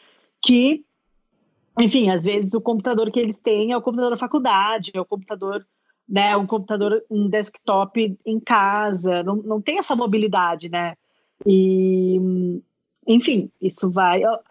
que, 0.41 0.86
enfim, 1.80 2.10
às 2.10 2.23
vezes 2.23 2.54
o 2.54 2.62
computador 2.62 3.12
que 3.12 3.19
eles 3.19 3.38
têm 3.43 3.71
é 3.71 3.78
o 3.78 3.82
computador 3.82 4.12
da 4.12 4.17
faculdade, 4.17 4.91
é 4.93 5.01
o 5.01 5.06
computador 5.06 5.65
né, 6.08 6.38
um 6.38 6.46
computador, 6.46 7.04
um 7.10 7.28
desktop 7.28 8.18
em 8.26 8.39
casa, 8.39 9.24
não, 9.24 9.38
não 9.38 9.62
tem 9.62 9.80
essa 9.80 9.96
mobilidade, 9.96 10.70
né? 10.70 10.96
E, 11.46 12.62
enfim, 13.08 13.52
isso 13.62 13.89
vai 13.89 14.22
ao, 14.24 14.41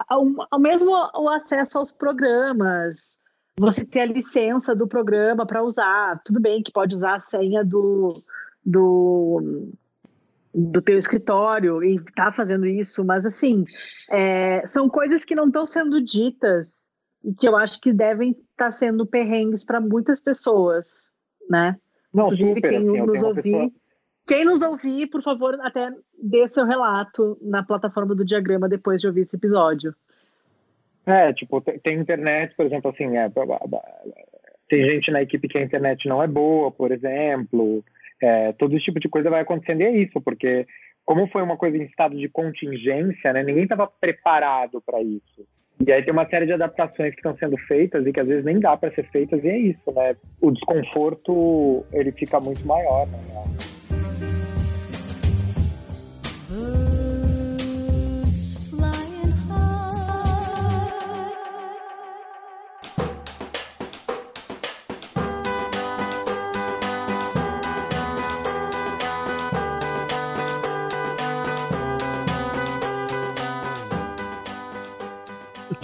ao 0.51 0.59
mesmo 0.59 0.91
o 0.91 1.29
acesso 1.29 1.79
aos 1.79 1.91
programas, 1.91 3.17
você 3.57 3.85
ter 3.85 4.01
a 4.01 4.05
licença 4.05 4.75
do 4.75 4.87
programa 4.87 5.45
para 5.45 5.63
usar, 5.63 6.21
tudo 6.25 6.41
bem 6.41 6.61
que 6.61 6.71
pode 6.71 6.93
usar 6.93 7.15
a 7.15 7.19
senha 7.21 7.63
do, 7.63 8.21
do, 8.63 9.69
do 10.53 10.81
teu 10.81 10.97
escritório 10.97 11.81
e 11.81 11.95
está 11.95 12.33
fazendo 12.33 12.65
isso, 12.65 13.03
mas 13.05 13.25
assim, 13.25 13.63
é, 14.11 14.61
são 14.67 14.89
coisas 14.89 15.23
que 15.23 15.35
não 15.35 15.47
estão 15.47 15.65
sendo 15.65 16.01
ditas 16.01 16.89
e 17.23 17.33
que 17.33 17.47
eu 17.47 17.55
acho 17.55 17.79
que 17.79 17.93
devem 17.93 18.31
estar 18.31 18.65
tá 18.65 18.71
sendo 18.71 19.05
perrengues 19.05 19.65
para 19.65 19.79
muitas 19.79 20.19
pessoas 20.19 21.04
né? 21.49 21.77
Não, 22.13 22.25
Inclusive, 22.25 22.55
super, 22.55 22.69
quem 22.69 22.77
assim, 22.79 23.01
nos 23.01 23.23
ouvir, 23.23 23.41
pessoa... 23.43 23.71
quem 24.27 24.45
nos 24.45 24.61
ouvir, 24.61 25.07
por 25.07 25.21
favor, 25.21 25.57
até 25.61 25.91
dê 26.21 26.47
seu 26.49 26.65
relato 26.65 27.37
na 27.41 27.63
plataforma 27.63 28.15
do 28.15 28.25
diagrama 28.25 28.69
depois 28.69 29.01
de 29.01 29.07
ouvir 29.07 29.21
esse 29.21 29.35
episódio. 29.35 29.93
É, 31.05 31.33
tipo, 31.33 31.61
tem, 31.61 31.79
tem 31.79 31.99
internet, 31.99 32.55
por 32.55 32.65
exemplo, 32.65 32.91
assim, 32.91 33.17
é, 33.17 33.29
tem 34.67 34.83
gente 34.85 35.11
na 35.11 35.21
equipe 35.21 35.47
que 35.47 35.57
a 35.57 35.63
internet 35.63 36.07
não 36.07 36.23
é 36.23 36.27
boa, 36.27 36.71
por 36.71 36.91
exemplo, 36.91 37.83
é, 38.21 38.53
todo 38.53 38.75
esse 38.75 38.85
tipo 38.85 38.99
de 38.99 39.09
coisa 39.09 39.29
vai 39.29 39.41
acontecendo 39.41 39.81
e 39.81 39.85
é 39.85 39.97
isso, 39.97 40.19
porque 40.21 40.65
como 41.05 41.27
foi 41.27 41.43
uma 41.43 41.57
coisa 41.57 41.77
em 41.77 41.83
estado 41.83 42.17
de 42.17 42.27
contingência, 42.27 43.31
né, 43.31 43.43
ninguém 43.43 43.63
estava 43.63 43.87
preparado 43.87 44.81
para 44.81 45.01
isso. 45.01 45.45
E 45.79 45.91
aí 45.91 46.03
tem 46.03 46.13
uma 46.13 46.27
série 46.27 46.45
de 46.45 46.53
adaptações 46.53 47.11
que 47.11 47.19
estão 47.19 47.35
sendo 47.37 47.57
feitas 47.57 48.05
e 48.05 48.13
que 48.13 48.19
às 48.19 48.27
vezes 48.27 48.45
nem 48.45 48.59
dá 48.59 48.77
para 48.77 48.93
ser 48.93 49.09
feitas 49.09 49.43
e 49.43 49.47
é 49.47 49.57
isso, 49.57 49.91
né? 49.93 50.15
O 50.39 50.51
desconforto 50.51 51.85
ele 51.91 52.11
fica 52.11 52.39
muito 52.39 52.65
maior, 52.65 53.07
né? 53.07 53.19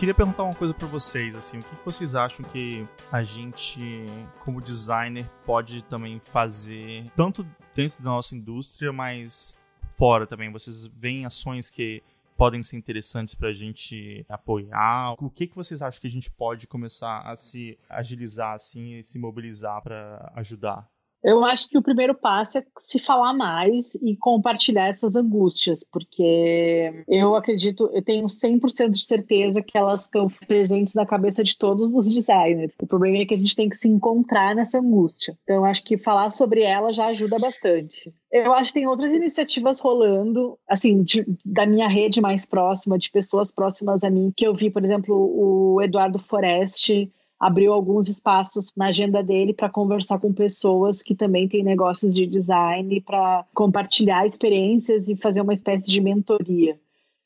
Queria 0.02 0.16
perguntar 0.16 0.42
uma 0.42 0.56
coisa 0.56 0.74
para 0.74 0.88
vocês, 0.88 1.36
assim, 1.36 1.60
o 1.60 1.64
que 1.64 1.86
vocês 1.86 2.16
acham 2.16 2.44
que 2.44 2.88
a 3.12 3.22
gente, 3.22 4.04
como 4.44 4.60
designer, 4.60 5.30
pode 5.46 5.84
também 5.84 6.20
fazer, 6.20 7.06
tanto 7.16 7.46
dentro 7.76 8.02
da 8.02 8.10
nossa 8.10 8.36
indústria, 8.36 8.92
mas 8.92 9.56
fora 10.00 10.26
também? 10.26 10.52
Vocês 10.52 10.88
veem 10.88 11.24
ações 11.24 11.70
que 11.70 12.02
podem 12.36 12.64
ser 12.64 12.78
interessantes 12.78 13.36
para 13.36 13.50
a 13.50 13.54
gente 13.54 14.26
apoiar? 14.28 15.14
O 15.20 15.30
que, 15.30 15.46
que 15.46 15.56
vocês 15.56 15.84
acham 15.84 16.02
que 16.02 16.08
a 16.08 16.10
gente 16.12 16.32
pode 16.32 16.66
começar 16.66 17.20
a 17.20 17.36
se 17.36 17.78
agilizar 17.88 18.56
assim 18.56 18.98
e 18.98 19.04
se 19.04 19.20
mobilizar 19.20 19.84
para 19.84 20.32
ajudar? 20.36 20.90
Eu 21.24 21.46
acho 21.46 21.70
que 21.70 21.78
o 21.78 21.82
primeiro 21.82 22.16
passo 22.16 22.58
é 22.58 22.66
se 22.88 22.98
falar 22.98 23.34
mais 23.34 23.94
e 23.96 24.16
compartilhar 24.18 24.88
essas 24.88 25.16
angústias, 25.16 25.86
porque 25.92 27.04
eu 27.08 27.36
acredito, 27.36 27.90
eu 27.94 28.02
tenho 28.02 28.26
100% 28.26 28.90
de 28.90 29.06
certeza 29.06 29.62
que 29.62 29.78
elas 29.78 30.04
estão 30.04 30.28
presentes 30.48 30.96
na 30.96 31.06
cabeça 31.06 31.44
de 31.44 31.56
todos 31.58 31.94
os 31.94 32.12
designers. 32.12 32.74
O 32.82 32.88
problema 32.88 33.18
é 33.18 33.26
que 33.26 33.34
a 33.34 33.38
gente 33.38 33.56
tem 33.56 33.70
que 33.70 33.78
se 33.78 33.88
encontrar 33.88 34.56
nessa 34.56 34.80
angústia. 34.80 35.38
Então, 35.44 35.64
acho 35.64 35.84
que 35.84 35.98
falar 35.98 36.32
sobre 36.32 36.62
ela 36.62 36.92
já 36.92 37.08
ajuda 37.08 37.38
bastante. 37.38 38.12
Eu 38.32 38.54
acho 38.54 38.74
que 38.74 38.80
tem 38.80 38.88
outras 38.88 39.14
iniciativas 39.14 39.80
rolando, 39.80 40.58
assim, 40.68 41.04
de, 41.04 41.26
da 41.46 41.66
minha 41.66 41.88
rede 41.88 42.22
mais 42.22 42.46
próxima, 42.46 42.98
de 42.98 43.12
pessoas 43.12 43.52
próximas 43.52 44.04
a 44.04 44.10
mim, 44.10 44.34
que 44.36 44.48
eu 44.48 44.56
vi, 44.56 44.70
por 44.72 44.84
exemplo, 44.84 45.16
o 45.16 45.82
Eduardo 45.82 46.18
Foreste 46.18 47.12
abriu 47.42 47.74
alguns 47.74 48.08
espaços 48.08 48.72
na 48.78 48.90
agenda 48.90 49.24
dele 49.24 49.52
para 49.52 49.68
conversar 49.68 50.20
com 50.20 50.32
pessoas 50.32 51.02
que 51.02 51.16
também 51.16 51.50
têm 51.50 51.64
negócios 51.64 52.14
de 52.14 52.28
design, 52.28 53.02
para 53.02 53.44
compartilhar 53.52 54.28
experiências 54.28 55.10
e 55.10 55.16
fazer 55.16 55.42
uma 55.42 55.56
espécie 55.56 55.92
de 55.92 56.00
mentoria. 56.00 56.80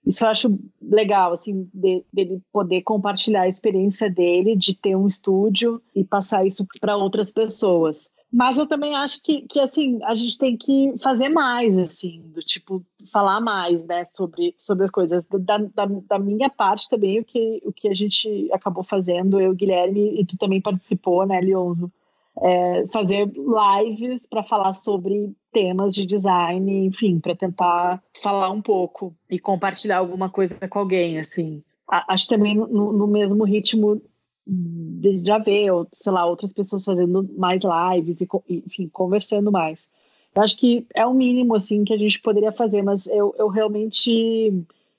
Isso 0.07 0.23
eu 0.23 0.29
acho 0.29 0.57
legal, 0.81 1.33
assim, 1.33 1.67
de, 1.73 2.05
dele 2.13 2.41
poder 2.53 2.81
compartilhar 2.83 3.41
a 3.41 3.49
experiência 3.49 4.09
dele, 4.09 4.55
de 4.55 4.73
ter 4.73 4.95
um 4.95 5.05
estúdio 5.05 5.81
e 5.93 6.01
passar 6.05 6.47
isso 6.47 6.65
para 6.79 6.95
outras 6.95 7.29
pessoas. 7.29 8.09
Mas 8.35 8.57
eu 8.57 8.67
também 8.67 8.93
acho 8.97 9.23
que, 9.23 9.43
que, 9.43 9.61
assim, 9.61 10.03
a 10.03 10.13
gente 10.13 10.37
tem 10.37 10.57
que 10.57 10.93
fazer 11.01 11.29
mais, 11.29 11.77
assim, 11.77 12.21
do 12.33 12.41
tipo, 12.41 12.83
falar 13.09 13.39
mais, 13.39 13.85
né, 13.85 14.03
sobre, 14.03 14.53
sobre 14.57 14.83
as 14.83 14.91
coisas. 14.91 15.25
Da, 15.39 15.57
da, 15.57 15.85
da 15.85 16.19
minha 16.19 16.49
parte 16.49 16.89
também, 16.89 17.21
o 17.21 17.23
que, 17.23 17.61
o 17.63 17.71
que 17.71 17.87
a 17.87 17.93
gente 17.93 18.49
acabou 18.51 18.83
fazendo, 18.83 19.39
eu, 19.39 19.55
Guilherme, 19.55 20.19
e 20.19 20.25
tu 20.25 20.37
também 20.37 20.59
participou, 20.59 21.25
né, 21.25 21.39
Leonzo, 21.39 21.89
é, 22.41 22.85
fazer 22.91 23.25
lives 23.25 24.27
para 24.27 24.43
falar 24.43 24.73
sobre 24.73 25.33
temas 25.53 25.95
de 25.95 26.05
design, 26.05 26.87
enfim, 26.87 27.21
para 27.21 27.37
tentar 27.37 28.03
falar 28.21 28.49
um 28.49 28.61
pouco 28.61 29.15
e 29.29 29.39
compartilhar 29.39 29.99
alguma 29.99 30.29
coisa 30.29 30.67
com 30.67 30.79
alguém, 30.79 31.19
assim. 31.19 31.63
Acho 31.87 32.27
também 32.27 32.53
no, 32.53 32.91
no 32.91 33.07
mesmo 33.07 33.45
ritmo 33.45 34.01
já 35.23 35.37
ver, 35.37 35.71
sei 35.93 36.11
lá, 36.11 36.25
outras 36.25 36.53
pessoas 36.53 36.85
fazendo 36.85 37.27
mais 37.37 37.61
lives 37.63 38.21
e, 38.21 38.27
enfim, 38.49 38.87
conversando 38.89 39.51
mais. 39.51 39.89
Eu 40.35 40.43
acho 40.43 40.57
que 40.57 40.85
é 40.93 41.05
o 41.05 41.13
mínimo, 41.13 41.55
assim, 41.55 41.83
que 41.83 41.93
a 41.93 41.97
gente 41.97 42.21
poderia 42.21 42.51
fazer, 42.51 42.81
mas 42.81 43.07
eu, 43.07 43.33
eu 43.37 43.47
realmente 43.47 44.53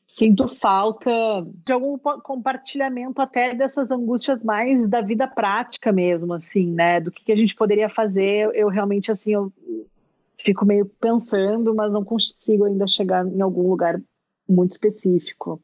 sinto 0.06 0.48
falta 0.48 1.10
de 1.64 1.72
algum 1.72 1.98
compartilhamento 1.98 3.20
até 3.20 3.54
dessas 3.54 3.90
angústias 3.90 4.42
mais 4.42 4.88
da 4.88 5.00
vida 5.00 5.26
prática 5.26 5.92
mesmo, 5.92 6.32
assim, 6.32 6.70
né, 6.70 7.00
do 7.00 7.10
que, 7.10 7.24
que 7.24 7.32
a 7.32 7.36
gente 7.36 7.54
poderia 7.54 7.88
fazer. 7.88 8.50
Eu 8.54 8.68
realmente, 8.68 9.10
assim, 9.10 9.32
eu 9.34 9.52
fico 10.38 10.64
meio 10.64 10.86
pensando, 10.86 11.74
mas 11.74 11.92
não 11.92 12.04
consigo 12.04 12.64
ainda 12.64 12.86
chegar 12.86 13.26
em 13.26 13.40
algum 13.40 13.68
lugar 13.68 14.00
muito 14.48 14.72
específico. 14.72 15.60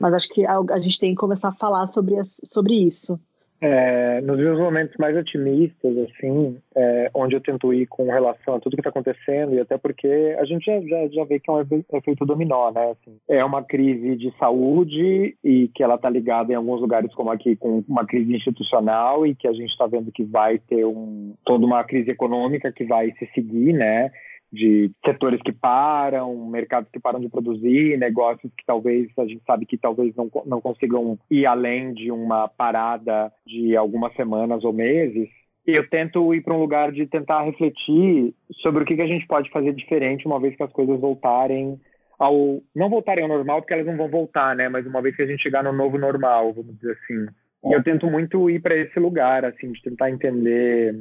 Mas 0.00 0.14
acho 0.14 0.28
que 0.30 0.46
a, 0.46 0.58
a 0.58 0.78
gente 0.80 0.98
tem 0.98 1.10
que 1.10 1.20
começar 1.20 1.48
a 1.48 1.52
falar 1.52 1.86
sobre, 1.86 2.14
sobre 2.24 2.74
isso. 2.74 3.20
É, 3.62 4.22
nos 4.22 4.38
meus 4.38 4.58
momentos 4.58 4.96
mais 4.98 5.14
otimistas, 5.14 5.94
assim, 5.98 6.56
é, 6.74 7.10
onde 7.12 7.36
eu 7.36 7.42
tento 7.42 7.74
ir 7.74 7.86
com 7.86 8.10
relação 8.10 8.54
a 8.54 8.58
tudo 8.58 8.74
que 8.74 8.80
está 8.80 8.88
acontecendo, 8.88 9.54
e 9.54 9.60
até 9.60 9.76
porque 9.76 10.34
a 10.38 10.46
gente 10.46 10.64
já, 10.64 10.80
já, 10.80 11.08
já 11.08 11.24
vê 11.24 11.38
que 11.38 11.50
é 11.50 11.52
um 11.52 11.60
efeito 11.60 12.24
dominó, 12.24 12.70
né? 12.70 12.92
Assim, 12.92 13.18
é 13.28 13.44
uma 13.44 13.62
crise 13.62 14.16
de 14.16 14.34
saúde 14.38 15.36
e 15.44 15.68
que 15.74 15.82
ela 15.82 15.96
está 15.96 16.08
ligada 16.08 16.50
em 16.50 16.56
alguns 16.56 16.80
lugares, 16.80 17.14
como 17.14 17.30
aqui, 17.30 17.54
com 17.54 17.84
uma 17.86 18.06
crise 18.06 18.34
institucional 18.34 19.26
e 19.26 19.34
que 19.34 19.46
a 19.46 19.52
gente 19.52 19.68
está 19.70 19.86
vendo 19.86 20.10
que 20.10 20.24
vai 20.24 20.58
ter 20.58 20.86
um, 20.86 21.34
toda 21.44 21.66
uma 21.66 21.84
crise 21.84 22.10
econômica 22.10 22.72
que 22.72 22.84
vai 22.84 23.12
se 23.18 23.26
seguir, 23.34 23.74
né? 23.74 24.10
De 24.52 24.90
setores 25.04 25.40
que 25.42 25.52
param, 25.52 26.34
mercados 26.48 26.90
que 26.90 26.98
param 26.98 27.20
de 27.20 27.28
produzir, 27.28 27.96
negócios 27.98 28.52
que 28.56 28.64
talvez 28.66 29.08
a 29.18 29.24
gente 29.24 29.42
sabe 29.46 29.66
que 29.66 29.78
talvez 29.78 30.14
não, 30.16 30.30
não 30.44 30.60
consigam 30.60 31.18
ir 31.30 31.46
além 31.46 31.94
de 31.94 32.10
uma 32.10 32.48
parada 32.48 33.32
de 33.46 33.76
algumas 33.76 34.12
semanas 34.14 34.64
ou 34.64 34.72
meses. 34.72 35.28
Eu 35.66 35.88
tento 35.88 36.34
ir 36.34 36.42
para 36.42 36.54
um 36.54 36.60
lugar 36.60 36.90
de 36.90 37.06
tentar 37.06 37.42
refletir 37.42 38.34
sobre 38.60 38.82
o 38.82 38.86
que, 38.86 38.96
que 38.96 39.02
a 39.02 39.06
gente 39.06 39.26
pode 39.26 39.50
fazer 39.50 39.72
diferente 39.72 40.26
uma 40.26 40.40
vez 40.40 40.56
que 40.56 40.62
as 40.62 40.72
coisas 40.72 40.98
voltarem 40.98 41.78
ao 42.18 42.60
não 42.74 42.90
voltarem 42.90 43.22
ao 43.22 43.28
normal 43.28 43.60
porque 43.60 43.72
elas 43.72 43.86
não 43.86 43.96
vão 43.96 44.08
voltar, 44.08 44.54
né? 44.56 44.68
Mas 44.68 44.86
uma 44.86 45.00
vez 45.00 45.14
que 45.14 45.22
a 45.22 45.26
gente 45.26 45.42
chegar 45.42 45.62
no 45.62 45.72
novo 45.72 45.96
normal, 45.96 46.52
vamos 46.52 46.74
dizer 46.76 46.92
assim. 46.92 47.26
E 47.64 47.72
eu 47.72 47.82
tento 47.82 48.06
muito 48.10 48.48
ir 48.50 48.60
para 48.60 48.76
esse 48.76 48.98
lugar, 48.98 49.44
assim, 49.44 49.70
de 49.72 49.82
tentar 49.82 50.10
entender 50.10 50.98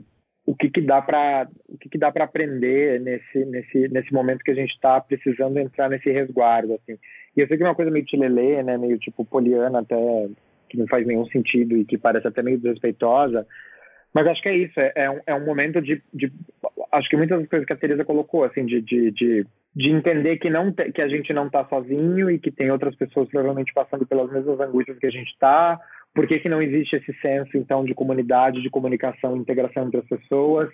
o 0.50 0.56
que, 0.56 0.68
que 0.68 0.82
dá 0.82 1.00
para 1.00 1.48
o 1.68 1.78
que, 1.78 1.88
que 1.90 1.98
dá 2.00 2.12
para 2.12 2.24
aprender 2.24 3.00
nesse 3.00 3.46
nesse 3.46 3.88
nesse 3.90 4.12
momento 4.12 4.44
que 4.44 4.50
a 4.50 4.56
gente 4.56 4.72
está 4.72 5.00
precisando 5.00 5.60
entrar 5.60 5.88
nesse 5.88 6.10
resguardo 6.12 6.74
assim. 6.74 6.98
E 7.38 7.42
eu 7.42 7.48
sei 7.48 7.56
que 7.56 7.62
é 7.62 7.68
uma 7.68 7.76
coisa 7.76 7.92
meio 7.92 8.04
tilelê 8.04 8.64
né 8.64 8.76
meio 8.76 8.98
tipo 8.98 9.24
poliana 9.24 9.82
até 9.82 9.96
que 10.68 10.76
não 10.76 10.88
faz 10.88 11.06
nenhum 11.06 11.28
sentido 11.28 11.78
e 11.78 11.86
que 11.86 12.00
parece 12.00 12.28
até 12.28 12.42
meio 12.42 12.58
desrespeitosa 12.58 13.46
mas 14.12 14.26
acho 14.26 14.42
que 14.42 14.50
é 14.50 14.58
isso 14.58 14.80
é, 14.80 14.92
é, 14.96 15.12
um, 15.12 15.20
é 15.28 15.36
um 15.36 15.46
momento 15.46 15.80
de, 15.84 16.02
de 16.12 16.34
acho 16.94 17.08
que 17.10 17.18
muitas 17.18 17.40
das 17.42 17.48
coisas 17.48 17.68
que 17.68 17.74
a 17.74 17.78
Teresa 17.78 18.04
colocou 18.04 18.44
assim 18.44 18.66
de, 18.66 18.82
de, 18.82 19.12
de, 19.12 19.46
de 19.76 19.90
entender 19.92 20.38
que 20.38 20.50
não 20.50 20.74
que 20.74 21.02
a 21.02 21.08
gente 21.08 21.32
não 21.32 21.46
está 21.46 21.64
sozinho 21.66 22.28
e 22.28 22.40
que 22.40 22.50
tem 22.50 22.72
outras 22.72 22.96
pessoas 22.96 23.30
provavelmente 23.30 23.72
passando 23.72 24.04
pelas 24.04 24.32
mesmas 24.32 24.60
angústias 24.60 24.98
que 24.98 25.06
a 25.06 25.12
gente 25.12 25.30
está 25.30 25.80
por 26.14 26.28
que, 26.28 26.40
que 26.40 26.50
não 26.50 26.62
existe 26.62 26.96
esse 26.96 27.14
senso, 27.22 27.58
então, 27.58 27.84
de 27.84 27.94
comunidade, 27.94 28.62
de 28.62 28.70
comunicação 28.70 29.38
integração 29.38 29.88
entre 29.88 30.00
as 30.00 30.08
pessoas? 30.08 30.70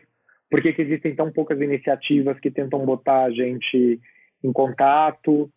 Por 0.49 0.61
que, 0.61 0.73
que 0.73 0.81
existem 0.81 1.15
tão 1.15 1.31
poucas 1.31 1.59
iniciativas 1.59 2.39
que 2.39 2.51
tentam 2.51 2.85
botar 2.85 3.23
a 3.23 3.31
gente 3.31 3.99
em 4.43 4.53
contato? 4.53 5.49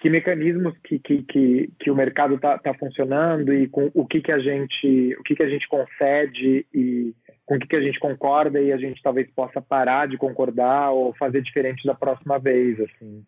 Que 0.00 0.10
mecanismos 0.10 0.76
que, 0.84 0.98
que, 0.98 1.22
que, 1.22 1.70
que 1.80 1.90
o 1.90 1.94
mercado 1.94 2.34
está 2.34 2.58
tá 2.58 2.74
funcionando 2.74 3.54
e 3.54 3.68
com 3.68 3.90
o 3.94 4.06
que, 4.06 4.20
que 4.20 4.32
a 4.32 4.38
gente 4.38 5.16
o 5.18 5.22
que, 5.22 5.34
que 5.34 5.42
a 5.42 5.48
gente 5.48 5.66
concede 5.68 6.66
e 6.74 7.14
com 7.46 7.56
o 7.56 7.58
que, 7.58 7.66
que 7.66 7.76
a 7.76 7.80
gente 7.80 7.98
concorda 7.98 8.60
e 8.60 8.72
a 8.72 8.76
gente 8.76 9.02
talvez 9.02 9.30
possa 9.30 9.62
parar 9.62 10.06
de 10.06 10.18
concordar 10.18 10.90
ou 10.90 11.14
fazer 11.14 11.40
diferente 11.42 11.86
da 11.86 11.94
próxima 11.94 12.38
vez 12.38 12.78
assim 12.80 13.24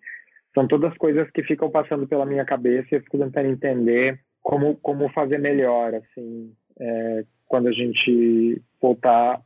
são 0.54 0.66
todas 0.66 0.96
coisas 0.96 1.30
que 1.30 1.42
ficam 1.42 1.70
passando 1.70 2.06
pela 2.06 2.26
minha 2.26 2.44
cabeça 2.44 2.88
e 2.92 2.94
eu 2.96 3.02
fico 3.02 3.18
tentando 3.18 3.48
entender 3.48 4.18
como, 4.46 4.76
como 4.76 5.08
fazer 5.08 5.38
melhor, 5.38 5.92
assim, 5.96 6.52
é, 6.78 7.24
quando 7.48 7.66
a 7.66 7.72
gente 7.72 8.62
voltar 8.80 9.42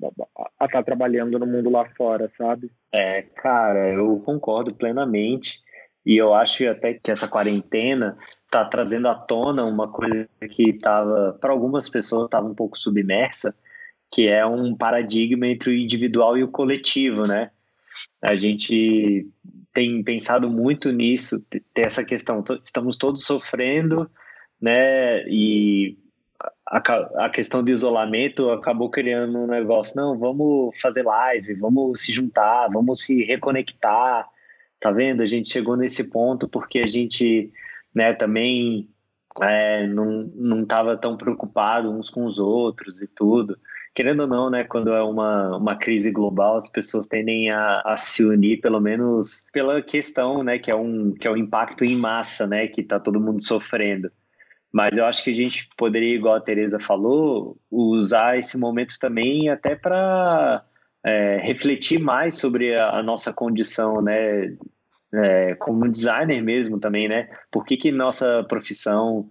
a 0.59 0.66
estar 0.66 0.68
tá 0.68 0.82
trabalhando 0.82 1.38
no 1.38 1.46
mundo 1.46 1.70
lá 1.70 1.88
fora, 1.96 2.30
sabe? 2.36 2.70
É, 2.92 3.22
cara, 3.22 3.94
eu 3.94 4.20
concordo 4.20 4.74
plenamente. 4.74 5.59
E 6.05 6.18
eu 6.18 6.34
acho 6.34 6.68
até 6.68 6.92
que 6.92 7.11
essa 7.11 7.26
quarentena 7.26 8.18
está 8.44 8.62
trazendo 8.66 9.09
à 9.09 9.14
tona 9.14 9.64
uma 9.64 9.88
coisa 9.88 10.28
que 10.51 10.68
estava, 10.68 11.32
para 11.40 11.51
algumas 11.51 11.88
pessoas, 11.88 12.26
estava 12.26 12.46
um 12.46 12.55
pouco 12.55 12.76
submersa, 12.76 13.55
que 14.11 14.28
é 14.28 14.44
um 14.44 14.76
paradigma 14.76 15.46
entre 15.46 15.70
o 15.70 15.74
individual 15.74 16.36
e 16.36 16.44
o 16.44 16.51
coletivo, 16.51 17.26
né? 17.26 17.51
A 18.20 18.34
gente 18.36 19.26
tem 19.72 20.03
pensado 20.03 20.51
muito 20.51 20.92
nisso, 20.92 21.42
ter 21.48 21.82
essa 21.86 22.05
questão, 22.05 22.44
estamos 22.62 22.98
todos 22.98 23.24
sofrendo, 23.24 24.11
né? 24.61 25.25
E 25.29 25.97
a, 26.67 27.25
a 27.27 27.31
questão 27.31 27.63
do 27.63 27.71
isolamento 27.71 28.51
acabou 28.51 28.91
criando 28.91 29.39
um 29.39 29.47
negócio, 29.47 29.97
não, 29.97 30.19
vamos 30.19 30.79
fazer 30.81 31.03
live, 31.03 31.55
vamos 31.55 32.01
se 32.01 32.13
juntar, 32.13 32.69
vamos 32.69 33.03
se 33.03 33.23
reconectar, 33.25 34.29
tá 34.79 34.91
vendo? 34.91 35.23
A 35.23 35.27
gente 35.27 35.51
chegou 35.51 35.77
nesse 35.77 36.05
ponto 36.05 36.49
porque 36.49 36.79
a 36.79 36.87
gente, 36.87 37.53
né, 37.95 38.13
também 38.13 38.89
é, 39.43 39.87
não, 39.87 40.31
não 40.35 40.65
tava 40.65 40.97
tão 40.97 41.17
preocupado 41.17 41.91
uns 41.91 42.11
com 42.11 42.25
os 42.25 42.39
outros 42.39 43.03
e 43.03 43.07
tudo. 43.07 43.59
Querendo 43.93 44.21
ou 44.21 44.27
não, 44.29 44.49
né, 44.49 44.63
quando 44.63 44.93
é 44.93 45.03
uma, 45.03 45.57
uma 45.57 45.77
crise 45.77 46.13
global, 46.13 46.57
as 46.57 46.71
pessoas 46.71 47.09
tendem 47.09 47.51
a, 47.51 47.83
a 47.85 47.97
se 47.97 48.25
unir, 48.25 48.61
pelo 48.61 48.81
menos 48.81 49.45
pela 49.53 49.83
questão, 49.83 50.45
né, 50.45 50.59
que 50.59 50.71
é 50.71 50.75
um, 50.75 51.13
que 51.13 51.27
é 51.27 51.31
um 51.31 51.37
impacto 51.37 51.85
em 51.85 51.97
massa, 51.97 52.47
né, 52.47 52.69
que 52.69 52.85
tá 52.85 53.01
todo 53.01 53.21
mundo 53.21 53.43
sofrendo. 53.43 54.11
Mas 54.73 54.97
eu 54.97 55.05
acho 55.05 55.25
que 55.25 55.31
a 55.31 55.35
gente 55.35 55.68
poderia, 55.77 56.14
igual 56.14 56.37
a 56.37 56.41
Tereza 56.41 56.79
falou, 56.79 57.57
usar 57.71 58.39
esse 58.39 58.57
momento 58.57 58.95
também 59.01 59.49
até 59.49 59.75
para 59.75 60.64
é, 61.05 61.39
refletir 61.39 61.99
mais 61.99 62.39
sobre 62.39 62.75
a, 62.77 62.99
a 62.99 63.03
nossa 63.03 63.33
condição, 63.33 64.01
né? 64.01 64.55
É, 65.12 65.57
como 65.57 65.91
designer 65.91 66.41
mesmo 66.41 66.79
também, 66.79 67.09
né? 67.09 67.29
Por 67.51 67.64
que, 67.64 67.77
que 67.77 67.91
nossa 67.91 68.45
profissão 68.45 69.29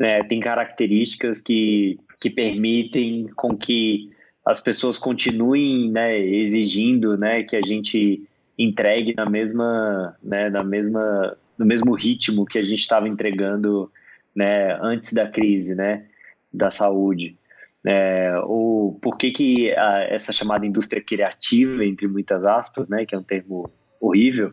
né, 0.00 0.22
tem 0.24 0.40
características 0.40 1.40
que, 1.40 1.96
que 2.20 2.28
permitem 2.28 3.28
com 3.36 3.56
que 3.56 4.10
as 4.44 4.60
pessoas 4.60 4.98
continuem 4.98 5.90
né, 5.90 6.18
exigindo 6.18 7.16
né, 7.16 7.44
que 7.44 7.54
a 7.54 7.62
gente 7.62 8.28
entregue 8.58 9.14
na 9.14 9.28
mesma, 9.28 10.16
né, 10.22 10.50
na 10.50 10.64
mesma, 10.64 11.36
no 11.56 11.64
mesmo 11.64 11.94
ritmo 11.94 12.44
que 12.44 12.58
a 12.58 12.62
gente 12.62 12.80
estava 12.80 13.08
entregando 13.08 13.90
né, 14.34 14.74
antes 14.80 15.12
da 15.12 15.28
crise, 15.28 15.74
né, 15.74 16.06
da 16.52 16.70
saúde. 16.70 17.36
É, 17.84 18.32
ou 18.44 18.94
por 19.00 19.18
que, 19.18 19.30
que 19.32 19.72
a, 19.72 20.04
essa 20.04 20.32
chamada 20.32 20.64
indústria 20.64 21.02
criativa, 21.02 21.84
entre 21.84 22.06
muitas 22.06 22.44
aspas, 22.44 22.88
né, 22.88 23.04
que 23.04 23.14
é 23.14 23.18
um 23.18 23.22
termo 23.22 23.70
horrível, 24.00 24.52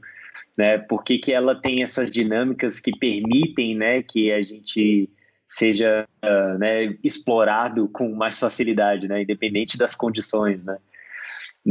né, 0.57 0.77
por 0.77 1.03
que, 1.03 1.17
que 1.19 1.31
ela 1.31 1.55
tem 1.55 1.83
essas 1.83 2.11
dinâmicas 2.11 2.79
que 2.79 2.91
permitem 2.97 3.75
né, 3.75 4.01
que 4.03 4.31
a 4.31 4.41
gente 4.41 5.09
seja 5.47 6.07
uh, 6.23 6.57
né, 6.59 6.97
explorado 7.03 7.87
com 7.87 8.13
mais 8.13 8.39
facilidade, 8.39 9.07
né, 9.07 9.21
independente 9.23 9.77
das 9.77 9.95
condições, 9.95 10.63
né. 10.63 10.77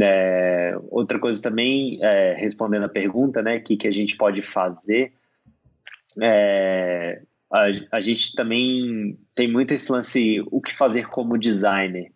É, 0.01 0.77
outra 0.89 1.19
coisa 1.19 1.41
também, 1.41 1.99
é, 2.01 2.33
respondendo 2.33 2.85
a 2.85 2.89
pergunta, 2.89 3.41
né, 3.41 3.59
que, 3.59 3.75
que 3.75 3.87
a 3.87 3.91
gente 3.91 4.15
pode 4.15 4.41
fazer, 4.41 5.11
é, 6.21 7.21
a, 7.51 7.65
a 7.91 8.01
gente 8.01 8.35
também 8.35 9.17
tem 9.33 9.51
muito 9.51 9.73
esse 9.73 9.91
lance, 9.91 10.43
o 10.51 10.61
que 10.61 10.75
fazer 10.75 11.07
como 11.07 11.37
designer, 11.37 12.11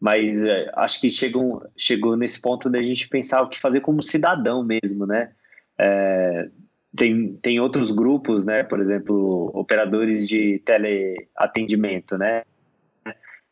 mas 0.00 0.42
é, 0.42 0.70
acho 0.74 1.00
que 1.00 1.08
chegou, 1.08 1.62
chegou 1.76 2.16
nesse 2.16 2.40
ponto 2.40 2.68
da 2.68 2.82
gente 2.82 3.08
pensar 3.08 3.42
o 3.42 3.48
que 3.48 3.60
fazer 3.60 3.80
como 3.80 4.02
cidadão 4.02 4.64
mesmo, 4.64 5.06
né? 5.06 5.32
É, 5.78 6.48
tem, 6.96 7.34
tem 7.36 7.60
outros 7.60 7.92
grupos, 7.92 8.44
né? 8.44 8.64
Por 8.64 8.80
exemplo, 8.80 9.50
operadores 9.54 10.28
de 10.28 10.60
teleatendimento, 10.64 12.18
né? 12.18 12.42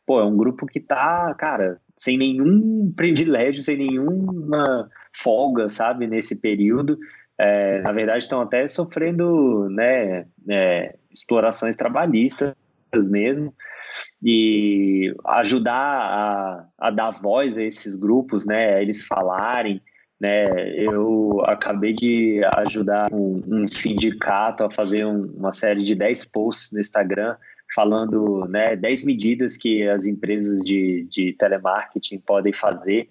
Pô, 0.04 0.20
é 0.20 0.24
um 0.24 0.36
grupo 0.36 0.66
que 0.66 0.80
tá, 0.80 1.32
cara, 1.38 1.80
sem 1.96 2.18
nenhum 2.18 2.92
privilégio, 2.96 3.62
sem 3.62 3.76
nenhuma 3.76 4.90
folga, 5.14 5.68
sabe, 5.68 6.06
nesse 6.06 6.34
período. 6.34 6.98
É, 7.42 7.80
na 7.80 7.90
verdade, 7.90 8.22
estão 8.22 8.42
até 8.42 8.68
sofrendo, 8.68 9.66
né, 9.70 10.26
é, 10.46 10.94
explorações 11.10 11.74
trabalhistas 11.74 12.54
mesmo. 13.08 13.54
E 14.22 15.14
ajudar 15.24 15.72
a, 15.72 16.66
a 16.78 16.90
dar 16.90 17.12
voz 17.12 17.56
a 17.56 17.62
esses 17.62 17.96
grupos, 17.96 18.44
né, 18.44 18.74
a 18.74 18.82
eles 18.82 19.06
falarem, 19.06 19.80
né, 20.20 20.70
eu 20.76 21.42
acabei 21.46 21.94
de 21.94 22.42
ajudar 22.58 23.10
um, 23.10 23.42
um 23.46 23.66
sindicato 23.66 24.62
a 24.62 24.70
fazer 24.70 25.06
um, 25.06 25.32
uma 25.34 25.50
série 25.50 25.82
de 25.82 25.94
10 25.94 26.26
posts 26.26 26.72
no 26.72 26.78
Instagram 26.78 27.36
falando, 27.74 28.46
né, 28.50 28.76
10 28.76 29.04
medidas 29.04 29.56
que 29.56 29.88
as 29.88 30.06
empresas 30.06 30.60
de, 30.60 31.06
de 31.08 31.32
telemarketing 31.32 32.18
podem 32.18 32.52
fazer, 32.52 33.08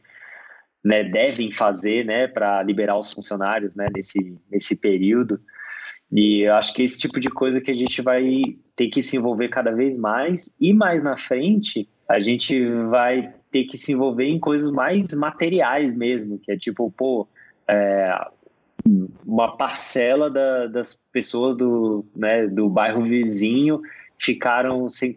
né, 0.83 1.03
devem 1.03 1.51
fazer, 1.51 2.05
né, 2.05 2.27
para 2.27 2.63
liberar 2.63 2.97
os 2.97 3.11
funcionários, 3.11 3.75
né, 3.75 3.87
nesse, 3.93 4.37
nesse 4.49 4.75
período, 4.75 5.39
e 6.11 6.47
eu 6.47 6.55
acho 6.55 6.73
que 6.73 6.83
esse 6.83 6.97
tipo 6.97 7.19
de 7.19 7.29
coisa 7.29 7.61
que 7.61 7.69
a 7.69 7.75
gente 7.75 8.01
vai 8.01 8.25
ter 8.75 8.87
que 8.87 9.01
se 9.01 9.17
envolver 9.17 9.49
cada 9.49 9.71
vez 9.71 9.99
mais. 9.99 10.53
E 10.59 10.73
mais 10.73 11.03
na 11.03 11.15
frente 11.15 11.87
a 12.07 12.19
gente 12.19 12.65
vai 12.89 13.33
ter 13.51 13.65
que 13.65 13.77
se 13.77 13.91
envolver 13.91 14.25
em 14.25 14.39
coisas 14.39 14.71
mais 14.71 15.13
materiais 15.13 15.93
mesmo, 15.93 16.39
que 16.39 16.51
é 16.51 16.57
tipo, 16.57 16.91
pô, 16.91 17.27
é, 17.67 18.27
uma 19.25 19.55
parcela 19.55 20.29
da, 20.29 20.65
das 20.67 20.97
pessoas 21.11 21.55
do, 21.55 22.05
né, 22.15 22.47
do 22.47 22.67
bairro 22.69 23.03
vizinho 23.03 23.79
ficaram 24.17 24.89
sem, 24.89 25.13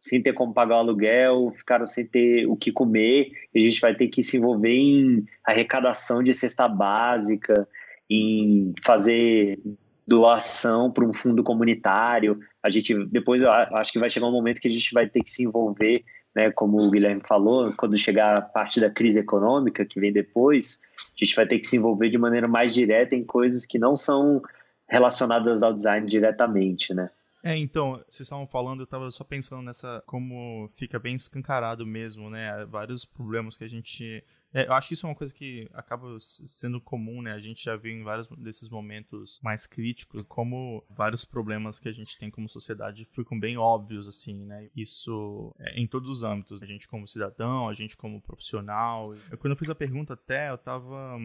sem 0.00 0.22
ter 0.22 0.32
como 0.32 0.54
pagar 0.54 0.76
o 0.76 0.78
aluguel, 0.78 1.52
ficaram 1.56 1.86
sem 1.86 2.06
ter 2.06 2.46
o 2.46 2.56
que 2.56 2.70
comer, 2.70 3.32
a 3.54 3.58
gente 3.58 3.80
vai 3.80 3.94
ter 3.94 4.08
que 4.08 4.22
se 4.22 4.36
envolver 4.36 4.74
em 4.74 5.24
arrecadação 5.44 6.22
de 6.22 6.32
cesta 6.34 6.68
básica, 6.68 7.66
em 8.08 8.72
fazer 8.84 9.58
doação 10.06 10.90
para 10.90 11.04
um 11.04 11.12
fundo 11.12 11.42
comunitário. 11.42 12.40
A 12.62 12.70
gente 12.70 12.94
depois 13.06 13.44
acho 13.44 13.92
que 13.92 13.98
vai 13.98 14.08
chegar 14.08 14.26
um 14.26 14.32
momento 14.32 14.60
que 14.60 14.68
a 14.68 14.70
gente 14.70 14.94
vai 14.94 15.06
ter 15.06 15.22
que 15.22 15.30
se 15.30 15.44
envolver, 15.44 16.02
né, 16.34 16.50
como 16.50 16.80
o 16.80 16.90
Guilherme 16.90 17.22
falou, 17.26 17.72
quando 17.76 17.96
chegar 17.96 18.36
a 18.36 18.40
parte 18.40 18.80
da 18.80 18.88
crise 18.88 19.18
econômica 19.18 19.84
que 19.84 20.00
vem 20.00 20.12
depois, 20.12 20.78
a 20.96 21.24
gente 21.24 21.34
vai 21.34 21.46
ter 21.46 21.58
que 21.58 21.66
se 21.66 21.76
envolver 21.76 22.08
de 22.08 22.18
maneira 22.18 22.46
mais 22.46 22.72
direta 22.72 23.14
em 23.14 23.24
coisas 23.24 23.66
que 23.66 23.78
não 23.78 23.96
são 23.96 24.40
relacionadas 24.88 25.62
ao 25.62 25.74
design 25.74 26.06
diretamente, 26.06 26.94
né? 26.94 27.10
É, 27.42 27.56
então, 27.56 28.02
vocês 28.08 28.20
estavam 28.20 28.46
falando, 28.46 28.80
eu 28.80 28.84
estava 28.84 29.10
só 29.10 29.24
pensando 29.24 29.62
nessa 29.62 30.02
como 30.06 30.70
fica 30.76 30.98
bem 30.98 31.14
escancarado 31.14 31.86
mesmo, 31.86 32.28
né? 32.28 32.64
Vários 32.66 33.04
problemas 33.04 33.56
que 33.56 33.64
a 33.64 33.68
gente 33.68 34.24
é, 34.52 34.66
eu 34.66 34.72
acho 34.72 34.88
que 34.88 34.94
isso 34.94 35.06
é 35.06 35.10
uma 35.10 35.14
coisa 35.14 35.32
que 35.32 35.68
acaba 35.74 36.16
sendo 36.20 36.80
comum, 36.80 37.20
né? 37.20 37.32
A 37.32 37.38
gente 37.38 37.62
já 37.62 37.76
viu 37.76 37.92
em 37.92 38.02
vários 38.02 38.26
desses 38.38 38.68
momentos 38.68 39.38
mais 39.42 39.66
críticos 39.66 40.24
como 40.26 40.82
vários 40.88 41.24
problemas 41.24 41.78
que 41.78 41.88
a 41.88 41.92
gente 41.92 42.18
tem 42.18 42.30
como 42.30 42.48
sociedade 42.48 43.06
ficam 43.12 43.38
bem 43.38 43.58
óbvios, 43.58 44.08
assim, 44.08 44.46
né? 44.46 44.70
Isso 44.74 45.54
é 45.58 45.78
em 45.78 45.86
todos 45.86 46.08
os 46.08 46.22
âmbitos. 46.22 46.62
A 46.62 46.66
gente 46.66 46.88
como 46.88 47.06
cidadão, 47.06 47.68
a 47.68 47.74
gente 47.74 47.96
como 47.96 48.22
profissional. 48.22 49.14
Eu, 49.30 49.36
quando 49.36 49.52
eu 49.52 49.56
fiz 49.56 49.68
a 49.68 49.74
pergunta 49.74 50.14
até, 50.14 50.50
eu 50.50 50.56
tava 50.56 51.18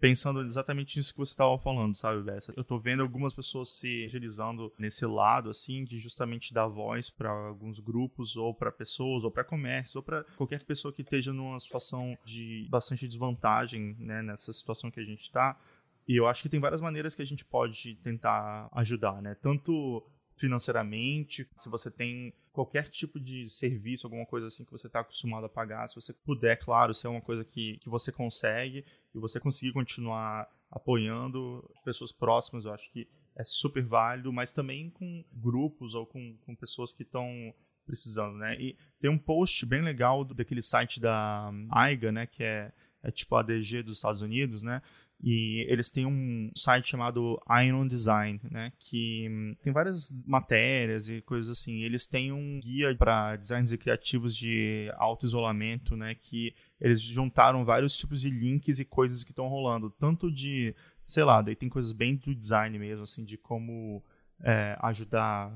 pensando 0.00 0.42
exatamente 0.42 0.96
nisso 0.96 1.12
que 1.12 1.18
você 1.18 1.32
estava 1.32 1.58
falando, 1.58 1.94
sabe, 1.94 2.22
Bessa? 2.22 2.52
Eu 2.56 2.64
tô 2.64 2.78
vendo 2.78 3.02
algumas 3.02 3.32
pessoas 3.32 3.72
se 3.72 4.04
agilizando 4.04 4.72
nesse 4.78 5.04
lado, 5.04 5.50
assim, 5.50 5.84
de 5.84 5.98
justamente 5.98 6.54
dar 6.54 6.66
voz 6.66 7.10
para 7.10 7.30
alguns 7.30 7.80
grupos, 7.80 8.36
ou 8.36 8.54
para 8.54 8.70
pessoas, 8.70 9.24
ou 9.24 9.30
para 9.30 9.44
comércios, 9.44 9.96
ou 9.96 10.02
para 10.02 10.24
qualquer 10.36 10.64
pessoa 10.64 10.92
que 10.92 11.02
esteja 11.02 11.32
numa 11.32 11.58
situação 11.58 12.16
de 12.24 12.66
bastante 12.70 13.06
desvantagem, 13.06 13.96
né, 13.98 14.22
nessa 14.22 14.52
situação 14.52 14.90
que 14.90 15.00
a 15.00 15.04
gente 15.04 15.22
está. 15.22 15.58
E 16.06 16.16
eu 16.16 16.26
acho 16.26 16.42
que 16.42 16.48
tem 16.48 16.60
várias 16.60 16.80
maneiras 16.80 17.14
que 17.14 17.22
a 17.22 17.26
gente 17.26 17.44
pode 17.44 17.96
tentar 17.96 18.68
ajudar, 18.72 19.20
né? 19.20 19.36
Tanto 19.42 20.02
financeiramente, 20.38 21.48
se 21.56 21.68
você 21.68 21.90
tem 21.90 22.32
qualquer 22.52 22.88
tipo 22.88 23.18
de 23.20 23.48
serviço, 23.48 24.06
alguma 24.06 24.24
coisa 24.24 24.46
assim 24.46 24.64
que 24.64 24.72
você 24.72 24.86
está 24.86 25.00
acostumado 25.00 25.46
a 25.46 25.48
pagar, 25.48 25.88
se 25.88 25.94
você 25.94 26.12
puder, 26.12 26.56
claro, 26.58 26.94
se 26.94 27.06
é 27.06 27.10
uma 27.10 27.20
coisa 27.20 27.44
que, 27.44 27.78
que 27.78 27.88
você 27.88 28.10
consegue 28.10 28.84
e 29.14 29.18
você 29.18 29.38
conseguir 29.38 29.72
continuar 29.72 30.48
apoiando 30.70 31.68
pessoas 31.84 32.12
próximas, 32.12 32.64
eu 32.64 32.72
acho 32.72 32.90
que 32.90 33.08
é 33.36 33.44
super 33.44 33.84
válido, 33.84 34.32
mas 34.32 34.52
também 34.52 34.90
com 34.90 35.24
grupos 35.32 35.94
ou 35.94 36.06
com, 36.06 36.36
com 36.44 36.54
pessoas 36.54 36.92
que 36.92 37.02
estão 37.02 37.54
precisando, 37.86 38.36
né? 38.36 38.54
E 38.60 38.76
tem 39.00 39.10
um 39.10 39.18
post 39.18 39.64
bem 39.64 39.80
legal 39.80 40.24
daquele 40.24 40.60
site 40.60 41.00
da 41.00 41.50
AIGA, 41.70 42.12
né, 42.12 42.26
que 42.26 42.42
é, 42.42 42.70
é 43.02 43.10
tipo 43.10 43.34
a 43.34 43.40
ADG 43.40 43.82
dos 43.82 43.96
Estados 43.96 44.20
Unidos, 44.20 44.62
né? 44.62 44.82
E 45.20 45.66
eles 45.68 45.90
têm 45.90 46.06
um 46.06 46.50
site 46.54 46.90
chamado 46.90 47.40
Iron 47.64 47.88
Design, 47.88 48.40
né? 48.50 48.72
Que 48.78 49.26
hum, 49.28 49.56
tem 49.62 49.72
várias 49.72 50.12
matérias 50.24 51.08
e 51.08 51.20
coisas 51.22 51.50
assim. 51.50 51.82
Eles 51.82 52.06
têm 52.06 52.30
um 52.30 52.60
guia 52.60 52.94
para 52.94 53.34
designers 53.34 53.72
e 53.72 53.78
criativos 53.78 54.36
de 54.36 54.92
auto-isolamento, 54.96 55.96
né? 55.96 56.14
Que 56.14 56.54
eles 56.80 57.00
juntaram 57.00 57.64
vários 57.64 57.96
tipos 57.96 58.20
de 58.20 58.30
links 58.30 58.78
e 58.78 58.84
coisas 58.84 59.24
que 59.24 59.32
estão 59.32 59.48
rolando. 59.48 59.90
Tanto 59.90 60.30
de, 60.30 60.74
sei 61.04 61.24
lá, 61.24 61.42
daí 61.42 61.56
tem 61.56 61.68
coisas 61.68 61.92
bem 61.92 62.14
do 62.14 62.32
design 62.32 62.78
mesmo, 62.78 63.02
assim, 63.02 63.24
de 63.24 63.36
como 63.36 64.04
é, 64.40 64.78
ajudar 64.82 65.52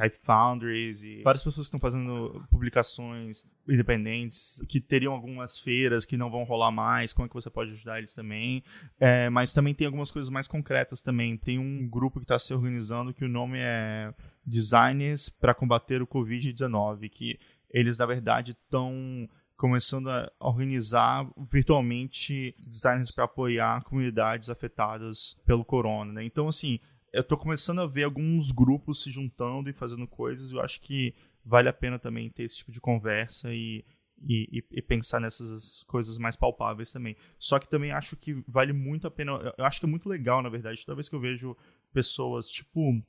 Type 0.00 0.18
Foundries 0.22 1.02
e 1.02 1.22
várias 1.22 1.44
pessoas 1.44 1.66
estão 1.66 1.78
fazendo 1.78 2.44
publicações 2.50 3.46
independentes, 3.68 4.62
que 4.68 4.80
teriam 4.80 5.12
algumas 5.12 5.58
feiras 5.58 6.06
que 6.06 6.16
não 6.16 6.30
vão 6.30 6.44
rolar 6.44 6.70
mais, 6.70 7.12
como 7.12 7.26
é 7.26 7.28
que 7.28 7.34
você 7.34 7.50
pode 7.50 7.72
ajudar 7.72 7.98
eles 7.98 8.14
também. 8.14 8.62
É, 8.98 9.28
mas 9.28 9.52
também 9.52 9.74
tem 9.74 9.86
algumas 9.86 10.10
coisas 10.10 10.30
mais 10.30 10.48
concretas 10.48 11.00
também. 11.00 11.36
Tem 11.36 11.58
um 11.58 11.88
grupo 11.88 12.18
que 12.18 12.24
está 12.24 12.38
se 12.38 12.54
organizando 12.54 13.12
que 13.12 13.24
o 13.24 13.28
nome 13.28 13.58
é 13.60 14.12
Designers 14.44 15.28
para 15.28 15.54
Combater 15.54 16.02
o 16.02 16.06
Covid-19, 16.06 17.10
que 17.10 17.38
eles, 17.70 17.98
na 17.98 18.06
verdade, 18.06 18.52
estão 18.52 19.28
começando 19.56 20.08
a 20.08 20.32
organizar 20.40 21.30
virtualmente 21.50 22.54
designers 22.58 23.10
para 23.10 23.24
apoiar 23.24 23.84
comunidades 23.84 24.48
afetadas 24.48 25.36
pelo 25.44 25.66
corona. 25.66 26.14
Né? 26.14 26.24
Então, 26.24 26.48
assim, 26.48 26.80
eu 27.12 27.24
tô 27.24 27.36
começando 27.36 27.80
a 27.80 27.86
ver 27.86 28.04
alguns 28.04 28.50
grupos 28.52 29.02
se 29.02 29.10
juntando 29.10 29.68
e 29.68 29.72
fazendo 29.72 30.06
coisas. 30.06 30.52
Eu 30.52 30.60
acho 30.60 30.80
que 30.80 31.14
vale 31.44 31.68
a 31.68 31.72
pena 31.72 31.98
também 31.98 32.30
ter 32.30 32.44
esse 32.44 32.58
tipo 32.58 32.72
de 32.72 32.80
conversa 32.80 33.52
e, 33.52 33.84
e, 34.22 34.64
e, 34.70 34.82
pensar 34.82 35.20
nessas 35.20 35.82
coisas 35.84 36.18
mais 36.18 36.36
palpáveis 36.36 36.92
também. 36.92 37.16
Só 37.38 37.58
que 37.58 37.68
também 37.68 37.90
acho 37.90 38.16
que 38.16 38.44
vale 38.46 38.72
muito 38.72 39.06
a 39.06 39.10
pena. 39.10 39.32
Eu 39.56 39.64
acho 39.64 39.80
que 39.80 39.86
é 39.86 39.88
muito 39.88 40.08
legal, 40.08 40.42
na 40.42 40.48
verdade, 40.48 40.84
toda 40.84 40.96
vez 40.96 41.08
que 41.08 41.14
eu 41.14 41.20
vejo 41.20 41.56
pessoas, 41.92 42.48
tipo. 42.48 43.02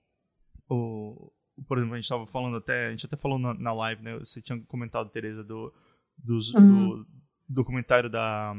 O, 0.67 1.31
por 1.67 1.77
exemplo, 1.77 1.93
a 1.93 1.97
gente 1.97 2.05
estava 2.05 2.25
falando 2.25 2.57
até. 2.57 2.87
A 2.87 2.91
gente 2.91 3.05
até 3.05 3.17
falou 3.17 3.37
na, 3.37 3.53
na 3.53 3.73
live, 3.73 4.01
né? 4.01 4.17
Você 4.19 4.41
tinha 4.41 4.59
comentado, 4.61 5.09
Tereza, 5.09 5.43
do, 5.43 5.73
dos, 6.17 6.53
uhum. 6.53 7.01
do 7.01 7.07
documentário 7.47 8.09
da 8.09 8.55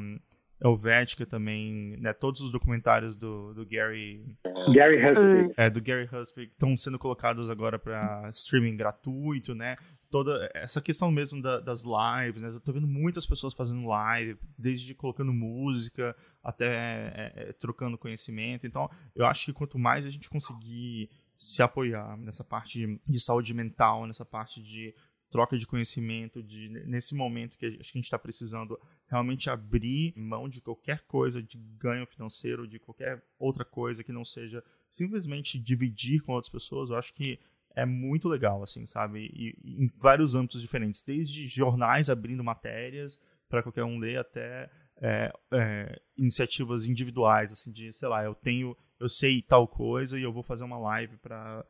Helvética 0.62 1.26
também, 1.26 1.96
né? 1.98 2.12
Todos 2.12 2.40
os 2.40 2.52
documentários 2.52 3.16
do, 3.16 3.52
do 3.52 3.66
Gary... 3.66 4.24
Gary 4.72 4.96
Husby. 5.04 5.54
É, 5.56 5.68
do 5.68 5.82
Gary 5.82 6.08
Husby 6.12 6.44
estão 6.44 6.76
sendo 6.76 6.98
colocados 6.98 7.50
agora 7.50 7.78
para 7.78 8.28
streaming 8.30 8.76
gratuito, 8.76 9.54
né? 9.54 9.76
Toda 10.10 10.50
essa 10.54 10.80
questão 10.80 11.10
mesmo 11.10 11.42
da, 11.42 11.58
das 11.58 11.84
lives, 11.84 12.42
né? 12.42 12.48
Eu 12.48 12.60
tô 12.60 12.72
vendo 12.72 12.86
muitas 12.86 13.26
pessoas 13.26 13.54
fazendo 13.54 13.86
live, 13.86 14.36
desde 14.56 14.94
colocando 14.94 15.32
música 15.32 16.14
até 16.42 16.66
é, 16.66 17.32
é, 17.36 17.52
trocando 17.54 17.98
conhecimento. 17.98 18.66
Então, 18.66 18.90
eu 19.16 19.26
acho 19.26 19.46
que 19.46 19.52
quanto 19.52 19.78
mais 19.78 20.06
a 20.06 20.10
gente 20.10 20.30
conseguir 20.30 21.10
se 21.36 21.60
apoiar 21.60 22.16
nessa 22.18 22.44
parte 22.44 23.00
de 23.06 23.20
saúde 23.20 23.52
mental, 23.52 24.06
nessa 24.06 24.24
parte 24.24 24.62
de 24.62 24.94
troca 25.32 25.56
de 25.56 25.66
conhecimento, 25.66 26.42
de 26.42 26.68
nesse 26.68 27.14
momento 27.14 27.56
que 27.56 27.64
a 27.64 27.70
gente 27.70 28.02
está 28.02 28.18
precisando 28.18 28.78
realmente 29.08 29.48
abrir 29.48 30.12
mão 30.14 30.46
de 30.46 30.60
qualquer 30.60 31.00
coisa 31.06 31.42
de 31.42 31.56
ganho 31.78 32.06
financeiro, 32.06 32.68
de 32.68 32.78
qualquer 32.78 33.24
outra 33.38 33.64
coisa 33.64 34.04
que 34.04 34.12
não 34.12 34.26
seja 34.26 34.62
simplesmente 34.90 35.58
dividir 35.58 36.20
com 36.20 36.32
outras 36.32 36.52
pessoas, 36.52 36.90
eu 36.90 36.96
acho 36.96 37.14
que 37.14 37.40
é 37.74 37.86
muito 37.86 38.28
legal, 38.28 38.62
assim, 38.62 38.84
sabe? 38.84 39.30
E, 39.34 39.56
e 39.64 39.84
em 39.84 39.90
vários 39.98 40.34
âmbitos 40.34 40.60
diferentes, 40.60 41.02
desde 41.02 41.48
jornais 41.48 42.10
abrindo 42.10 42.44
matérias 42.44 43.18
para 43.48 43.62
qualquer 43.62 43.84
um 43.84 43.98
ler 43.98 44.18
até 44.18 44.70
é, 45.00 45.32
é, 45.50 46.00
iniciativas 46.16 46.84
individuais, 46.84 47.52
assim, 47.52 47.72
de, 47.72 47.90
sei 47.94 48.06
lá, 48.06 48.22
eu 48.22 48.34
tenho, 48.34 48.76
eu 49.00 49.08
sei 49.08 49.40
tal 49.40 49.66
coisa 49.66 50.18
e 50.18 50.22
eu 50.22 50.32
vou 50.32 50.42
fazer 50.42 50.64
uma 50.64 50.78
live 50.78 51.16
para 51.16 51.64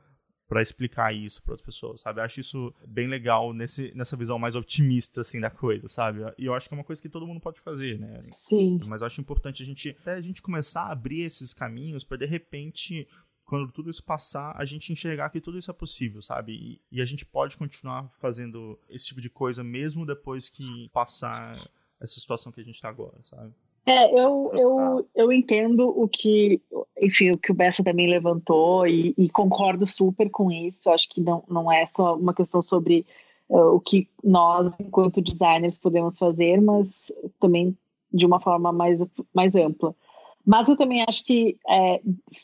para 0.52 0.60
explicar 0.60 1.14
isso 1.14 1.42
para 1.42 1.54
outras 1.54 1.64
pessoas, 1.64 2.02
sabe? 2.02 2.20
Eu 2.20 2.24
acho 2.24 2.38
isso 2.38 2.74
bem 2.86 3.08
legal 3.08 3.54
nesse, 3.54 3.90
nessa 3.94 4.18
visão 4.18 4.38
mais 4.38 4.54
otimista, 4.54 5.22
assim, 5.22 5.40
da 5.40 5.48
coisa, 5.48 5.88
sabe? 5.88 6.20
E 6.36 6.44
eu 6.44 6.52
acho 6.52 6.68
que 6.68 6.74
é 6.74 6.76
uma 6.76 6.84
coisa 6.84 7.00
que 7.00 7.08
todo 7.08 7.26
mundo 7.26 7.40
pode 7.40 7.58
fazer, 7.58 7.98
né? 7.98 8.20
Sim. 8.22 8.78
Mas 8.84 9.00
eu 9.00 9.06
acho 9.06 9.18
importante 9.18 9.62
a 9.62 9.66
gente, 9.66 9.96
até 10.02 10.12
a 10.12 10.20
gente 10.20 10.42
começar 10.42 10.82
a 10.82 10.92
abrir 10.92 11.22
esses 11.22 11.54
caminhos 11.54 12.04
para 12.04 12.18
de 12.18 12.26
repente 12.26 13.08
quando 13.46 13.72
tudo 13.72 13.90
isso 13.90 14.04
passar, 14.04 14.54
a 14.54 14.64
gente 14.66 14.92
enxergar 14.92 15.30
que 15.30 15.40
tudo 15.40 15.56
isso 15.56 15.70
é 15.70 15.74
possível, 15.74 16.20
sabe? 16.20 16.52
E, 16.52 16.80
e, 16.98 17.00
a 17.00 17.04
gente 17.06 17.24
pode 17.24 17.56
continuar 17.56 18.10
fazendo 18.20 18.78
esse 18.90 19.06
tipo 19.06 19.22
de 19.22 19.30
coisa 19.30 19.64
mesmo 19.64 20.04
depois 20.04 20.50
que 20.50 20.90
passar 20.90 21.56
essa 21.98 22.20
situação 22.20 22.52
que 22.52 22.60
a 22.60 22.64
gente 22.64 22.74
está 22.74 22.90
agora, 22.90 23.18
sabe? 23.24 23.54
É, 23.84 24.12
eu, 24.12 24.50
eu, 24.54 25.08
eu 25.14 25.32
entendo 25.32 25.88
o 25.88 26.06
que, 26.08 26.60
enfim, 27.00 27.32
o 27.32 27.38
que 27.38 27.50
o 27.50 27.54
Bessa 27.54 27.82
também 27.82 28.08
levantou 28.08 28.86
e, 28.86 29.12
e 29.18 29.28
concordo 29.28 29.86
super 29.86 30.30
com 30.30 30.52
isso. 30.52 30.88
Acho 30.90 31.08
que 31.08 31.20
não, 31.20 31.42
não 31.48 31.70
é 31.70 31.84
só 31.86 32.16
uma 32.16 32.32
questão 32.32 32.62
sobre 32.62 33.04
uh, 33.48 33.74
o 33.74 33.80
que 33.80 34.08
nós, 34.22 34.72
enquanto 34.78 35.20
designers, 35.20 35.78
podemos 35.78 36.16
fazer, 36.16 36.60
mas 36.60 37.10
também 37.40 37.76
de 38.12 38.24
uma 38.24 38.38
forma 38.38 38.72
mais, 38.72 39.00
mais 39.34 39.56
ampla. 39.56 39.94
Mas 40.44 40.68
eu 40.68 40.76
também 40.76 41.04
acho 41.08 41.24
que 41.24 41.56
é, 41.68 42.00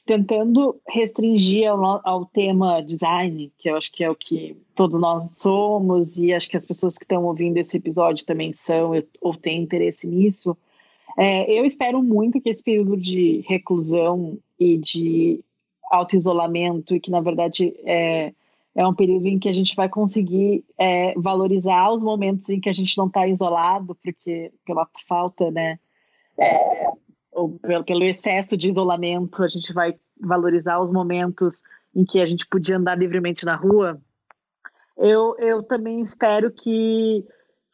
tentando 0.07 0.81
restringir 0.89 1.69
ao, 1.69 2.01
ao, 2.05 2.25
tema 2.25 2.81
design, 2.81 3.53
que 3.59 3.69
eu 3.69 3.77
acho 3.77 3.93
que 3.93 4.05
é 4.05 4.11
o 4.11 4.15
que 4.15 4.57
todos 4.75 5.01
nós 5.01 5.37
somos, 5.37 6.17
e 6.17 6.33
acho 6.33 6.49
que 6.49 6.57
as 6.57 6.65
pessoas 6.65 6.97
que 6.97 7.05
estão 7.05 7.25
ouvindo 7.25 7.59
esse 7.59 7.77
episódio 7.77 8.25
também 8.25 8.53
são 8.53 8.93
ou 9.21 9.35
têm 9.35 9.63
interesse 9.63 10.07
nisso, 10.07 10.57
é, 11.19 11.59
eu 11.59 11.65
espero 11.65 12.03
muito 12.03 12.41
que 12.41 12.49
esse 12.49 12.63
período 12.63 12.97
de 12.97 13.45
reclusão 13.47 14.39
e 14.59 14.79
de 14.79 15.45
auto-isolamento, 15.91 16.95
e 16.95 17.01
que 17.01 17.11
na 17.11 17.21
verdade 17.21 17.75
é, 17.85 18.33
é 18.75 18.87
um 18.87 18.95
período 18.95 19.27
em 19.27 19.39
que 19.39 19.49
a 19.49 19.53
gente 19.53 19.75
vai 19.75 19.89
conseguir 19.89 20.65
é, 20.79 21.13
valorizar 21.17 21.91
os 21.91 22.03
momentos 22.03 22.49
em 22.49 22.61
que 22.61 22.69
a 22.69 22.73
gente 22.73 22.97
não 22.97 23.07
está 23.07 23.27
isolado, 23.27 23.97
porque 23.97 24.53
pela 24.65 24.87
falta, 25.09 25.51
né? 25.51 25.79
É, 26.39 26.87
ou 27.33 27.59
pelo, 27.59 27.85
pelo 27.85 28.05
excesso 28.05 28.57
de 28.57 28.69
isolamento, 28.69 29.43
a 29.43 29.49
gente 29.49 29.73
vai 29.73 29.95
valorizar 30.21 30.81
os 30.81 30.91
momentos 30.91 31.63
em 31.95 32.05
que 32.05 32.21
a 32.21 32.27
gente 32.27 32.47
podia 32.47 32.77
andar 32.77 32.97
livremente 32.97 33.45
na 33.45 33.57
rua, 33.57 34.01
eu, 34.99 35.37
eu 35.39 35.63
também 35.63 36.01
espero 36.01 36.51
que, 36.51 37.25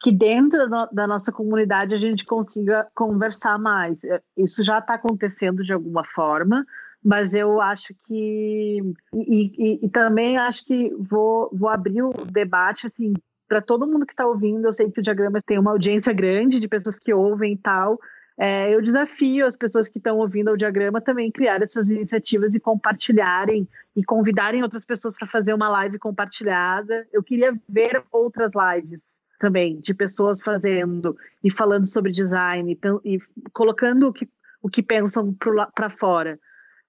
que 0.01 0.11
dentro 0.11 0.69
da, 0.91 1.07
nossa 1.07 1.31
comunidade 1.31 1.93
a 1.93 1.97
gente 1.97 2.25
consiga 2.25 2.87
conversar 2.93 3.57
mais. 3.57 4.03
É, 4.03 4.21
isso 4.37 4.63
já 4.63 4.79
está 4.79 4.95
acontecendo 4.95 5.63
de 5.63 5.73
alguma 5.73 6.03
forma, 6.03 6.65
mas 7.03 7.33
eu 7.33 7.61
acho 7.61 7.93
que. 8.05 8.81
E, 9.13 9.51
e, 9.57 9.85
e, 9.85 9.89
também 9.89 10.37
acho 10.37 10.65
que 10.65 10.93
vou, 10.97 11.49
vou 11.53 11.69
abrir 11.69 12.03
o 12.03 12.11
debate 12.31 12.85
assim. 12.87 13.13
Para 13.47 13.61
todo 13.61 13.85
mundo 13.85 14.07
que 14.07 14.13
está 14.13 14.25
ouvindo, 14.25 14.65
eu 14.65 14.73
sei 14.73 14.89
que 14.89 14.99
o 14.99 15.03
Diagrama 15.03 15.39
tem 15.45 15.59
uma 15.59 15.71
audiência 15.71 16.11
grande 16.11 16.59
de 16.59 16.67
pessoas 16.67 16.97
que 16.97 17.13
ouvem 17.13 17.53
e 17.53 17.57
tal, 17.57 17.99
é, 18.37 18.73
eu 18.73 18.81
desafio 18.81 19.45
as 19.45 19.55
pessoas 19.55 19.87
que 19.87 19.97
estão 19.97 20.17
ouvindo 20.17 20.51
o 20.51 20.57
diagrama 20.57 20.99
também 20.99 21.31
criarem 21.31 21.65
suas 21.67 21.89
iniciativas 21.89 22.53
e 22.53 22.59
compartilharem 22.59 23.67
e 23.95 24.03
convidarem 24.03 24.61
outras 24.61 24.85
pessoas 24.85 25.15
para 25.15 25.27
fazer 25.27 25.53
uma 25.53 25.69
live 25.69 25.97
compartilhada. 25.97 27.07
Eu 27.13 27.23
queria 27.23 27.57
ver 27.69 28.03
outras 28.11 28.51
lives 28.53 29.23
também 29.39 29.79
de 29.79 29.93
pessoas 29.93 30.41
fazendo 30.41 31.15
e 31.43 31.51
falando 31.51 31.87
sobre 31.87 32.11
design 32.11 32.77
e, 33.03 33.15
e 33.15 33.19
colocando 33.51 34.07
o 34.07 34.13
que, 34.13 34.27
o 34.61 34.69
que 34.69 34.81
pensam 34.81 35.35
para 35.73 35.89
fora. 35.89 36.39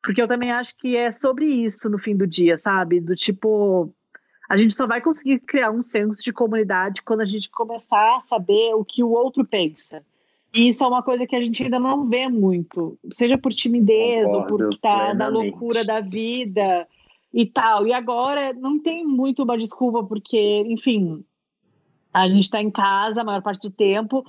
Porque 0.03 0.23
eu 0.23 0.29
também 0.29 0.53
acho 0.53 0.77
que 0.77 0.97
é 0.97 1.11
sobre 1.11 1.47
isso 1.47 1.89
no 1.89 1.99
fim 1.99 2.17
do 2.17 2.27
dia, 2.27 2.57
sabe? 2.57 3.01
Do 3.01 3.17
tipo, 3.17 3.93
a 4.49 4.57
gente 4.57 4.75
só 4.75 4.87
vai 4.87 5.01
conseguir 5.01 5.41
criar 5.41 5.71
um 5.71 5.83
senso 5.83 6.23
de 6.23 6.33
comunidade 6.33 7.03
quando 7.03 7.23
a 7.23 7.27
gente 7.27 7.51
começar 7.51 8.17
a 8.17 8.21
saber 8.21 8.75
o 8.75 8.85
que 8.85 9.03
o 9.03 9.11
outro 9.11 9.45
pensa 9.45 10.03
e 10.57 10.69
isso 10.69 10.83
é 10.83 10.89
uma 10.89 11.03
coisa 11.03 11.27
que 11.27 11.37
a 11.37 11.41
gente 11.41 11.63
ainda 11.63 11.79
não 11.79 12.07
vê 12.07 12.29
muito, 12.29 12.99
seja 13.13 13.37
por 13.37 13.53
timidez 13.53 14.25
Concordo, 14.25 14.53
ou 14.53 14.59
por 14.59 14.75
estar 14.75 15.15
da 15.15 15.29
loucura 15.29 15.85
da 15.85 16.01
vida 16.01 16.89
e 17.33 17.45
tal. 17.45 17.87
E 17.87 17.93
agora 17.93 18.55
não 18.55 18.81
tem 18.81 19.05
muito 19.05 19.43
uma 19.43 19.59
desculpa, 19.59 20.03
porque, 20.03 20.65
enfim, 20.67 21.23
a 22.17 22.27
gente 22.29 22.45
está 22.45 22.63
em 22.63 22.71
casa 22.71 23.21
a 23.21 23.25
maior 23.25 23.43
parte 23.43 23.69
do 23.69 23.75
tempo. 23.75 24.25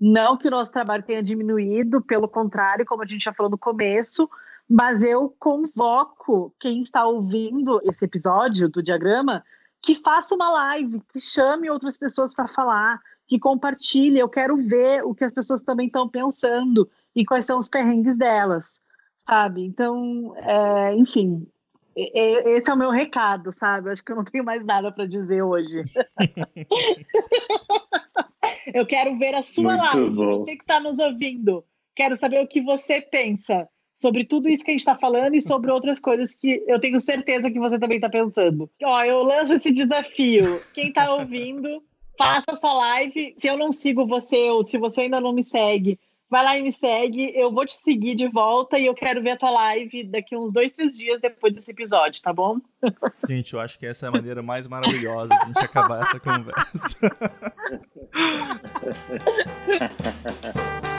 Não 0.00 0.36
que 0.36 0.46
o 0.46 0.50
nosso 0.50 0.70
trabalho 0.70 1.02
tenha 1.02 1.20
diminuído, 1.20 2.00
pelo 2.00 2.28
contrário, 2.28 2.86
como 2.86 3.02
a 3.02 3.06
gente 3.06 3.24
já 3.24 3.32
falou 3.32 3.50
no 3.50 3.58
começo, 3.58 4.30
mas 4.70 5.02
eu 5.02 5.34
convoco 5.40 6.54
quem 6.60 6.82
está 6.82 7.04
ouvindo 7.04 7.80
esse 7.82 8.04
episódio 8.04 8.68
do 8.68 8.80
diagrama 8.80 9.44
que 9.82 9.96
faça 9.96 10.36
uma 10.36 10.50
live, 10.50 11.02
que 11.12 11.18
chame 11.18 11.68
outras 11.68 11.96
pessoas 11.96 12.32
para 12.32 12.46
falar, 12.46 13.00
que 13.26 13.40
compartilhe. 13.40 14.20
Eu 14.20 14.28
quero 14.28 14.56
ver 14.56 15.04
o 15.04 15.12
que 15.12 15.24
as 15.24 15.32
pessoas 15.32 15.64
também 15.64 15.88
estão 15.88 16.08
pensando 16.08 16.88
e 17.12 17.24
quais 17.24 17.44
são 17.44 17.58
os 17.58 17.68
perrengues 17.68 18.16
delas, 18.16 18.80
sabe? 19.26 19.64
Então, 19.64 20.32
é, 20.36 20.94
enfim, 20.94 21.44
esse 21.96 22.70
é 22.70 22.74
o 22.74 22.76
meu 22.76 22.90
recado, 22.90 23.52
sabe? 23.52 23.90
Acho 23.90 24.04
que 24.04 24.12
eu 24.12 24.16
não 24.16 24.24
tenho 24.24 24.44
mais 24.44 24.64
nada 24.64 24.90
para 24.90 25.06
dizer 25.06 25.42
hoje. 25.42 25.84
eu 28.74 28.86
quero 28.86 29.18
ver 29.18 29.34
a 29.34 29.42
sua 29.42 29.76
Muito 29.76 29.98
live, 29.98 30.10
bom. 30.10 30.38
você 30.38 30.56
que 30.56 30.62
está 30.62 30.80
nos 30.80 30.98
ouvindo. 30.98 31.64
Quero 31.94 32.16
saber 32.16 32.42
o 32.42 32.48
que 32.48 32.62
você 32.62 33.00
pensa 33.00 33.68
sobre 34.02 34.24
tudo 34.24 34.48
isso 34.48 34.64
que 34.64 34.70
a 34.70 34.74
gente 34.74 34.80
está 34.80 34.96
falando 34.96 35.34
e 35.34 35.40
sobre 35.40 35.70
outras 35.70 36.00
coisas 36.00 36.34
que 36.34 36.62
eu 36.66 36.80
tenho 36.80 37.00
certeza 37.00 37.50
que 37.50 37.60
você 37.60 37.78
também 37.78 37.98
está 37.98 38.08
pensando. 38.08 38.68
Ó, 38.82 39.04
eu 39.04 39.22
lanço 39.22 39.54
esse 39.54 39.72
desafio. 39.72 40.60
Quem 40.74 40.88
está 40.88 41.14
ouvindo, 41.14 41.82
faça 42.18 42.58
sua 42.58 42.72
live. 42.72 43.34
Se 43.38 43.48
eu 43.48 43.56
não 43.56 43.70
sigo 43.70 44.06
você 44.06 44.50
ou 44.50 44.66
se 44.66 44.76
você 44.76 45.02
ainda 45.02 45.20
não 45.20 45.32
me 45.32 45.44
segue, 45.44 46.00
vai 46.32 46.42
lá 46.42 46.58
e 46.58 46.62
me 46.62 46.72
segue. 46.72 47.30
Eu 47.36 47.52
vou 47.52 47.66
te 47.66 47.74
seguir 47.74 48.14
de 48.14 48.26
volta 48.26 48.78
e 48.78 48.86
eu 48.86 48.94
quero 48.94 49.22
ver 49.22 49.32
a 49.32 49.36
tua 49.36 49.50
live 49.50 50.04
daqui 50.04 50.34
uns 50.34 50.50
dois, 50.50 50.72
três 50.72 50.96
dias 50.96 51.20
depois 51.20 51.52
desse 51.54 51.70
episódio, 51.70 52.22
tá 52.22 52.32
bom? 52.32 52.58
Gente, 53.28 53.52
eu 53.52 53.60
acho 53.60 53.78
que 53.78 53.84
essa 53.84 54.06
é 54.06 54.08
a 54.08 54.12
maneira 54.12 54.42
mais 54.42 54.66
maravilhosa 54.66 55.28
de 55.28 55.42
a 55.42 55.44
gente 55.44 55.58
acabar 55.58 56.02
essa 56.02 56.18
conversa. 56.18 56.98